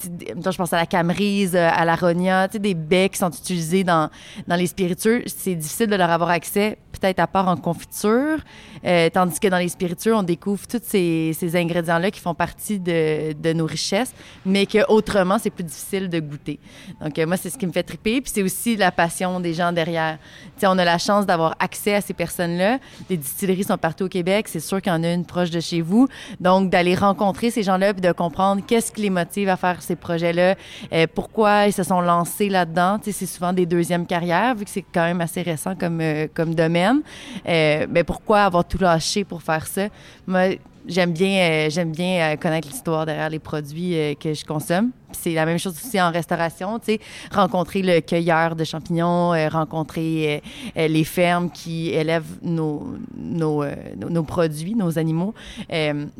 [0.51, 4.10] je pense à la camerise, à l'aronia, tu sais, des baies qui sont utilisés dans,
[4.47, 5.24] dans les spiritueux.
[5.26, 8.39] C'est difficile de leur avoir accès, peut-être à part en confiture.
[8.86, 12.80] Euh, tandis que dans les spiritueux, on découvre tous ces, ces ingrédients-là qui font partie
[12.80, 14.14] de, de nos richesses,
[14.50, 16.60] mais que autrement, c'est plus difficile de goûter.
[17.02, 18.22] Donc, euh, moi, c'est ce qui me fait triper.
[18.22, 20.18] Puis c'est aussi la passion des gens derrière.
[20.56, 22.80] Tu sais, on a la chance d'avoir accès à ces personnes-là.
[23.10, 24.47] Les distilleries sont partout au Québec.
[24.47, 26.08] C'est sûr qu'il y en a une proche de chez vous.
[26.39, 29.95] Donc, d'aller rencontrer ces gens-là puis de comprendre qu'est-ce qui les motive à faire ces
[29.95, 30.56] projets-là,
[30.91, 33.00] euh, pourquoi ils se sont lancés là-dedans.
[33.00, 36.02] Tu sais, c'est souvent des deuxièmes carrières, vu que c'est quand même assez récent comme,
[36.02, 37.02] euh, comme domaine.
[37.45, 39.88] Mais pourquoi avoir tout lâché pour faire ça?
[40.28, 40.56] Moi,
[40.90, 44.92] j'aime bien, euh, bien euh, connaître l'histoire derrière les produits euh, que je consomme.
[45.12, 47.00] C'est la même chose aussi en restauration, tu sais,
[47.32, 50.44] rencontrer le cueilleur de champignons, rencontrer
[50.76, 55.34] les fermes qui élèvent nos, nos, produits, nos animaux.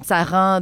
[0.02, 0.62] Ça rend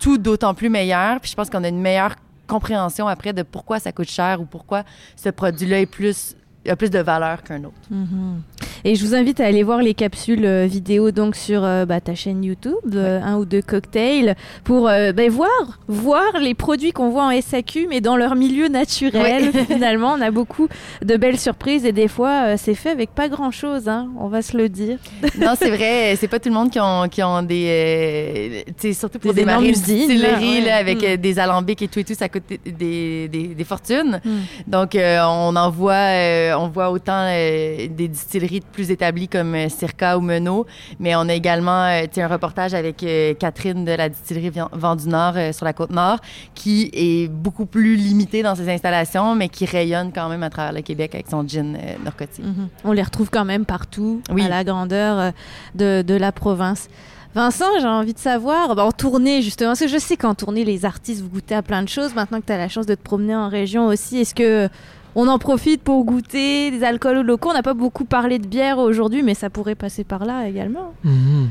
[0.00, 1.20] tout d'autant plus meilleur.
[1.20, 2.14] Puis je pense qu'on a une meilleure
[2.46, 4.84] compréhension après de pourquoi ça coûte cher ou pourquoi
[5.14, 6.36] ce produit-là est plus
[6.66, 7.76] a plus de valeur qu'un autre.
[7.90, 8.42] Mhm.
[8.84, 12.00] Et je vous invite à aller voir les capsules euh, vidéo donc sur euh, bah,
[12.00, 17.10] ta chaîne YouTube, euh, un ou deux cocktails, pour bah, voir, voir les produits qu'on
[17.10, 19.50] voit en SAQ, mais dans leur milieu naturel.
[19.66, 20.68] Finalement, on a beaucoup
[21.04, 24.56] de belles surprises et des fois, c'est fait avec pas grand-chose, hein, on va se
[24.56, 24.98] le dire.
[25.38, 28.64] non, c'est vrai, c'est pas tout le monde qui ont, qui ont des.
[28.84, 30.70] euh, surtout pour Des démarrer une là, ouais.
[30.70, 31.16] avec Mm.
[31.16, 34.20] des alambics et tout et tout, ça coûte des, des, fortunes.
[34.24, 34.30] Mm.
[34.66, 39.68] Donc, euh, on en voit, euh, on voit autant des distilleries plus établies comme euh,
[39.68, 40.66] Circa ou Menot,
[41.00, 45.08] mais on a également euh, un reportage avec euh, Catherine de la distillerie Vent du
[45.08, 46.18] Nord sur la côte nord,
[46.54, 50.72] qui est beaucoup plus limitée dans ses installations, mais qui rayonne quand même à travers
[50.72, 52.44] le Québec avec son gin euh, norcotique.
[52.44, 52.68] Mhm.
[52.84, 54.42] On les retrouve quand même partout, Oui.
[54.44, 55.32] à la grandeur
[55.74, 56.88] de, de la province.
[57.34, 60.64] Vincent, j'ai envie de savoir, bah, en tournée justement, parce que je sais qu'en tournée,
[60.64, 62.14] les artistes, vous goûtez à plein de choses.
[62.14, 64.68] Maintenant que tu as la chance de te promener en région aussi, est-ce que
[65.14, 68.78] on en profite pour goûter des alcools locaux On n'a pas beaucoup parlé de bière
[68.78, 70.94] aujourd'hui, mais ça pourrait passer par là également.
[71.04, 71.48] Mhm.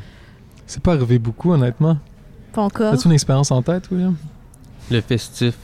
[0.66, 1.98] C'est pas arrivé beaucoup, honnêtement.
[2.54, 2.94] Pas encore.
[2.94, 4.16] As-tu une expérience en tête, William?
[4.92, 5.56] Le festif.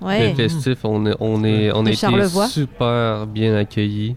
[0.00, 0.30] Ouais.
[0.30, 4.16] Le festif, on, est, on, est, on a été super bien accueillis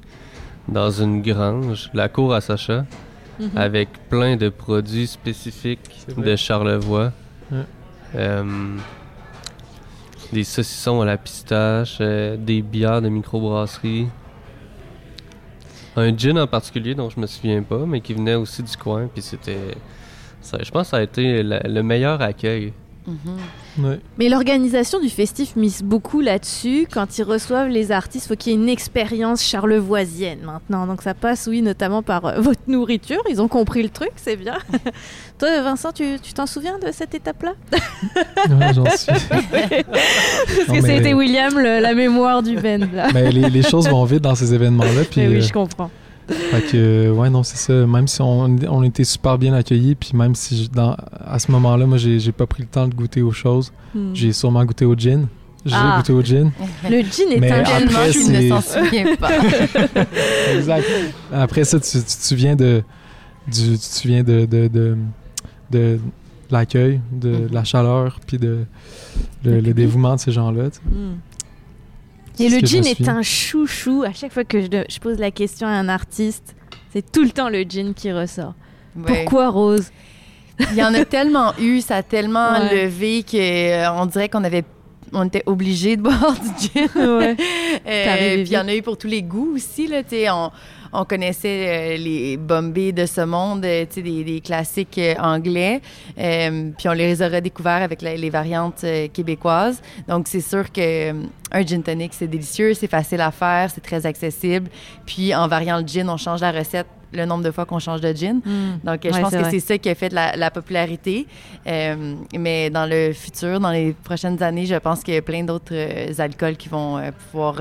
[0.67, 2.85] dans une grange, la cour à Sacha,
[3.39, 3.49] Mhm.
[3.57, 7.11] avec plein de produits spécifiques de Charlevoix.
[7.51, 7.57] Ouais.
[8.15, 8.43] Euh,
[10.31, 14.07] des saucissons à la pistache, euh, des bières de microbrasserie.
[15.95, 19.07] Un gin en particulier dont je me souviens pas, mais qui venait aussi du coin,
[19.07, 19.75] puis c'était...
[20.43, 22.73] je pense que ça a été le meilleur accueil.
[23.07, 23.85] Mhm.
[23.85, 23.99] Ouais.
[24.17, 26.87] Mais l'organisation du festif mise beaucoup là-dessus.
[26.91, 30.85] Quand ils reçoivent les artistes, faut qu'il y ait une expérience charlevoisienne maintenant.
[30.85, 33.21] Donc ça passe, oui, notamment par euh, votre nourriture.
[33.29, 34.55] Ils ont compris le truc, c'est bien.
[35.39, 37.53] Toi, Vincent, tu t'en souviens de cette étape-là?
[38.49, 39.07] Ouais, j'en suis.
[39.29, 42.55] Parce Non, que c'était William, le- la mémoire du.
[42.55, 43.07] Là.
[43.13, 45.01] Mais les, les choses vont vite dans ces événements-là.
[45.15, 45.89] Oui, euh, je comprends.
[46.29, 47.73] Fait que, euh, ouais, non, c'est ça.
[47.85, 50.95] Même si on, on était super bien accueillis, puis même si je- dans,
[51.25, 54.11] à ce moment-là, moi, j'ai j'ai pas pris le temps de goûter aux choses, Hmm.
[54.13, 55.27] j'ai sûrement goûté au gin.
[55.65, 55.97] J'ai Ah.
[55.97, 56.51] goûté au gin.
[56.89, 59.29] Le gin est Mais un après, Tellement qu'il ne s'en souvient pas.
[60.55, 60.85] exact.
[61.33, 62.81] Après ça, tu, tu te souviens de,
[63.47, 64.97] du, tu te souviens de, de, de,
[65.71, 65.99] de
[66.49, 67.47] l'accueil, de, Mhm.
[67.51, 68.65] la chaleur, puis de
[69.43, 70.69] le, le dévouement de ces gens-là.
[70.69, 70.81] tu sais.
[70.85, 71.15] Hmm.
[72.30, 74.03] C'est Et le que je gin me est un chouchou.
[74.03, 76.55] À chaque fois que je, pose la question à un artiste,
[76.91, 78.53] c'est tout le temps le gin qui ressort.
[78.95, 79.23] Ouais.
[79.23, 79.91] Pourquoi Rose?
[80.59, 82.83] Il y en a tellement eu, ça a tellement Ouais.
[82.83, 84.63] levé qu'on dirait qu'on avait
[85.13, 87.17] on était obligé de boire du gin.
[87.17, 87.35] Ouais.
[87.87, 89.87] Euh, puis il y en a eu pour tous les goûts aussi.
[89.87, 90.51] Là, tu sais, on,
[90.93, 95.81] on connaissait euh, les Bombay de ce monde, euh, des, des classiques euh, anglais.
[96.15, 99.81] Puis on les a redécouverts avec la- les variantes québécoises.
[100.07, 101.11] Donc c'est sûr que
[101.53, 104.69] un gin tonic, c'est délicieux, c'est facile à faire, c'est très accessible.
[105.05, 107.99] Puis en variant le gin, on change la recette le nombre de fois qu'on change
[107.99, 108.39] de gin.
[108.85, 111.27] Donc, euh, je Ouais, pense que c'est ça qui a fait la, la popularité.
[111.67, 115.43] Euh, mais dans le futur, dans les prochaines années, je pense qu'il y a plein
[115.43, 117.55] d'autres euh, alcools qui vont euh, pouvoir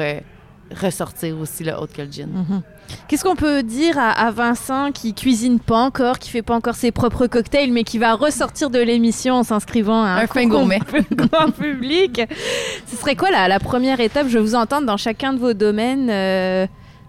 [0.79, 2.29] ressortir aussi, là, autre que le gin.
[2.29, 2.63] Mhm.
[3.09, 6.75] Qu'est-ce qu'on peut dire à, à Vincent qui cuisine pas encore, qui fait pas encore
[6.75, 10.43] ses propres cocktails, mais qui va ressortir de l'émission en s'inscrivant à un, Un fin
[10.43, 10.81] concours gourmet.
[11.13, 12.21] grand public?
[12.87, 14.27] Ce serait quoi la, la première étape?
[14.29, 16.09] Je vous entendre dans chacun de vos domaines.
[16.11, 16.67] euh,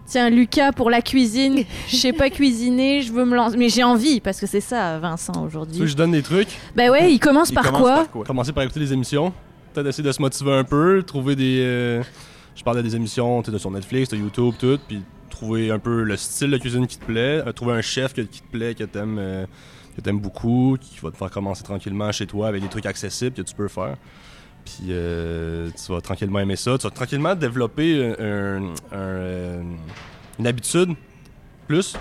[0.07, 3.55] Tiens, Lucas, pour la cuisine, je sais pas cuisiner, je veux me lancer.
[3.57, 5.88] Mais j'ai envie, parce que c'est ça, Vincent, Tu veux que aujourd'hui.
[5.88, 6.49] je donne des trucs?
[6.75, 7.95] Bah ouais, il commence Il par commence quoi?
[7.95, 8.25] par quoi?
[8.25, 9.31] Commencer par écouter des émissions.
[9.73, 11.61] Peut-être essayer de se motiver un peu, trouver des.
[11.63, 12.03] euh,
[12.56, 16.52] je parlais des émissions sur Netflix, sur YouTube, tout, puis trouver un peu le style
[16.52, 19.45] de cuisine qui te plaît, euh, trouver un chef qui te plaît, que t'aimes, euh,
[19.95, 23.36] que t'aimes beaucoup, qui va te faire commencer tranquillement chez toi avec des trucs accessibles
[23.36, 23.95] que tu peux faire.
[24.65, 26.78] Puis euh, tu vas tranquillement aimer ça.
[26.78, 29.64] Tu vas tranquillement développer un, euh,
[30.40, 30.95] une habitude
[31.68, 31.95] plus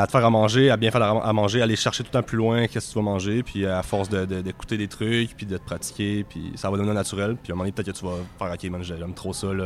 [0.00, 2.18] à te faire à manger, à bien faire à manger, à aller chercher tout le
[2.20, 4.88] temps plus loin qu'est-ce que tu vas manger, puis à force de- de- d'écouter des
[4.88, 7.36] trucs, puis de te pratiquer, puis ça va devenir naturel.
[7.42, 9.48] Puis à un moment donné, peut-être que tu vas faire OK, man, j'aime trop ça,
[9.52, 9.64] là.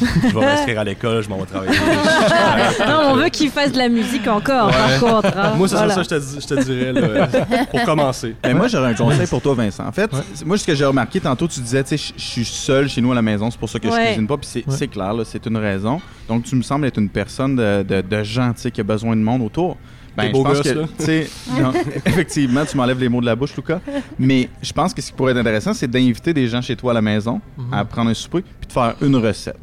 [0.00, 1.72] je vais m'inscrire à l'école, je m'en vais travailler.
[2.86, 4.72] Non, on veut qu'il fasse de la musique encore, Ouais.
[4.72, 5.36] par contre.
[5.38, 5.54] hein.
[5.56, 5.94] Moi, c'est Voilà.
[5.94, 7.26] ça, je te, je dirais, là,
[7.70, 8.34] pour commencer.
[8.44, 9.86] Mais moi, j'aurais un conseil pour toi, Vincent.
[9.86, 10.20] En fait, Ouais.
[10.44, 13.00] moi, ce que j'ai remarqué tantôt, tu disais, tu sais, je je suis seul chez
[13.00, 14.06] nous à la maison, c'est pour ça que je Ouais.
[14.08, 14.36] cuisine pas.
[14.36, 16.00] Puis c'est clair, là, c'est une raison.
[16.28, 18.84] Donc, tu me sembles être une personne de, de, de gens, tu sais, qui a
[18.84, 19.76] besoin de monde autour.
[20.16, 21.72] Ben, je pense gosses, que, non,
[22.06, 23.80] effectivement, tu m'enlèves les mots de la bouche, Lucas.
[24.18, 26.92] Mais je pense que ce qui pourrait être intéressant, c'est d'inviter des gens chez toi
[26.92, 27.74] à la maison Mhm.
[27.74, 29.58] à prendre un souper, puis de faire une recette.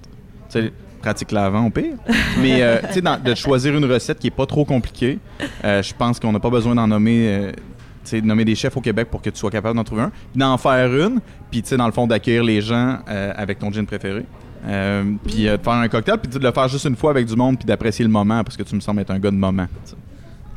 [0.51, 1.95] Tu sais, pratique l'avant au pire.
[2.39, 5.17] Mais, euh, tu sais, dans- de choisir une recette qui est pas trop compliquée.
[5.65, 7.27] Euh, je pense qu'on n'a pas besoin d'en nommer.
[7.27, 7.51] euh,
[8.11, 10.37] de nommer des chefs au Québec pour que tu sois capable d'en trouver un, puis
[10.39, 11.19] d'en faire une,
[11.49, 14.25] puis dans le fond, d'accueillir les gens avec ton gin préféré.
[14.65, 17.25] Euh, puis euh, de faire un cocktail, puis de le faire juste une fois avec
[17.25, 19.35] du monde, puis d'apprécier le moment, parce que tu me sembles être un gars de
[19.35, 19.67] moment.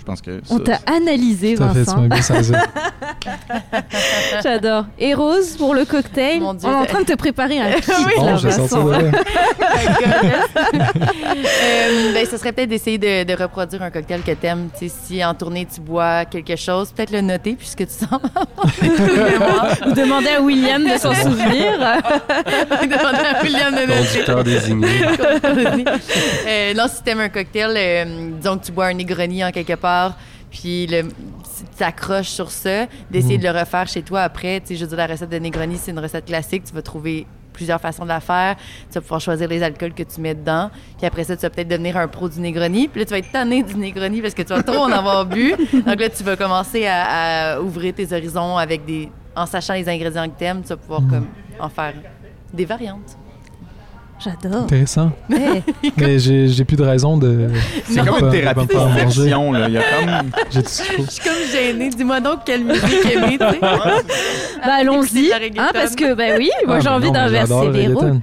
[0.06, 2.04] Pense que On t'a analysé, Vincent.
[4.42, 4.84] J'adore.
[4.98, 7.72] Et Rose, pour le cocktail, Mon Dieu, on est en train de te préparer un
[7.80, 8.24] kit, Oui.
[8.24, 9.10] là, Bon, je vais sortir Vincent.
[11.36, 14.68] Euh, ben, ce serait peut-être d'essayer de, de reproduire un cocktail que t'aimes.
[14.78, 18.20] Tu sais, si en tournée tu bois quelque chose, peut-être le noter puisque tu sens.
[19.84, 21.72] Vous demandez à William de s'en souvenir.
[21.78, 24.06] Demander à William de noter.
[24.12, 24.88] Conducteur désigné.
[26.46, 28.04] Euh, non, si t'aimes un cocktail, euh,
[28.40, 29.95] disons que tu bois un Negroni en quelque part,
[30.50, 31.02] puis le,
[31.44, 33.42] si tu t'accroches sur ça, d'essayer Mm.
[33.42, 34.60] de le refaire chez toi après.
[34.60, 36.64] Tu sais, je veux dire, la recette de Negroni, c'est une recette classique.
[36.64, 38.56] Tu vas trouver plusieurs façons de la faire.
[38.90, 40.70] Tu vas pouvoir choisir les alcools que tu mets dedans.
[40.98, 42.88] Puis après ça, tu vas peut-être devenir un pro du Negroni.
[42.88, 45.24] Puis là, tu vas être tanné du Negroni parce que tu vas trop en avoir
[45.26, 45.50] bu.
[45.72, 49.08] Donc là, tu vas commencer à, à ouvrir tes horizons avec des...
[49.34, 51.26] En sachant les ingrédients que tu aimes, tu vas pouvoir comme
[51.58, 51.92] en faire
[52.54, 53.16] des variantes.
[54.18, 54.62] J'adore.
[54.64, 55.10] Intéressant.
[55.30, 55.62] Hey.
[55.98, 57.48] Mais j'ai j'ai plus de raison de.
[57.84, 59.52] C'est comme une thérapie de conversion.
[59.52, 59.68] là.
[59.68, 60.30] Il y a comme...
[60.50, 61.04] J'ai tout ce qu'il faut.
[61.04, 61.90] Je suis comme gênée.
[61.90, 63.60] Dis-moi donc quelle musique aimer, tu sais.
[63.60, 68.20] Bah allons-y, hein, parce que bah oui, moi Ah, j'ai mais envie d'inverser les rôles.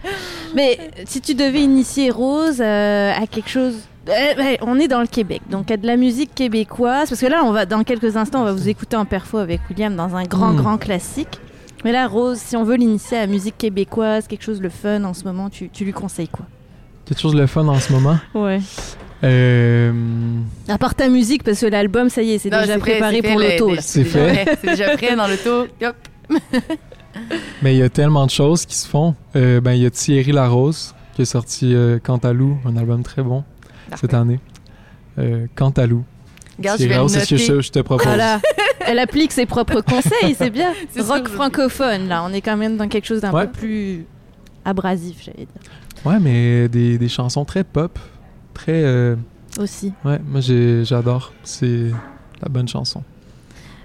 [0.55, 3.75] Mais euh, si tu devais initier Rose euh, à quelque chose,
[4.09, 7.41] Euh, on est dans le Québec, donc à de la musique québécoise, parce que là,
[7.45, 10.23] on va dans quelques instants, on va vous écouter en perfo avec William dans un
[10.25, 10.57] grand Mm.
[10.57, 11.39] grand classique.
[11.83, 15.03] Mais là, Rose, si on veut l'initier à la musique québécoise, quelque chose de fun
[15.03, 16.45] en ce moment, tu, tu lui conseilles quoi?
[17.05, 18.17] Quelque chose de fun en ce moment?
[18.33, 18.59] Ouais.
[19.23, 19.91] Euh,
[20.67, 23.75] À part ta musique, parce que l'album, ça y est, c'est déjà préparé pour l'auto.
[23.79, 24.43] C'est déjà fait.
[24.45, 25.67] prêt, C'est déjà prêt dans l'auto.
[25.83, 25.95] Hop.
[27.61, 29.15] Mais il y a tellement de choses qui se font.
[29.35, 33.21] Euh, ben, il y a Thierry Larose qui a sorti euh, Cantalou, un album très
[33.21, 33.43] bon
[33.95, 34.39] cette année.
[35.19, 36.03] Euh, Cantalou.
[36.57, 37.61] Regarde, je vais le ce que noter.
[37.63, 38.05] je, te propose.
[38.05, 38.39] Voilà.
[38.85, 40.73] Elle applique ses propres conseils, c'est bien.
[40.91, 43.45] C'est Rock francophone, là, on est quand même dans quelque chose d'un Ouais.
[43.47, 44.05] peu plus
[44.65, 45.71] abrasif, j'allais dire.
[46.05, 47.97] Ouais, mais des, des chansons très pop.
[48.53, 48.83] Très.
[48.83, 49.15] euh,
[49.57, 49.93] Aussi.
[50.05, 51.33] ouais, moi j'ai- j'adore.
[51.43, 51.89] C'est
[52.41, 53.03] la bonne chanson.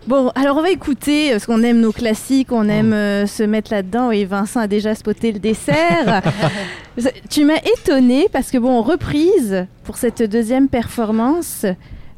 [0.06, 3.70] Bon, alors on va écouter, parce qu'on aime nos classiques, on aime euh, se mettre
[3.72, 6.22] là-dedans, et Vincent a déjà spoté le dessert.
[7.30, 11.66] tu m'as étonné parce que, bon, reprise pour cette deuxième performance,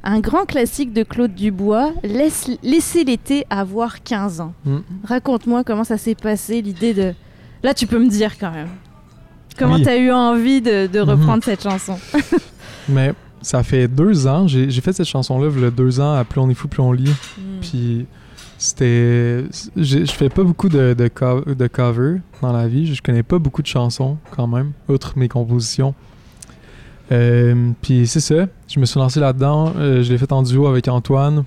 [0.02, 4.55] un grand classique de Claude Dubois, Laisse, Laissez l'été avoir 15 ans.
[4.64, 4.78] Mm.
[5.05, 7.14] Raconte-moi comment ça s'est passé, l'idée de...
[7.62, 8.68] Là, tu peux me dire quand même.
[9.59, 9.82] Comment Oui.
[9.82, 11.10] tu as eu envie de, de Mhm.
[11.10, 11.98] reprendre cette chanson?
[12.89, 13.12] Mais
[13.43, 14.47] ça fait deux ans.
[14.47, 17.12] J'ai fait cette chanson-là, a deux ans, à Plus on est fou, plus on lit.
[17.60, 18.06] Puis
[18.56, 19.44] c'était.
[19.77, 22.94] Je fais pas beaucoup de, de, co- de cover dans la vie.
[22.94, 25.94] Je connais pas beaucoup de chansons quand même, outre mes compositions.
[27.12, 28.46] Euh, puis c'est ça.
[28.68, 29.72] Je me suis lancé là-dedans.
[29.76, 31.44] Euh, je l'ai fait en duo avec Antoine.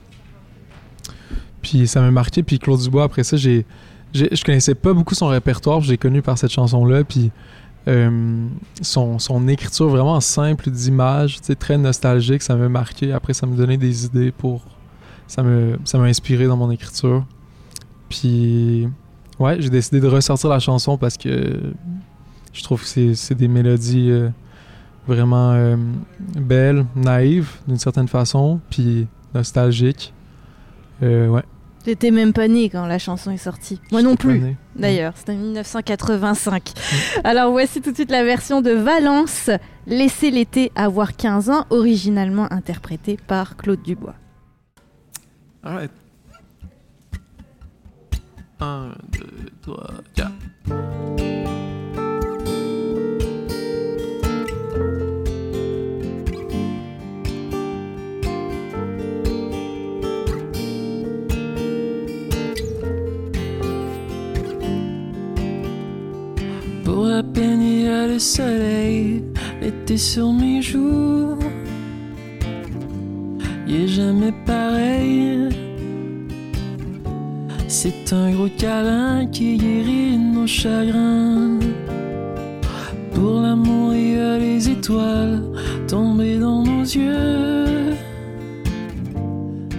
[1.61, 2.43] Puis ça m'a marqué.
[2.43, 3.65] Puis Claude Dubois, après ça, j'ai.
[4.13, 5.81] j'ai- Je connaissais pas beaucoup son répertoire.
[5.81, 7.03] Je l'ai connu par cette chanson-là.
[7.03, 7.31] Puis.
[7.89, 8.47] euh,
[8.81, 13.11] son, son écriture vraiment simple d'images, très nostalgique, ça m'a marqué.
[13.11, 14.63] Après, ça me donnait des idées pour
[15.27, 17.25] ça me ça m'a inspiré dans mon écriture.
[18.09, 18.87] Puis
[19.39, 21.59] ouais, j'ai décidé de ressortir la chanson parce que
[22.53, 24.11] je trouve que c'est, des mélodies
[25.07, 25.75] vraiment euh,
[26.19, 30.13] belles, naïves d'une certaine façon, puis nostalgiques.
[31.01, 31.43] Euh, ouais.
[31.83, 33.81] T'étais même pas né quand la chanson est sortie.
[33.91, 34.55] Moi non j'étais plus.
[34.75, 36.71] D'ailleurs, c'était en 1985.
[37.25, 39.49] Alors voici tout de suite la version de Valence,
[39.85, 44.15] Laissez l'été avoir 15 ans, originalement interprétée par Claude Dubois.
[45.61, 45.91] Alright.
[48.61, 49.27] 1, 2,
[49.61, 51.32] 3, 4.
[66.93, 69.23] Pour la peine, il y a le soleil,
[69.59, 71.39] l'été sur mes joues.
[73.67, 75.49] Il est jamais pareil.
[77.67, 81.57] C'est un gros câlin qui guérit nos chagrins.
[83.15, 85.41] Pour l'amour, il y a les étoiles
[85.87, 87.95] tombées dans nos yeux.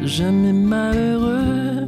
[0.03, 1.87] Jamais malheureux.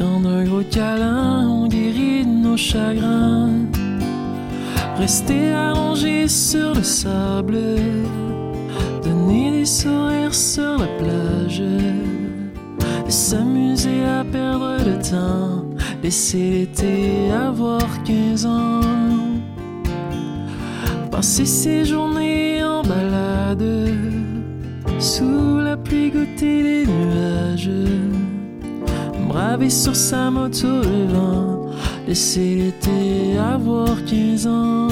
[0.00, 3.66] Quand d'un gros câlin, on guérit nos chagrins.
[4.96, 7.60] Rester allongé sur le sable,
[9.04, 11.62] donner des sourires sur la plage,
[13.08, 15.66] s'amuser à perdre le temps,
[16.02, 18.80] laisser l'été avoir 15 ans.
[21.10, 23.92] Passer ses journées en balade,
[24.98, 28.29] sous la pluie goûter les nuages
[29.30, 31.66] braver sur sa moto le vent,
[32.08, 34.88] laisser l'été avoir 15 ans.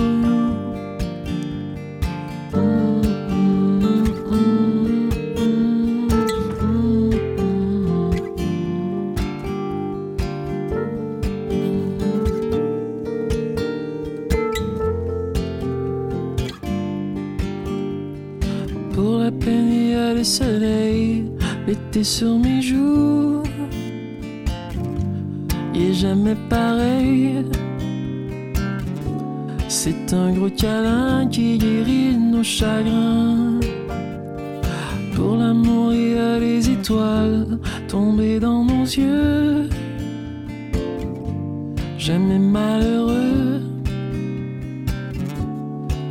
[18.95, 21.25] Pour la peine, il y a le soleil,
[21.67, 23.08] l'été sur mes joues.
[26.09, 27.45] Jamais pareil.
[29.69, 33.61] C'est un gros câlin qui guérit nos chagrins.
[35.15, 37.59] Pour l'amour, il y a les étoiles
[37.89, 39.69] tombées dans nos yeux.
[41.99, 43.61] jamais malheureux.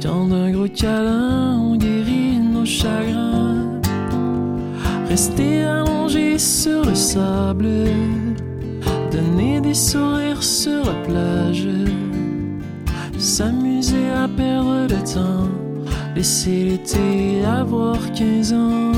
[0.04, 3.82] Quand d'un gros câlin, on guérit nos chagrins.
[5.10, 7.70] Rester allongé sur le sable,
[9.68, 11.68] des sur la plage,
[13.18, 15.50] s'amuser à perdre le temps,
[16.16, 18.92] laisser l'été avoir 15 ans.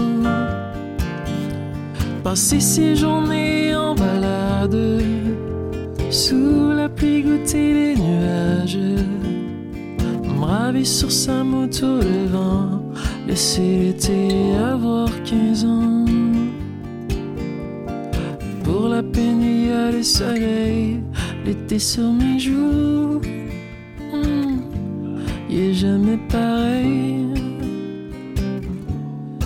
[2.23, 5.01] Passer ses journées en balade,
[6.11, 8.77] sous la pluie goûter les nuages,
[10.37, 12.83] me raver sur sa moto le vent,
[13.27, 15.98] laisser l'été avoir 15 ans.
[19.99, 21.01] Le soleil,
[21.45, 23.19] l'été sur mes joues.
[24.13, 24.59] Hmm,
[25.49, 27.25] il est jamais pareil.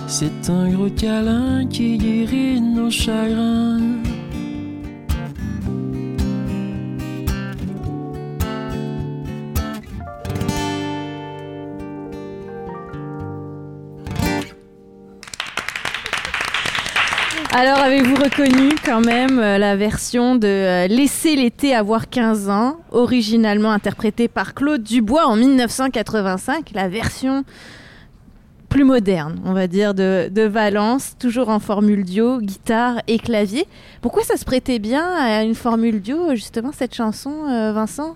[0.08, 3.93] C'est un gros câlin qui guérit nos chagrins.
[17.56, 22.78] Alors, avez-vous reconnu quand même euh, la version de euh, Laisser l'été avoir 15 ans,
[22.92, 27.44] originalement interprétée par Claude Dubois en 1985, la version
[28.70, 33.68] plus moderne, on va dire, de, de Valence, toujours en formule duo, guitare et clavier.
[34.02, 38.16] Pourquoi ça se prêtait bien à une formule duo, justement, cette chanson, euh, Vincent?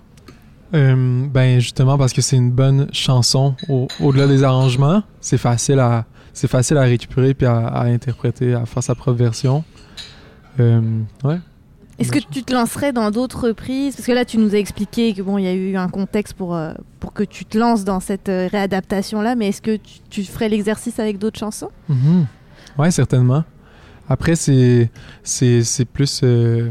[0.74, 3.56] Ben justement parce que c'est une bonne chanson.
[3.70, 6.04] Au- Au-delà des arrangements, c'est facile à
[6.38, 9.64] c'est facile à récupérer puis à, à interpréter, à faire sa propre version.
[10.60, 10.82] Euh,
[11.24, 11.40] ouais.
[12.00, 13.96] Est-ce que tu te lancerais dans d'autres reprises?
[13.96, 16.34] Parce que là, tu nous as expliqué que bon, il y a eu un contexte
[16.36, 20.00] pour, euh, pour que tu te lances dans cette euh, réadaptation-là, mais est-ce que tu,
[20.10, 21.72] tu ferais l'exercice avec d'autres chansons?
[21.90, 22.28] Mhm.
[22.78, 23.44] Ouais, certainement.
[24.08, 24.90] Après, c'est
[25.92, 26.70] plus euh,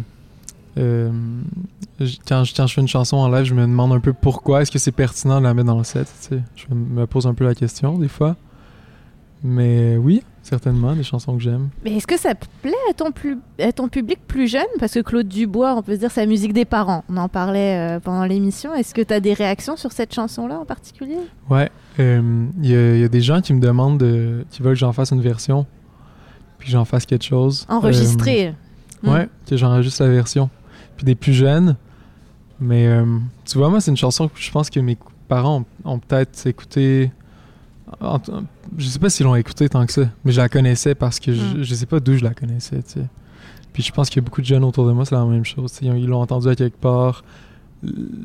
[0.76, 4.62] quand, je- quand je fais une chanson en live, je me demande un peu pourquoi
[4.62, 6.06] est-ce que c'est pertinent de la mettre dans le set.
[6.22, 6.42] tu sais?
[6.54, 8.36] Je me pose un peu la question des fois.
[9.48, 11.68] Mais oui, certainement, des chansons que j'aime.
[11.84, 14.66] Mais est-ce que ça plaît à ton, plus, à ton public plus jeune?
[14.80, 17.04] Parce que Claude Dubois, on peut se dire, c'est la musique des parents.
[17.08, 18.74] On en parlait euh, pendant l'émission.
[18.74, 21.18] Est-ce que tu as des réactions sur cette chanson-là en particulier?
[21.48, 21.70] Ouais,
[22.00, 24.74] euh, il y, a- il y a des gens qui me demandent, de, qui veulent
[24.74, 25.64] que j'en fasse une version,
[26.58, 27.64] puis j'en fasse quelque chose.
[27.68, 28.54] Enregistrée
[29.04, 30.50] Euh, ouais, que j'enregistre la version.
[30.96, 31.76] Puis des plus jeunes.
[32.58, 33.04] Mais euh,
[33.44, 34.96] tu vois, moi, c'est une chanson que je pense que mes
[35.28, 37.12] parents ont, ont peut-être écouté.
[38.78, 41.32] Je sais pas s'ils l'ont écoutée tant que ça, mais je la connaissais parce que
[41.32, 41.62] je, Mm.
[41.62, 43.06] je sais pas d'où je la connaissais, tu sais.
[43.72, 45.44] Puis je pense qu'il y a beaucoup de jeunes autour de moi, c'est la même
[45.44, 45.72] chose.
[45.82, 47.24] Ils ont- ils l'ont entendu à quelque part.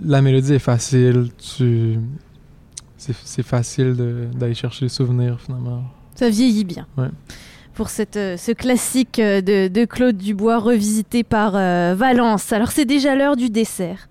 [0.05, 1.99] La mélodie est facile, tu.
[2.97, 3.95] C'est facile
[4.35, 5.83] d'aller chercher les souvenirs finalement.
[6.15, 6.85] Ça vieillit bien.
[6.97, 7.09] Ouais.
[7.73, 12.53] Pour cette, euh, ce classique euh, de, de Claude Dubois revisité par euh, Valence.
[12.53, 14.07] Alors c'est déjà l'heure du dessert.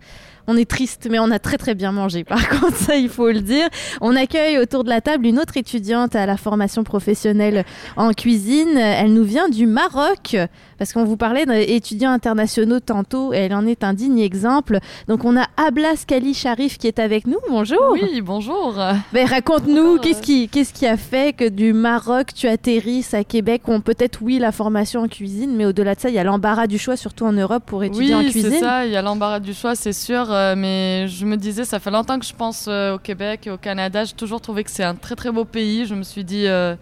[0.53, 2.25] On est triste, mais on a très très bien mangé.
[2.25, 3.69] Par contre, ça, il faut le dire.
[4.01, 7.65] On accueille autour de la table une autre étudiante à la formation professionnelle
[7.97, 8.77] en cuisine.
[8.77, 10.37] Elle nous vient du Maroc,
[10.77, 14.79] parce qu'on vous parlait d'étudiants internationaux tantôt, et elle en est un digne exemple.
[15.07, 17.39] Donc on a Ablas Kali Sharif qui est avec nous.
[17.49, 17.79] Bonjour.
[17.93, 18.75] Oui, bonjour.
[19.13, 23.63] Ben, raconte-nous, qu'est-ce qui, qu'est-ce qui a fait que du Maroc, tu atterrisses à Québec,
[23.69, 26.25] où on peut-être, oui, la formation en cuisine, mais au-delà de ça, il y a
[26.25, 28.51] l'embarras du choix, surtout en Europe, pour étudier en Oui, cuisine.
[28.51, 31.65] c'est ça, il y a l'embarras du choix, c'est sûr, euh, mais je me disais,
[31.65, 34.65] ça fait longtemps que je pense euh, au Québec et au Canada, j'ai toujours trouvé
[34.65, 36.75] que c'est un très très beau pays, je me suis dit, euh,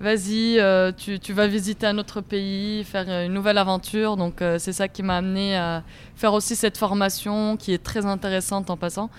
[0.00, 4.42] vas-y, euh, tu, tu vas visiter un autre pays, faire euh, une nouvelle aventure, donc
[4.42, 5.82] euh, c'est ça qui m'a amené à
[6.16, 9.10] faire aussi cette formation qui est très intéressante en passant,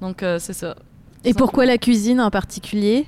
[0.00, 0.74] donc euh, c'est ça.
[1.24, 3.06] Et pourquoi la cuisine en particulier?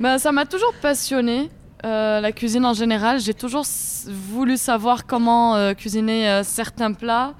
[0.00, 1.48] Ben, ça m'a toujours passionné.
[1.82, 3.64] la cuisine en général, j'ai toujours
[4.06, 7.34] voulu savoir comment euh, cuisiner euh, certains plats.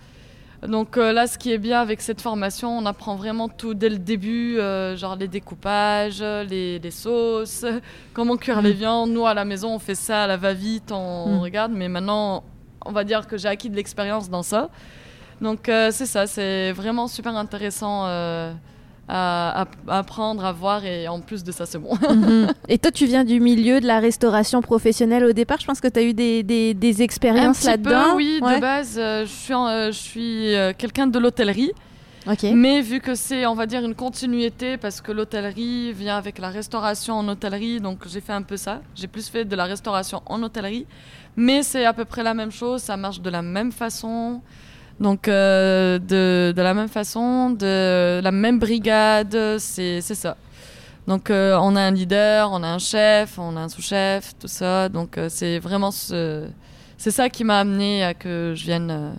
[0.66, 3.89] Donc euh, là, ce qui est bien avec cette formation, on apprend vraiment tout dès
[3.89, 7.64] le début, euh, genre les découpages, les, les sauces,
[8.14, 9.10] comment cuire les viandes.
[9.10, 11.40] Nous, à la maison, on fait ça à la va-vite, on Mm.
[11.40, 12.44] regarde, mais maintenant,
[12.86, 14.68] on va dire que j'ai acquis de l'expérience dans ça.
[15.40, 18.05] Donc euh, c'est ça, c'est vraiment super intéressant
[19.08, 21.94] à, apprendre, à voir, et en plus de ça, c'est bon.
[22.08, 22.48] Mhm.
[22.68, 25.58] Et toi, tu viens du milieu de la restauration professionnelle au départ.
[25.60, 28.14] Je pense que tu as eu des, des, des expériences là-dedans.
[28.16, 28.56] oui, Ouais.
[28.56, 31.72] de base, euh, je suis, euh, je suis euh, quelqu'un de l'hôtellerie.
[32.26, 32.44] Ok.
[32.54, 36.50] Mais vu que c'est, on va dire, une continuité, parce que l'hôtellerie vient avec la
[36.50, 38.80] restauration en hôtellerie, donc j'ai fait un peu ça.
[38.94, 40.86] J'ai plus fait de la restauration en hôtellerie.
[41.34, 44.40] Mais c'est à peu près la même chose, ça marche de la même façon.
[45.02, 50.36] Donc, euh, de, de la même façon, de la même brigade, c'est ça.
[51.08, 54.46] Donc, euh, on a un leader, on a un chef, on a un sous-chef, tout
[54.46, 54.88] ça.
[54.88, 56.46] Donc, euh, c'est vraiment ce,
[56.96, 59.16] c'est ça qui m'a amené à que je vienne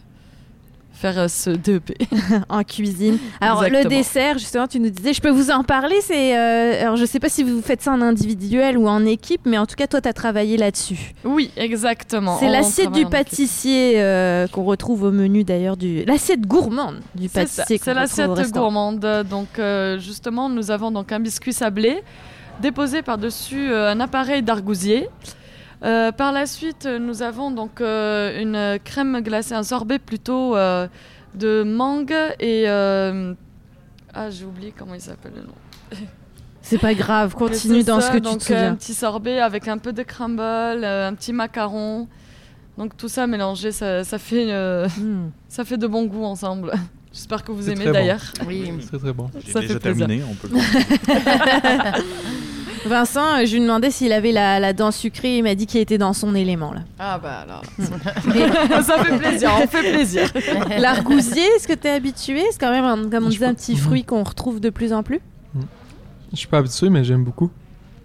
[1.03, 1.91] faire euh, ce DEP.
[2.49, 3.17] en cuisine.
[3.41, 5.95] Alors le dessert, justement, tu nous disais, je peux vous en parler.
[6.01, 9.41] C'est, euh, alors je sais pas si vous faites ça en individuel ou en équipe,
[9.45, 11.13] mais en tout cas, toi, tu as travaillé là-dessus.
[11.23, 12.37] Oui, exactement.
[12.39, 17.79] C'est l'assiette du pâtissier euh, qu'on retrouve au menu d'ailleurs du l'assiette gourmande du pâtissier.
[17.83, 19.05] C'est l'assiette gourmande.
[19.29, 22.01] Donc, euh, justement, nous avons donc un biscuit sablé
[22.61, 25.09] déposé par-dessus un appareil d'argousier.
[25.83, 30.87] Euh, par la suite, nous avons donc euh, une crème glacée, un sorbet plutôt euh,
[31.35, 32.63] de mangue et.
[32.67, 33.33] euh,
[34.13, 35.55] ah, j'ai oublié comment il s'appelle le nom.
[36.61, 38.71] C'est pas grave, continue dans ça, ce que tu te souviens.
[38.71, 42.07] Un petit sorbet avec un peu de crumble, euh, un petit macaron.
[42.77, 45.29] Donc tout ça mélangé, ça, ça fait, euh, Hmm.
[45.49, 46.71] ça fait de bon goût ensemble.
[47.11, 47.91] J'espère que vous aimez bon.
[47.91, 48.23] d'ailleurs.
[48.47, 48.71] Oui.
[48.79, 49.29] C'est très très bon.
[49.51, 50.07] Ça déjà fait plaisir.
[50.07, 50.57] terminé, on peut le
[52.85, 55.37] Vincent, euh, je lui demandais s'il avait la, la dent sucrée.
[55.37, 56.81] Il m'a dit qu'il était dans son élément là.
[56.99, 57.63] Ah bah alors.
[58.83, 60.31] ça fait plaisir, on fait plaisir.
[60.79, 62.41] L'argousier, est-ce que tu es habitué?
[62.51, 65.03] C'est quand même, un- comme on disait, un petit fruit qu'on retrouve de plus en
[65.03, 65.19] plus.
[66.31, 67.51] Je suis pas habitué, mais j'aime beaucoup.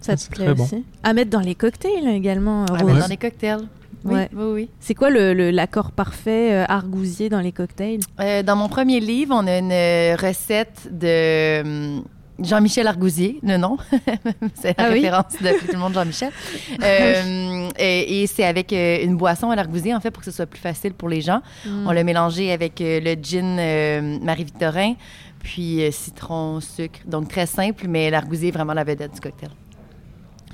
[0.00, 0.64] Ça te C'est plaît très bon.
[0.64, 0.84] aussi?
[1.02, 2.66] À mettre dans les cocktails également.
[2.70, 2.92] Ah, Rose.
[2.94, 3.60] mais Dans les cocktails.
[4.04, 4.28] Oui, Ouais.
[4.32, 4.68] oui, oui.
[4.78, 7.98] C'est quoi le- le- l'accord parfait euh, argousier dans les cocktails?
[8.20, 11.62] Euh, dans mon premier livre, on a une euh, recette de
[11.96, 12.04] hum,
[12.40, 13.76] Jean-Michel Argousier, le nom.
[14.54, 15.00] c'est la Ah oui?
[15.00, 16.30] référence de tout le monde Jean-Michel.
[16.82, 20.36] Euh, et et c'est avec euh, une boisson à l'argousier, en fait, pour que ce
[20.36, 21.40] soit plus facile pour les gens.
[21.66, 24.94] On l'a mélangé avec euh, le gin euh, Marie-Victorin,
[25.42, 27.00] puis euh, citron, sucre.
[27.06, 29.50] Donc très simple, mais l'argousier est vraiment la vedette du cocktail.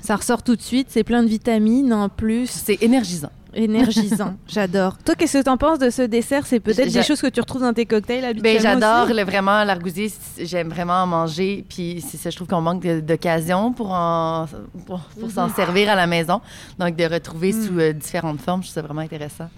[0.01, 3.31] Ça ressort tout de suite, c'est plein de vitamines en plus, C'est énergisant.
[3.55, 4.35] Énergisant.
[4.47, 4.97] J'adore.
[5.03, 6.45] Toi, qu'est-ce que tu en penses de ce dessert?
[6.45, 10.11] C'est peut-être des choses que tu retrouves dans tes cocktails Ben, habituellement j'adore vraiment l'argousier.
[10.39, 11.65] J'aime vraiment en manger.
[11.67, 14.45] Puis c'est ça, je trouve qu'on manque d'occasion pour, en,
[14.85, 16.41] pour, pour s'en servir à la maison.
[16.79, 17.65] Donc de retrouver Mm.
[17.67, 19.49] sous euh, différentes formes, je trouve ça vraiment intéressant.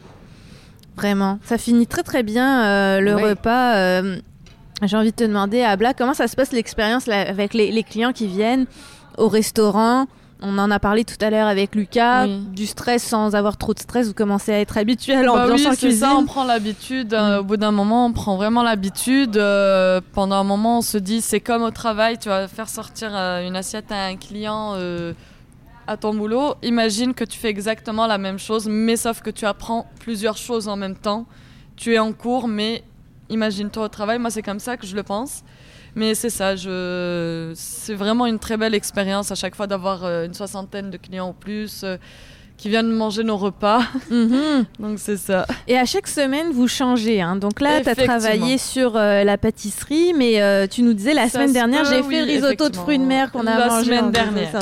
[0.95, 1.39] Vraiment.
[1.43, 3.23] Ça finit très très bien euh, le Oui.
[3.23, 3.75] repas.
[3.75, 4.17] euh,
[4.83, 8.13] J'ai envie de te demander, Abla, comment ça se passe l'expérience avec les, les clients
[8.13, 8.65] qui viennent
[9.17, 10.05] au restaurant?
[10.41, 12.39] On en a parlé tout à l'heure avec Lucas, Oui.
[12.53, 15.61] du stress sans avoir trop de stress, vous commencez à être habitué à Bah l'ambiance
[15.61, 15.91] oui, en cuisine.
[15.99, 17.13] ça, on prend l'habitude.
[17.13, 17.39] euh.
[17.39, 19.37] Au bout d'un moment, on prend vraiment l'habitude.
[19.37, 23.09] euh, pendant un moment, on se dit, c'est comme au travail, tu vas faire sortir
[23.13, 24.75] euh, une assiette à un client
[25.87, 26.55] à ton boulot.
[26.63, 30.67] Imagine que tu fais exactement la même chose, mais sauf que tu apprends plusieurs choses
[30.67, 31.25] en même temps.
[31.77, 32.83] Tu es en cours, mais
[33.29, 34.19] imagine-toi au travail.
[34.19, 35.43] Moi, c'est comme ça que je le pense.
[35.97, 37.51] Mais c'est ça, je...
[37.55, 41.29] c'est vraiment une très belle expérience à chaque fois d'avoir euh, une soixantaine de clients
[41.29, 41.97] ou plus euh,
[42.55, 43.81] qui viennent manger nos repas.
[44.11, 44.65] Mhm.
[44.79, 45.45] Donc c'est ça.
[45.67, 47.19] Et à chaque semaine, vous changez.
[47.21, 47.35] hein.
[47.35, 51.23] Donc là, tu as travaillé sur euh, la pâtisserie, mais euh, tu nous disais la
[51.29, 53.57] Ça semaine se dernière, j'ai oui, fait le risotto de fruits de mer qu'on a
[53.57, 54.61] La mangé semaine en deuxième dernière.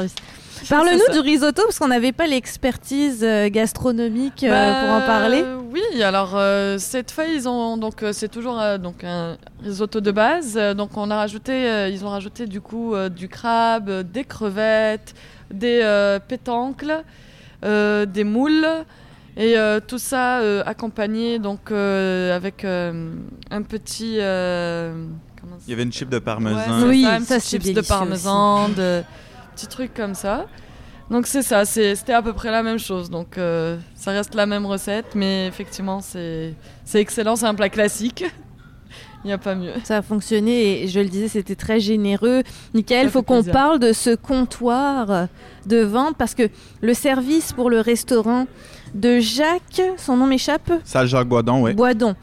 [0.70, 5.44] Parle-nous du risotto, parce qu'on n'avait pas l'expertise euh, gastronomique euh, Bah, pour en parler.
[5.72, 10.00] Oui, alors euh, cette fois ils ont donc euh, c'est toujours euh, donc un risotto
[10.02, 10.56] de base.
[10.56, 14.04] Euh, donc on a rajouté, euh, ils ont rajouté du coup euh, du crabe, euh,
[14.04, 15.14] des crevettes,
[15.54, 17.04] des euh, pétancles,
[17.66, 18.68] euh, des moules.
[19.38, 23.12] Et euh, tout ça euh, accompagné donc euh, avec euh,
[23.52, 24.94] un petit euh,
[25.42, 26.84] comment Il y avait une chip de parmesan.
[26.84, 29.04] Ouais, Oui, ça, ça, chips de parmesan, de
[29.56, 30.45] petits trucs comme ça.
[31.10, 33.10] Donc c'est ça, c'était à peu près la même chose.
[33.10, 36.53] Donc euh, ça reste la même recette, mais effectivement c'est
[36.84, 38.26] c'est excellent, c'est un plat classique.
[39.23, 39.72] Il n'y a pas mieux.
[39.84, 42.44] Ça a fonctionné et je le disais, c'était très généreux.
[42.76, 45.27] Michael, Ça faut qu'on parle de ce comptoir
[45.65, 46.48] de vente parce que
[46.82, 48.45] le service pour le restaurant
[48.94, 51.73] de Jacques, son nom m'échappe, Salle Jacques Boisdon, oui.
[51.73, 52.15] Boisdon.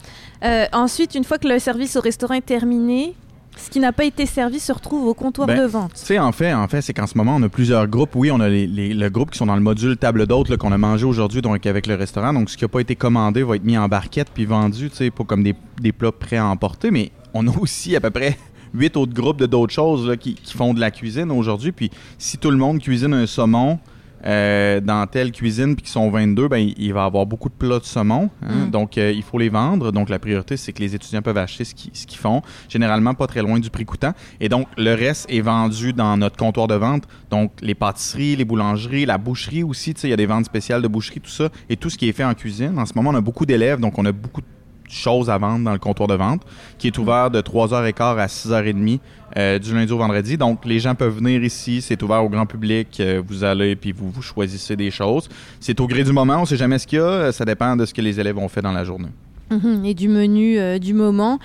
[0.45, 3.15] Euh, ensuite, une fois que le service au restaurant est terminé,
[3.63, 5.93] ce qui n'a pas été servi se retrouve au comptoir Ben, de vente.
[5.93, 8.15] Tu sais, en fait, en fait, c'est qu'en ce moment, on a plusieurs groupes.
[8.15, 10.57] Oui, on a les, les- le groupe qui sont dans le module table d'hôtes là,
[10.57, 12.33] qu'on a mangé aujourd'hui, donc avec le restaurant.
[12.33, 14.95] Donc, ce qui n'a pas été commandé va être mis en barquette puis vendu, tu
[14.97, 16.91] sais, pas comme des, des plats prêts à emporter.
[16.91, 18.37] Mais on a aussi à peu près
[18.73, 21.71] huit autres groupes de d'autres choses là, qui, qui font de la cuisine aujourd'hui.
[21.71, 23.79] Puis, si tout le monde cuisine un saumon
[24.25, 27.53] euh, dans telle cuisine puis qu'ils sont 22, ben, il, va y avoir beaucoup de
[27.53, 28.29] plats de saumon.
[28.41, 28.67] hein.
[28.67, 28.69] Mm.
[28.71, 29.91] Donc, euh, il faut les vendre.
[29.91, 32.41] Donc, la priorité, c'est que les étudiants peuvent acheter ce qu'ils font.
[32.69, 34.13] Généralement, pas très loin du prix coûtant.
[34.39, 37.03] Et donc, le reste est vendu dans notre comptoir de vente.
[37.29, 39.91] Donc, les pâtisseries, les boulangeries, la boucherie aussi.
[40.03, 41.49] Il y a des ventes spéciales de boucherie, tout ça.
[41.69, 42.77] Et tout ce qui est fait en cuisine.
[42.79, 44.47] En ce moment, on a beaucoup d'élèves, donc on a beaucoup de
[44.93, 46.43] choses à vendre dans le comptoir de vente,
[46.77, 48.99] qui est ouvert de 3h15 à 6h30
[49.37, 50.37] euh, du lundi au vendredi.
[50.37, 51.81] Donc, les gens peuvent venir ici.
[51.81, 52.99] C'est ouvert au grand public.
[52.99, 55.29] Euh, vous allez puis vous, vous choisissez des choses.
[55.59, 56.41] C'est au gré du moment.
[56.41, 57.31] On sait jamais ce qu'il y a.
[57.31, 59.09] Ça dépend de ce que les élèves ont fait dans la journée.
[59.51, 61.39] Mhm, et du menu euh, du moment.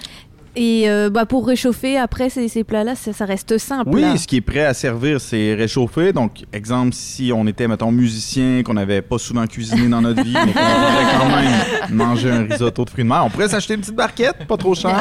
[0.61, 3.91] Et euh, bah, pour réchauffer, après, ces, ces plats-là, ça, ça reste simple.
[3.93, 4.17] Oui, là.
[4.17, 6.13] ce qui est prêt à servir, c'est réchauffé.
[6.13, 10.33] Donc, exemple, si on était, mettons, musicien, qu'on n'avait pas souvent cuisiné dans notre vie,
[10.33, 13.23] mais qu'on voudrait quand même manger un risotto de fruits de mer.
[13.25, 14.99] On pourrait s'acheter une petite barquette, pas trop cher,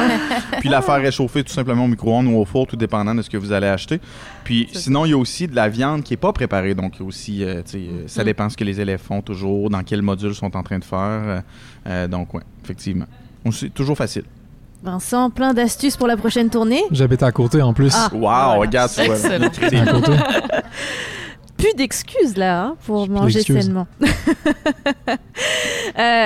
[0.60, 3.28] puis la faire réchauffer tout simplement au micro-ondes ou au four, tout dépendant de ce
[3.30, 4.00] que vous allez acheter.
[4.44, 7.42] Puis sinon, il y a aussi de la viande qui est pas préparée, donc aussi,
[7.42, 8.24] euh, euh, ça Mm.
[8.26, 11.42] dépend ce que les élèves font toujours, dans quel module sont en train de faire.
[11.88, 13.06] euh, donc, oui, effectivement.
[13.50, 14.24] C'est toujours facile.
[14.82, 16.82] Vincent, plein d'astuces pour la prochaine tournée.
[16.92, 17.92] J'habite à côté en plus.
[17.94, 18.08] Ah.
[18.12, 18.46] Wow, Voilà.
[18.54, 18.90] regarde.
[18.90, 20.12] C'est à côté.
[21.56, 23.88] Plus d'excuses là hein, pour manger sainement.
[24.00, 24.06] euh,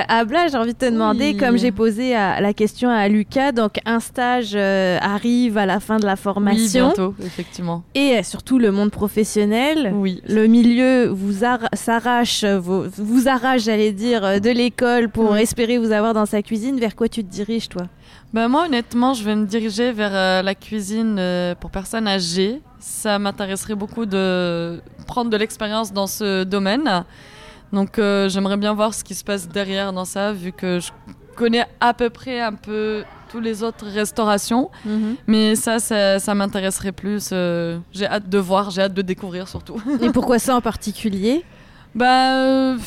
[0.07, 1.37] Abla, j'ai envie de te demander, Oui.
[1.37, 5.79] comme j'ai posé à- la question à Lucas, donc un stage euh, arrive à la
[5.79, 7.81] fin de la Oui, formation bientôt, effectivement.
[7.95, 9.91] et euh, surtout le monde professionnel.
[9.95, 10.21] Oui.
[10.27, 15.31] Le milieu vous ar- s'arrache, euh, vous, vous arrache, j'allais dire, euh, de l'école pour
[15.31, 15.41] Oui.
[15.41, 16.79] espérer vous avoir dans sa cuisine.
[16.79, 17.87] Vers quoi tu te diriges, toi?
[18.33, 22.61] Ben moi, honnêtement, je vais me diriger vers euh, la cuisine euh, pour personnes âgées.
[22.79, 27.05] Ça m'intéresserait beaucoup de prendre de l'expérience dans ce domaine.
[27.71, 30.89] Donc, euh, j'aimerais bien voir ce qui se passe derrière dans ça, vu que je
[31.35, 34.71] connais à peu près un peu tous les autres restaurations.
[35.27, 37.29] Mais ça, ça, ça m'intéresserait plus.
[37.29, 39.79] j'ai hâte de voir, j'ai hâte de découvrir surtout.
[40.01, 41.45] Et pourquoi ça en particulier?
[41.93, 42.77] Bah, euh,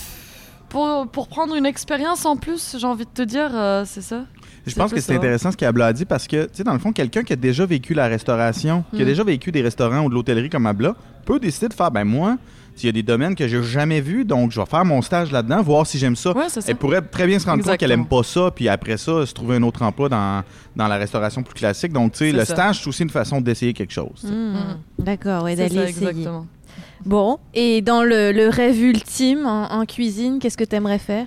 [0.69, 3.53] pour, pour prendre une expérience en plus, j'ai envie de te dire,
[3.87, 4.25] c'est ça.
[4.67, 6.79] Je pense que c'est intéressant ce qu'Abla a dit parce que, tu sais, dans le
[6.79, 9.09] fond, quelqu'un qui a déjà vécu la restauration, qui a Mm.
[9.09, 10.95] déjà vécu des restaurants ou de l'hôtellerie comme Abla,
[11.25, 12.37] peut décider de faire, ben moi,
[12.75, 15.33] s'il y a des domaines que j'ai jamais vus, donc je vais faire mon stage
[15.33, 16.33] là-dedans, voir si j'aime ça.
[16.37, 16.67] Ouais, c'est ça.
[16.71, 19.33] Elle pourrait très bien se rendre compte qu'elle aime pas ça, puis après ça, se
[19.33, 20.43] trouver un autre emploi dans,
[20.75, 21.93] dans la restauration plus classique.
[21.93, 22.55] Donc, tu sais, le ça.
[22.55, 24.11] stage, c'est aussi une façon d'essayer quelque chose.
[24.17, 24.29] sais.
[24.29, 26.09] Hmm, D'accord, C'est d'aller essayer.
[26.09, 26.47] exactement.
[27.05, 31.27] Bon, et dans le, le rêve ultime en, en cuisine, qu'est-ce que tu aimerais faire?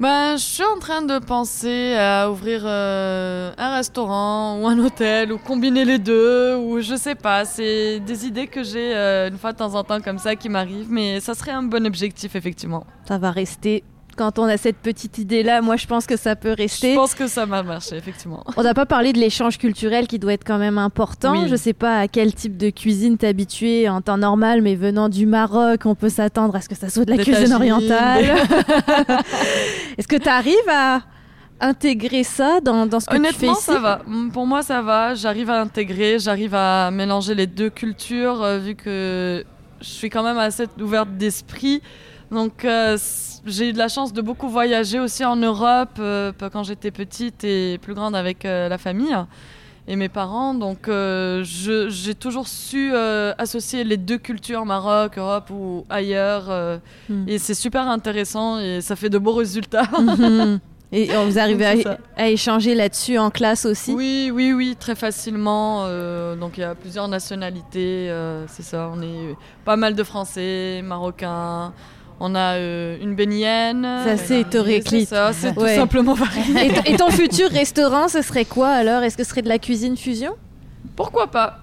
[0.00, 5.32] Ben, je suis en train de penser à ouvrir euh, un restaurant ou un hôtel
[5.32, 7.44] ou combiner les deux ou je sais pas.
[7.44, 10.48] C'est des idées que j'ai euh, une fois de temps en temps comme ça qui
[10.48, 12.84] m'arrivent, mais ça serait un bon objectif effectivement.
[13.06, 13.84] Ça va rester.
[14.16, 16.94] Quand on a cette petite idée-là, moi je pense que ça peut Je rester.
[16.94, 18.42] pense que ça va marcher effectivement.
[18.56, 21.32] On n'a pas parlé de l'échange culturel qui doit être quand même important.
[21.42, 21.48] Oui.
[21.48, 25.08] Je sais pas à quel type de cuisine t'es habitué en temps normal, mais venant
[25.08, 27.54] du Maroc, on peut s'attendre à ce que ça soit de la Des cuisine tagines.
[27.54, 28.24] orientale.
[29.98, 31.00] Est-ce que tu arrives à
[31.60, 34.02] intégrer ça dans, dans ce que tu fais ici ça va.
[34.06, 35.14] Mm, Pour moi, ça va.
[35.14, 39.44] J'arrive à intégrer, j'arrive à mélanger les deux cultures, euh, vu que
[39.80, 41.80] je suis quand même assez ouverte d'esprit.
[42.30, 42.98] Donc, euh,
[43.46, 47.44] j'ai eu de la chance de beaucoup voyager aussi en Europe euh, quand j'étais petite
[47.44, 49.16] et plus grande avec euh, la famille
[49.86, 50.54] et mes parents.
[50.54, 56.46] Donc, euh, j'ai toujours su euh, associer les deux cultures, Maroc, Europe ou ailleurs.
[56.50, 57.28] euh, Hmm.
[57.28, 59.88] Et c'est super intéressant et ça fait de beaux résultats.
[60.92, 61.84] Et on vous arrivez
[62.16, 63.92] à, échanger là-dessus en classe aussi?
[63.92, 65.88] Oui, oui, oui, très facilement.
[66.36, 68.14] donc il y a plusieurs nationalités,
[68.46, 68.90] c'est ça.
[68.94, 69.34] On est
[69.64, 71.72] pas mal de Français, Marocains.
[72.26, 73.86] On a euh, une bénienne.
[74.04, 75.08] Ça, c'est hétéroclite.
[75.10, 75.74] C'est ça, c'est Ouais.
[75.74, 76.70] tout simplement varié.
[76.86, 79.02] et, et ton futur restaurant, ce serait quoi alors?
[79.02, 80.32] Est-ce que ce serait de la cuisine fusion?
[80.96, 81.58] Pourquoi pas?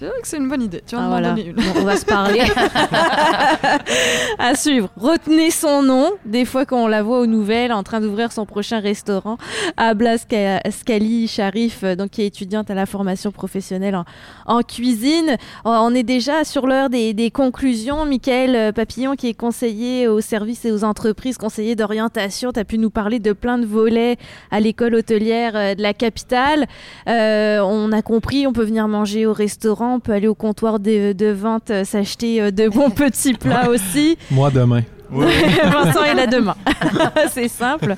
[0.00, 0.82] C'est vrai que c'est une bonne idée.
[0.86, 1.28] Tu vas Ah, m'en voilà.
[1.32, 1.56] donner une.
[1.56, 2.40] Bon, on va se parler.
[4.38, 4.88] à suivre.
[4.96, 6.10] Retenez son nom.
[6.24, 9.36] Des fois, quand on la voit aux nouvelles en train d'ouvrir son prochain restaurant,
[9.76, 14.04] Abla Ska- Skali Sharif, euh, donc qui est étudiante à la formation professionnelle en,
[14.46, 15.30] en cuisine.
[15.30, 18.06] Euh, On est déjà sur l'heure des, des conclusions.
[18.06, 22.64] Michael euh, Papillon, qui est conseiller aux services et aux entreprises, conseiller d'orientation, tu as
[22.64, 24.16] pu nous parler de plein de volets
[24.50, 26.66] à l'école hôtelière de la capitale.
[27.06, 30.80] Euh, on a compris, on peut venir manger au restaurant, on peut aller au comptoir
[30.80, 34.16] de, de vente, euh, s'acheter euh, de bons petits plats aussi.
[34.30, 34.82] Moi, demain.
[35.10, 36.54] Vincent est là demain.
[37.32, 37.96] C'est simple.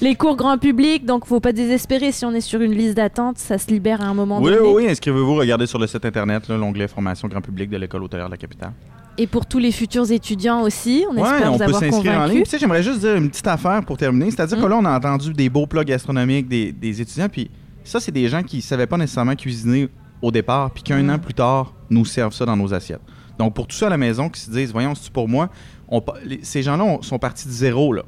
[0.00, 2.12] Les cours grand public, donc faut pas désespérer.
[2.12, 4.58] Si on est sur une liste d'attente, ça se libère à un moment Oui, donné.
[4.60, 8.26] oui, oui, inscrivez-vous, regardez sur le site internet l'onglet formation grand public de l'école hôtelière
[8.26, 8.72] de la capitale.
[9.20, 12.12] Et pour tous les futurs étudiants aussi, on espère Ouais, on vous peut avoir s'inscrire
[12.20, 12.42] en ligne.
[12.44, 14.30] Tu sais, j'aimerais juste dire une petite affaire pour terminer.
[14.30, 14.62] C'est-à-dire Mm.
[14.62, 17.50] que là, on a entendu des beaux plats gastronomiques des, des étudiants, puis
[17.82, 19.88] ça, c'est des gens qui savaient pas nécessairement cuisiner
[20.22, 21.10] au départ, puis qu'un Mm.
[21.10, 23.00] an plus tard, nous servent ça dans nos assiettes.
[23.38, 25.48] Donc, pour tous ceux à la maison qui se disent, voyons, c'est pour moi,
[25.88, 28.02] on pa- les- ces gens-là on- sont partis de zéro, là.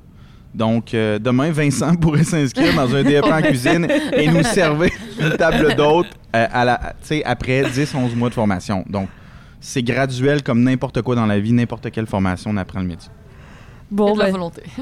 [0.52, 5.36] Donc, euh, demain, Vincent pourrait s'inscrire dans un DEP en cuisine et nous servir une
[5.36, 8.84] table d'hôte euh, à la, après 10-11 mois de formation.
[8.90, 9.08] Donc,
[9.60, 13.10] c'est graduel comme n'importe quoi dans la vie, n'importe quelle formation, on apprend le métier.
[13.90, 14.62] Et Bon, la ben, volonté.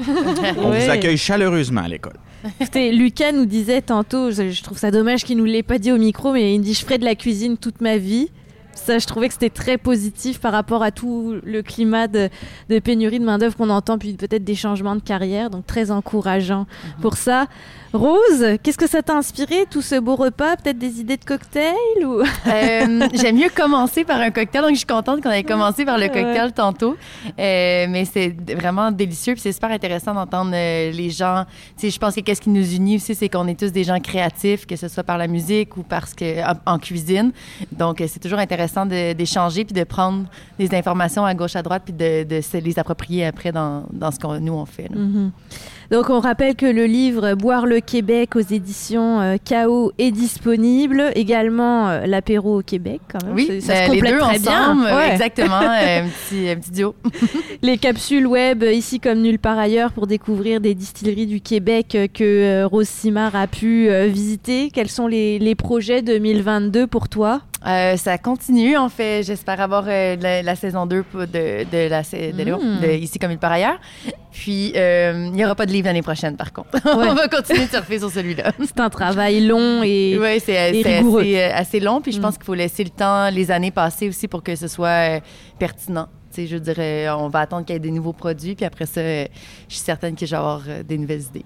[0.57, 0.85] On ouais.
[0.85, 2.17] vous accueille chaleureusement à l'école.
[2.59, 5.91] Écoutez, Lucas nous disait tantôt, je, je trouve ça dommage qu'il nous l'ait pas dit
[5.91, 8.29] au micro, mais il me dit je ferai de la cuisine toute ma vie.
[8.85, 12.29] Ça, je trouvais que c'était très positif par rapport à tout le climat de,
[12.69, 15.49] de pénurie de main-d'œuvre qu'on entend, puis peut-être des changements de carrière.
[15.49, 16.65] Donc, très encourageant
[17.01, 17.47] pour ça.
[17.91, 21.73] Rose, qu'est-ce que ça t'a inspiré, tout ce beau repas Peut-être des idées de cocktail
[22.05, 22.21] ou...
[22.21, 25.97] Euh, J'aime mieux commencer par un cocktail, donc je suis contente qu'on ait commencé par
[25.97, 26.95] le cocktail tantôt.
[27.27, 31.45] Euh, mais c'est vraiment délicieux, puis c'est super intéressant d'entendre euh, les gens.
[31.81, 34.67] Je pense que qu'est-ce qui nous unit aussi, c'est qu'on est tous des gens créatifs,
[34.67, 37.31] que ce soit par la musique ou parce que en, en cuisine.
[37.71, 40.25] Donc, c'est toujours intéressant d'échanger puis de prendre
[40.59, 44.11] des informations à gauche à droite puis de, de se les approprier après dans, dans
[44.11, 44.89] ce qu'on nous on fait.
[44.89, 45.31] Mhm.
[45.91, 51.11] Donc on rappelle que le livre Boire le Québec aux éditions euh, KO est disponible.
[51.15, 53.35] Également euh, l'apéro au Québec quand même.
[53.35, 54.95] Oui, C'est- ça euh, se les complète deux très ensemble, bien.
[54.97, 56.95] ouais, exactement, euh, un petit, un petit duo.
[57.63, 61.95] Les capsules web euh, ici comme nulle part ailleurs pour découvrir des distilleries du Québec
[61.95, 64.69] euh, que euh, Rose Simard a pu euh, visiter.
[64.71, 67.41] Quels sont les, les projets 2022 pour toi?
[67.67, 69.21] Euh, ça continue, en fait.
[69.23, 73.19] J'espère avoir euh, la, la saison 2 pour- de, de, la, sa- de, de Ici
[73.19, 73.79] comme il par ailleurs.
[74.31, 76.69] Puis, euh, il n'y aura pas de livre l'année prochaine, par contre.
[76.85, 78.53] On va continuer de surfer sur celui-là.
[78.63, 81.99] C'est un travail long et Oui, c'est assez, assez long.
[81.99, 84.67] Puis, je pense qu'il faut laisser le temps, les années passer aussi pour que ce
[84.69, 85.21] soit
[85.57, 86.07] pertinent.
[86.33, 88.55] Tu sais, je dirais, on va attendre qu'il y ait des nouveaux produits.
[88.55, 89.27] Puis après ça, je
[89.67, 91.43] suis certaine que je vais avoir des nouvelles idées.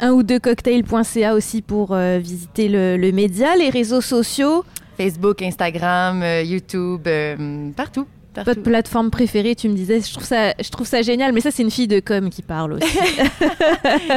[0.00, 4.64] un ou deux cocktails.ca aussi pour visiter le, le média, les réseaux sociaux.
[4.96, 8.06] Facebook, Instagram, euh, YouTube, euh, partout.
[8.34, 8.50] partout.
[8.50, 11.50] Votre plateforme préférée, tu me disais, je trouve ça, je trouve ça génial, mais ça
[11.50, 12.98] c'est une fille de com qui parle aussi.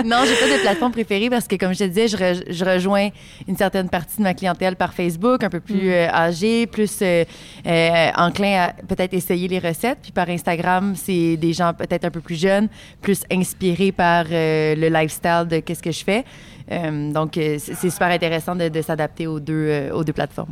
[0.06, 2.66] non, j'ai pas de plateforme préférée parce que, comme je te disais, je, re- je
[2.66, 3.10] rejoins
[3.48, 5.90] une certaine partie de ma clientèle par Facebook, un peu plus Mm.
[5.92, 7.24] euh, âgée, plus euh,
[7.66, 10.00] euh, enclin à peut-être essayer les recettes.
[10.02, 12.68] Puis par Instagram, c'est des gens peut-être un peu plus jeunes,
[13.02, 16.26] plus inspirés par le lifestyle de qu'est-ce que je fais.
[16.72, 20.52] Euh, donc, euh, c'est super intéressant de, de s'adapter aux deux, euh, aux deux plateformes.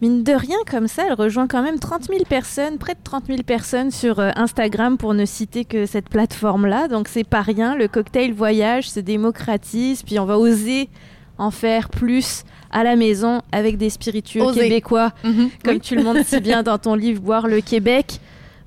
[0.00, 3.24] Mine de rien, comme ça, elle rejoint quand même 30 000 personnes, près de 30
[3.26, 6.88] 000 personnes sur Instagram pour ne citer que cette plateforme-là.
[6.88, 7.76] Donc c'est pas rien.
[7.76, 10.88] Le cocktail voyage se démocratise, puis on va oser
[11.36, 14.62] en faire plus à la maison avec des spiritueux Oser.
[14.62, 15.80] québécois, comme Oui.
[15.80, 18.20] tu le montres si bien dans ton livre Boire le Québec.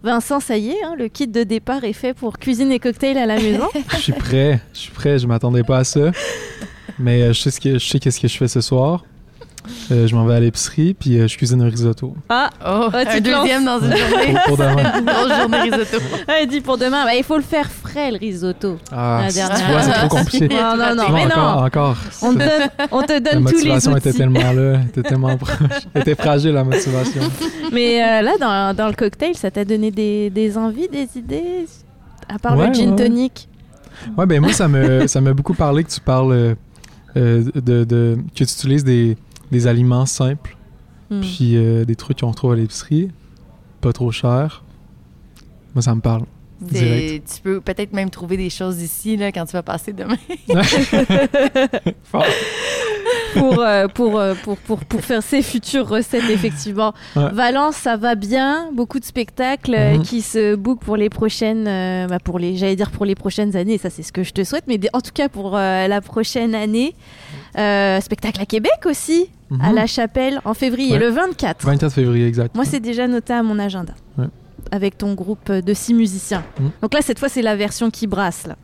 [0.04, 3.18] Vincent, ça y est, hein, le kit de départ est fait pour cuisine et cocktail
[3.20, 3.68] à la maison.
[3.92, 6.12] Je suis prêt, je suis prêt, je m'attendais pas à ça.
[7.00, 9.04] Mais euh, je sais ce que je sais qu'est-ce que je fais ce soir.
[9.92, 12.16] Euh, je m'en vais à l'épicerie puis euh, je cuisine un risotto.
[12.30, 14.34] Ah, Oh, tu te un deuxième dans une journée.
[14.48, 14.94] Pour, pour demain.
[14.98, 15.98] Une grosse journée risotto.
[16.28, 18.78] elle dit pour demain, bah, il faut le faire frais le risotto.
[18.92, 20.48] Ah, La si tu vois, c'est trop compliqué.
[20.50, 21.64] Non, non, non, mais encore, non.
[21.66, 21.98] encore.
[22.24, 25.38] On te donne, on te La donne tous les motivation était tellement là, était tellement
[25.38, 25.58] proche.
[25.94, 27.22] Elle était fragile la motivation.
[27.72, 31.68] Mais euh, là, dans, dans le cocktail, ça t'a donné des, des envies, des idées?
[32.28, 32.96] À part Ouais, le gin ouais.
[32.96, 33.48] tonic?
[34.18, 36.56] Ouais, ben moi, ça me, ça m'a beaucoup parlé que tu parles
[37.18, 39.18] euh, de, de- que tu utilises des,
[39.52, 40.58] des aliments simples,
[41.10, 41.20] Hmm.
[41.20, 43.10] puis euh, des trucs qu'on retrouve à l'épicerie,
[43.82, 44.64] pas trop cher.
[45.76, 46.24] Moi, ça me parle.
[46.70, 50.18] Tu peux peut-être même trouver des choses ici là, quand tu vas passer demain.
[52.04, 52.26] Fort.
[53.34, 56.94] pour, euh, pour, euh, pour, pour, pour faire ses futures recettes, effectivement.
[57.16, 57.30] Ouais.
[57.32, 58.70] Valence, ça va bien.
[58.74, 60.04] Beaucoup de spectacles euh, Mhm.
[60.04, 63.56] qui se bookent pour les prochaines, euh, bah, pour les, j'allais dire pour les prochaines
[63.56, 63.78] années.
[63.78, 64.66] Ça, c'est ce que je te souhaite.
[64.68, 66.94] Mais en tout cas, pour euh, la prochaine année.
[67.58, 69.28] Euh, spectacle à Québec aussi,
[69.62, 69.76] à Mhm.
[69.76, 71.00] La Chapelle, en février, Ouais.
[71.00, 71.66] le 24.
[71.66, 72.56] 24 février, exact.
[72.56, 73.94] Moi, c'est déjà noté à mon agenda.
[74.72, 74.76] Ouais.
[74.78, 76.44] Avec ton groupe de six musiciens.
[76.60, 76.72] Mhm.
[76.82, 78.56] Donc là, cette fois, c'est la version qui brasse, là.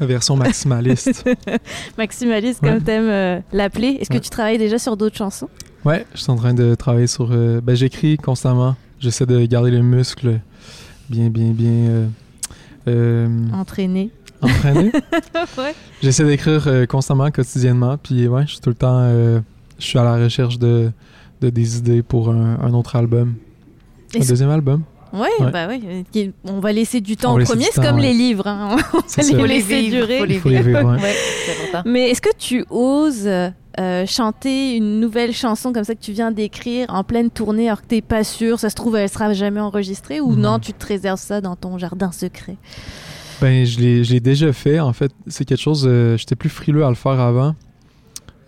[0.00, 1.24] La version maximaliste.
[1.98, 2.68] Maximaliste, Ouais.
[2.70, 3.98] comme t'aimes euh, l'appeler.
[4.00, 4.20] Est-ce que Ouais.
[4.20, 5.48] tu travailles déjà sur d'autres chansons?
[5.84, 7.28] Ouais, je suis en train de travailler sur.
[7.32, 8.76] euh, ben, j'écris constamment.
[9.00, 10.40] J'essaie de garder le muscle
[11.08, 11.70] bien, bien, bien.
[11.70, 12.06] euh,
[12.88, 14.10] euh, Entraîné.
[14.40, 14.92] entraîné.
[15.58, 15.74] ouais.
[16.02, 19.40] J'essaie d'écrire constamment, quotidiennement, puis ouais, je suis tout le temps, je
[19.84, 20.90] suis à la recherche de,
[21.40, 23.34] de des idées pour un, un autre album,
[24.14, 24.82] un deuxième album.
[25.12, 25.50] Ouais, Ouais.
[25.50, 25.80] bah ouais.
[26.16, 28.46] euh, On va laisser du temps au premier, c'est comme les livres.
[28.46, 28.76] hein.
[28.92, 30.18] On va les laisser vivre, durer.
[30.18, 30.84] faut les Faut les vivre.
[30.84, 31.82] ouais.
[31.86, 36.30] Mais est-ce que tu oses euh, chanter une nouvelle chanson comme ça que tu viens
[36.32, 39.60] d'écrire en pleine tournée alors que t'es pas sûr, ça se trouve elle sera jamais
[39.60, 42.56] enregistrée ou non, tu te réserves ça dans ton jardin secret?
[43.40, 44.80] Ben, je l'ai, je l'ai déjà fait.
[44.80, 45.84] En fait, c'est quelque chose.
[45.86, 47.54] euh, j'étais plus frileux à le faire avant.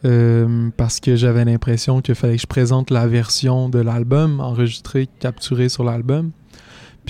[0.04, 5.08] euh, parce que j'avais l'impression qu'il fallait que je présente la version de l'album enregistrée,
[5.20, 6.30] capturée sur l'album.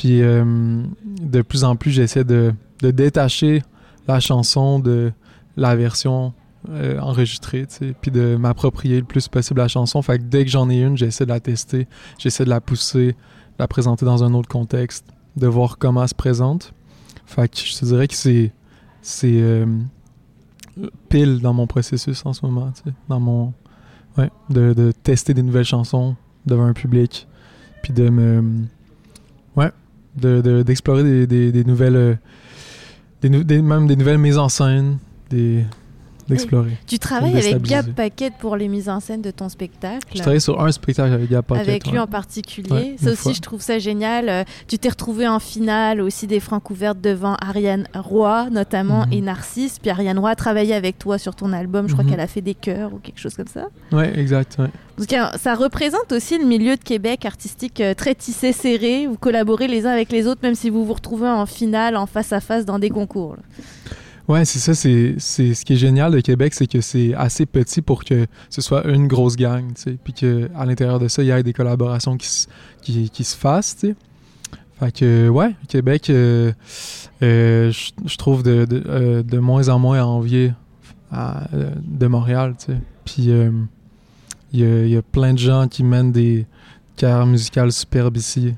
[0.00, 0.82] Puis euh,
[1.20, 3.62] de plus en plus, j'essaie de, détacher
[4.08, 5.12] la chanson de
[5.58, 6.32] la version
[6.70, 7.66] euh, enregistrée,
[8.00, 10.00] puis de m'approprier le plus possible la chanson.
[10.00, 11.86] Fait que dès que j'en ai une, j'essaie de la tester,
[12.16, 13.14] j'essaie de la pousser, de
[13.58, 15.04] la présenter dans un autre contexte,
[15.36, 16.72] de voir comment elle se présente.
[17.26, 18.52] Fait que je te dirais que c'est
[19.26, 19.66] euh,
[21.10, 22.72] pile dans mon processus en ce moment,
[23.10, 23.52] dans mon
[24.16, 26.16] ouais, de, de tester des nouvelles chansons
[26.46, 27.28] devant un public,
[27.82, 28.64] puis de me.
[30.16, 31.96] Ouais, de- de- d'explorer des, des- des nouvelles.
[31.96, 32.14] euh,
[33.22, 34.98] des, des- même des nouvelles mises en scène,
[35.30, 35.64] des
[36.30, 36.70] d'explorer.
[36.86, 37.62] Tu travailles avec.
[37.62, 40.06] Gab Paquette pour les mises en scène de ton spectacle?
[40.14, 41.98] Je travaille sur un spectacle avec Gab Paquette, avec lui ouais.
[41.98, 42.70] en particulier.
[42.72, 43.32] Ouais, ça aussi, fois.
[43.34, 44.28] je trouve ça génial.
[44.28, 49.12] Euh, tu t'es retrouvé en finale aussi des francs ouvertes devant Ariane Roy, notamment, Mhm.
[49.12, 49.78] et Narcisse.
[49.78, 51.88] Puis Ariane Roy a travaillé avec toi sur ton album.
[51.88, 52.10] Je crois Mhm.
[52.10, 53.66] qu'elle a fait des chœurs ou quelque chose comme ça.
[53.92, 54.56] Ouais, exact.
[54.58, 54.68] Ouais.
[54.98, 59.06] Donc, euh, ça représente aussi le milieu de Québec artistique euh, très tissé, serré.
[59.06, 62.06] Vous collaborez les uns avec les autres, même si vous vous retrouvez en finale, en
[62.06, 63.36] face à face dans des concours.
[63.36, 63.42] là.
[64.30, 64.74] Ouais, c'est ça.
[64.74, 68.26] C'est, c'est ce qui est génial de Québec, c'est que c'est assez petit pour que
[68.48, 71.30] ce soit une grosse gang, tu sais, puis que à l'intérieur de ça, il y
[71.30, 72.46] ait des collaborations qui, se-
[72.80, 73.76] qui, qui se fassent.
[74.78, 76.52] Fait que ouais, Québec, euh,
[77.22, 80.52] euh, je trouve de, de, euh, moins en moins à envier
[81.12, 82.78] de Montréal, tu sais.
[83.04, 83.30] Puis
[84.52, 86.46] il y, y a plein de gens qui mènent des
[86.94, 88.54] carrières musicales superbes ici.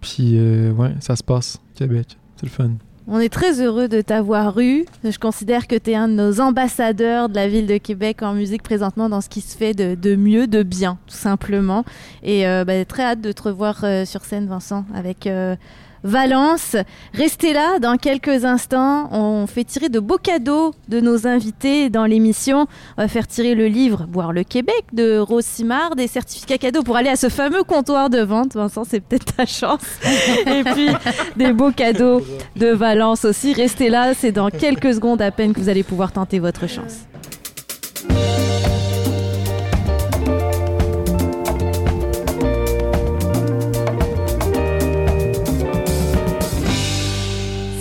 [0.00, 0.36] Puis
[0.72, 2.18] ouais, ça se passe, Québec.
[2.36, 2.72] C'est le fun.
[3.06, 4.86] On est très heureux de t'avoir eu.
[5.04, 8.32] Je considère que tu es un de nos ambassadeurs de la ville de Québec en
[8.32, 11.84] musique présentement dans ce qui se fait de, de mieux, de bien, tout simplement.
[12.22, 15.54] Et bah, très hâte de te revoir euh, sur scène, Vincent, avec euh,
[16.04, 16.76] Valence.
[17.14, 19.08] Restez là dans quelques instants.
[19.10, 22.66] On fait tirer de beaux cadeaux de nos invités dans l'émission.
[22.98, 26.82] On va faire tirer le livre Boire le Québec de Rose Simard, des certificats cadeaux
[26.82, 28.54] pour aller à ce fameux comptoir de vente.
[28.54, 29.80] Vincent, c'est peut-être ta chance.
[30.46, 30.88] Et puis
[31.36, 32.20] des beaux cadeaux
[32.56, 33.54] de Valence aussi.
[33.54, 37.06] Restez là, c'est dans quelques secondes à peine que vous allez pouvoir tenter votre chance.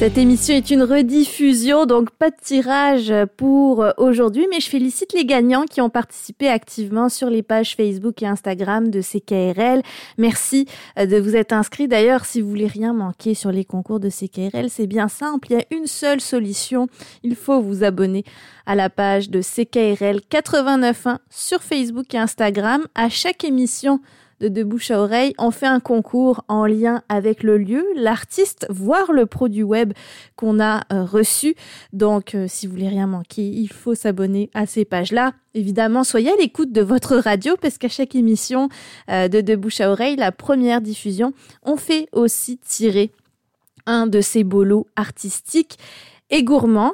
[0.03, 5.23] Cette émission est une rediffusion, donc pas de tirage pour aujourd'hui, mais je félicite les
[5.23, 9.81] gagnants qui ont participé activement sur les pages Facebook et Instagram de CKRL.
[10.17, 10.67] Merci
[10.99, 11.87] euh, de vous être inscrits.
[11.87, 15.47] D'ailleurs, si vous voulez rien manquer sur les concours de CKRL, c'est bien simple.
[15.49, 16.87] Il y a une seule solution.
[17.23, 18.25] Il faut vous abonner
[18.65, 22.85] à la page de CKRL 89.1 sur Facebook et Instagram.
[22.93, 24.01] À chaque émission
[24.39, 28.65] de De Bouche à Oreille, on fait un concours en lien avec le lieu, l'artiste,
[28.69, 29.93] voire le produit web
[30.35, 31.55] qu'on a euh, reçu.
[31.91, 35.33] Donc, euh, si vous voulez rien manquer, il faut s'abonner à ces pages-là.
[35.53, 38.69] Évidemment, soyez à l'écoute de votre radio parce qu'à chaque émission
[39.09, 41.33] euh, de De Bouche à Oreille, la première diffusion,
[41.63, 43.11] on fait aussi tirer
[43.85, 45.77] un de ces beaux lots artistiques
[46.29, 46.93] et gourmands.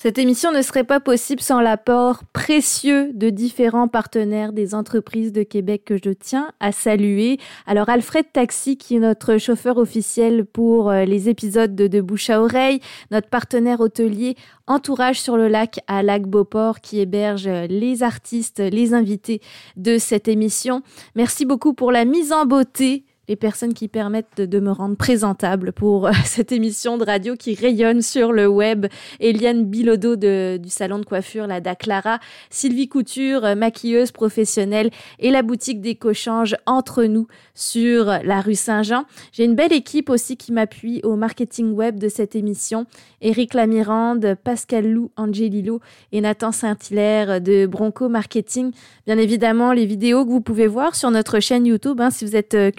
[0.00, 5.42] Cette émission ne serait pas possible sans l'apport précieux de différents partenaires des entreprises de
[5.42, 7.38] Québec que je tiens à saluer.
[7.66, 12.40] Alors Alfred Taxi, qui est notre chauffeur officiel pour euh, les épisodes de Bouche à
[12.40, 12.78] Oreille,
[13.10, 14.36] notre partenaire hôtelier
[14.68, 19.40] Entourage sur le lac à Lac Beauport qui héberge euh, les artistes, les invités
[19.76, 20.82] de cette émission.
[21.16, 25.72] Merci beaucoup pour la mise en beauté les personnes qui permettent de, me rendre présentable
[25.72, 28.86] pour euh, cette émission de radio qui rayonne sur le web.
[29.20, 32.18] Eliane Bilodeau de, du salon de coiffure La Daclara,
[32.50, 39.04] Sylvie Couture, euh, maquilleuse professionnelle et la boutique d'écochange Entre nous sur la rue Saint-Jean.
[39.32, 42.86] J'ai une belle équipe aussi qui m'appuie au marketing web de cette émission.
[43.20, 45.80] Éric Lamirande, Pascal Lou, Angelilo
[46.12, 48.72] et Nathan Saint-Hilaire de Bronco Marketing.
[49.06, 52.36] Bien évidemment, les vidéos que vous pouvez voir sur notre chaîne YouTube, hein, si vous
[52.36, 52.70] êtes euh,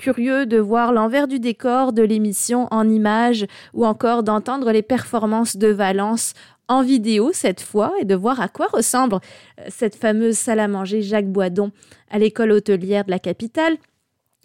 [0.45, 5.67] de voir l'envers du décor de l'émission en images ou encore d'entendre les performances de
[5.67, 6.33] Valence
[6.67, 10.67] en vidéo cette fois et de voir à quoi ressemble euh, cette fameuse salle à
[10.67, 11.71] manger Jacques Boidon
[12.09, 13.77] à l'école hôtelière de la capitale.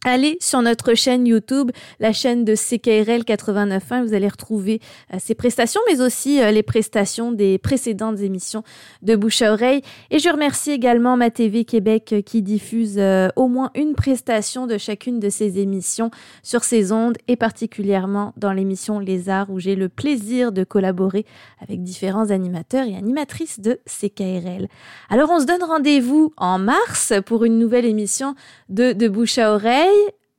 [0.07, 4.81] Allez sur notre chaîne YouTube, la chaîne de CKRL 89.1, vous allez retrouver
[5.13, 8.65] euh, ces prestations, mais aussi euh, les prestations des précédentes émissions
[9.01, 9.81] de Bouche à Oreille.
[10.11, 14.67] Et je remercie également Ma TV Québec euh, qui diffuse euh, au moins une prestation
[14.67, 16.11] de chacune de ces émissions
[16.43, 21.25] sur ces ondes et particulièrement dans l'émission Les Arts où j'ai le plaisir de collaborer
[21.63, 24.69] avec différents animateurs et animatrices de CKRL.
[25.09, 28.35] Alors on se donne rendez-vous en mars pour une nouvelle émission
[28.69, 29.94] de, de Bouche à Oreille.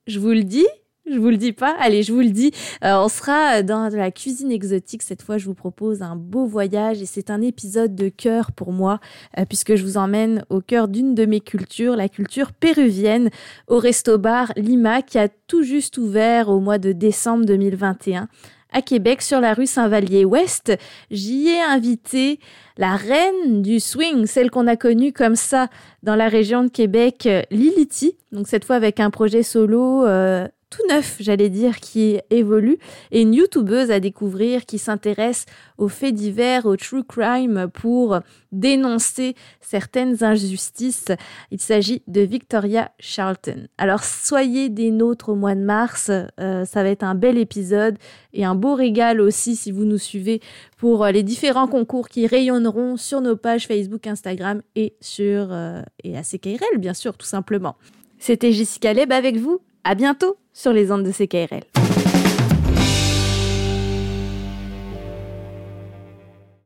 [0.06, 0.66] Je vous le dis,
[1.08, 1.76] je vous le dis pas.
[1.78, 2.52] Allez, je vous le dis.
[2.84, 5.02] Euh, on sera dans la cuisine exotique.
[5.02, 8.72] Cette fois, je vous propose un beau voyage et c'est un épisode de cœur pour
[8.72, 8.98] moi
[9.38, 13.30] euh, puisque je vous emmène au cœur d'une de mes cultures, la culture péruvienne,
[13.68, 18.28] au Resto Bar Lima qui a tout juste ouvert au mois de décembre 2021
[18.72, 20.76] à Québec sur la rue Saint-Vallier-Ouest.
[21.10, 22.40] J'y ai invité
[22.76, 25.68] la reine du swing, celle qu'on a connue comme ça
[26.02, 28.16] dans la région de Québec, euh, Liliti.
[28.32, 32.78] Donc cette fois avec un projet solo, euh, tout neuf, j'allais dire, qui évolue,
[33.12, 35.46] et une youtubeuse à découvrir qui s'intéresse
[35.78, 38.18] aux faits divers, au true crime pour
[38.50, 41.12] dénoncer certaines injustices.
[41.50, 43.68] Il s'agit de Victoria Charlton.
[43.78, 46.10] Alors soyez des nôtres au mois de mars,
[46.40, 47.96] euh, ça va être un bel épisode
[48.32, 50.40] et un beau régal aussi si vous nous suivez
[50.78, 56.16] pour les différents concours qui rayonneront sur nos pages Facebook, Instagram et sur euh, et
[56.16, 57.76] à CKRL bien sûr tout simplement.
[58.18, 59.60] C'était Jessica Leb avec vous.
[59.84, 61.85] À bientôt sur les ondes de CKRL.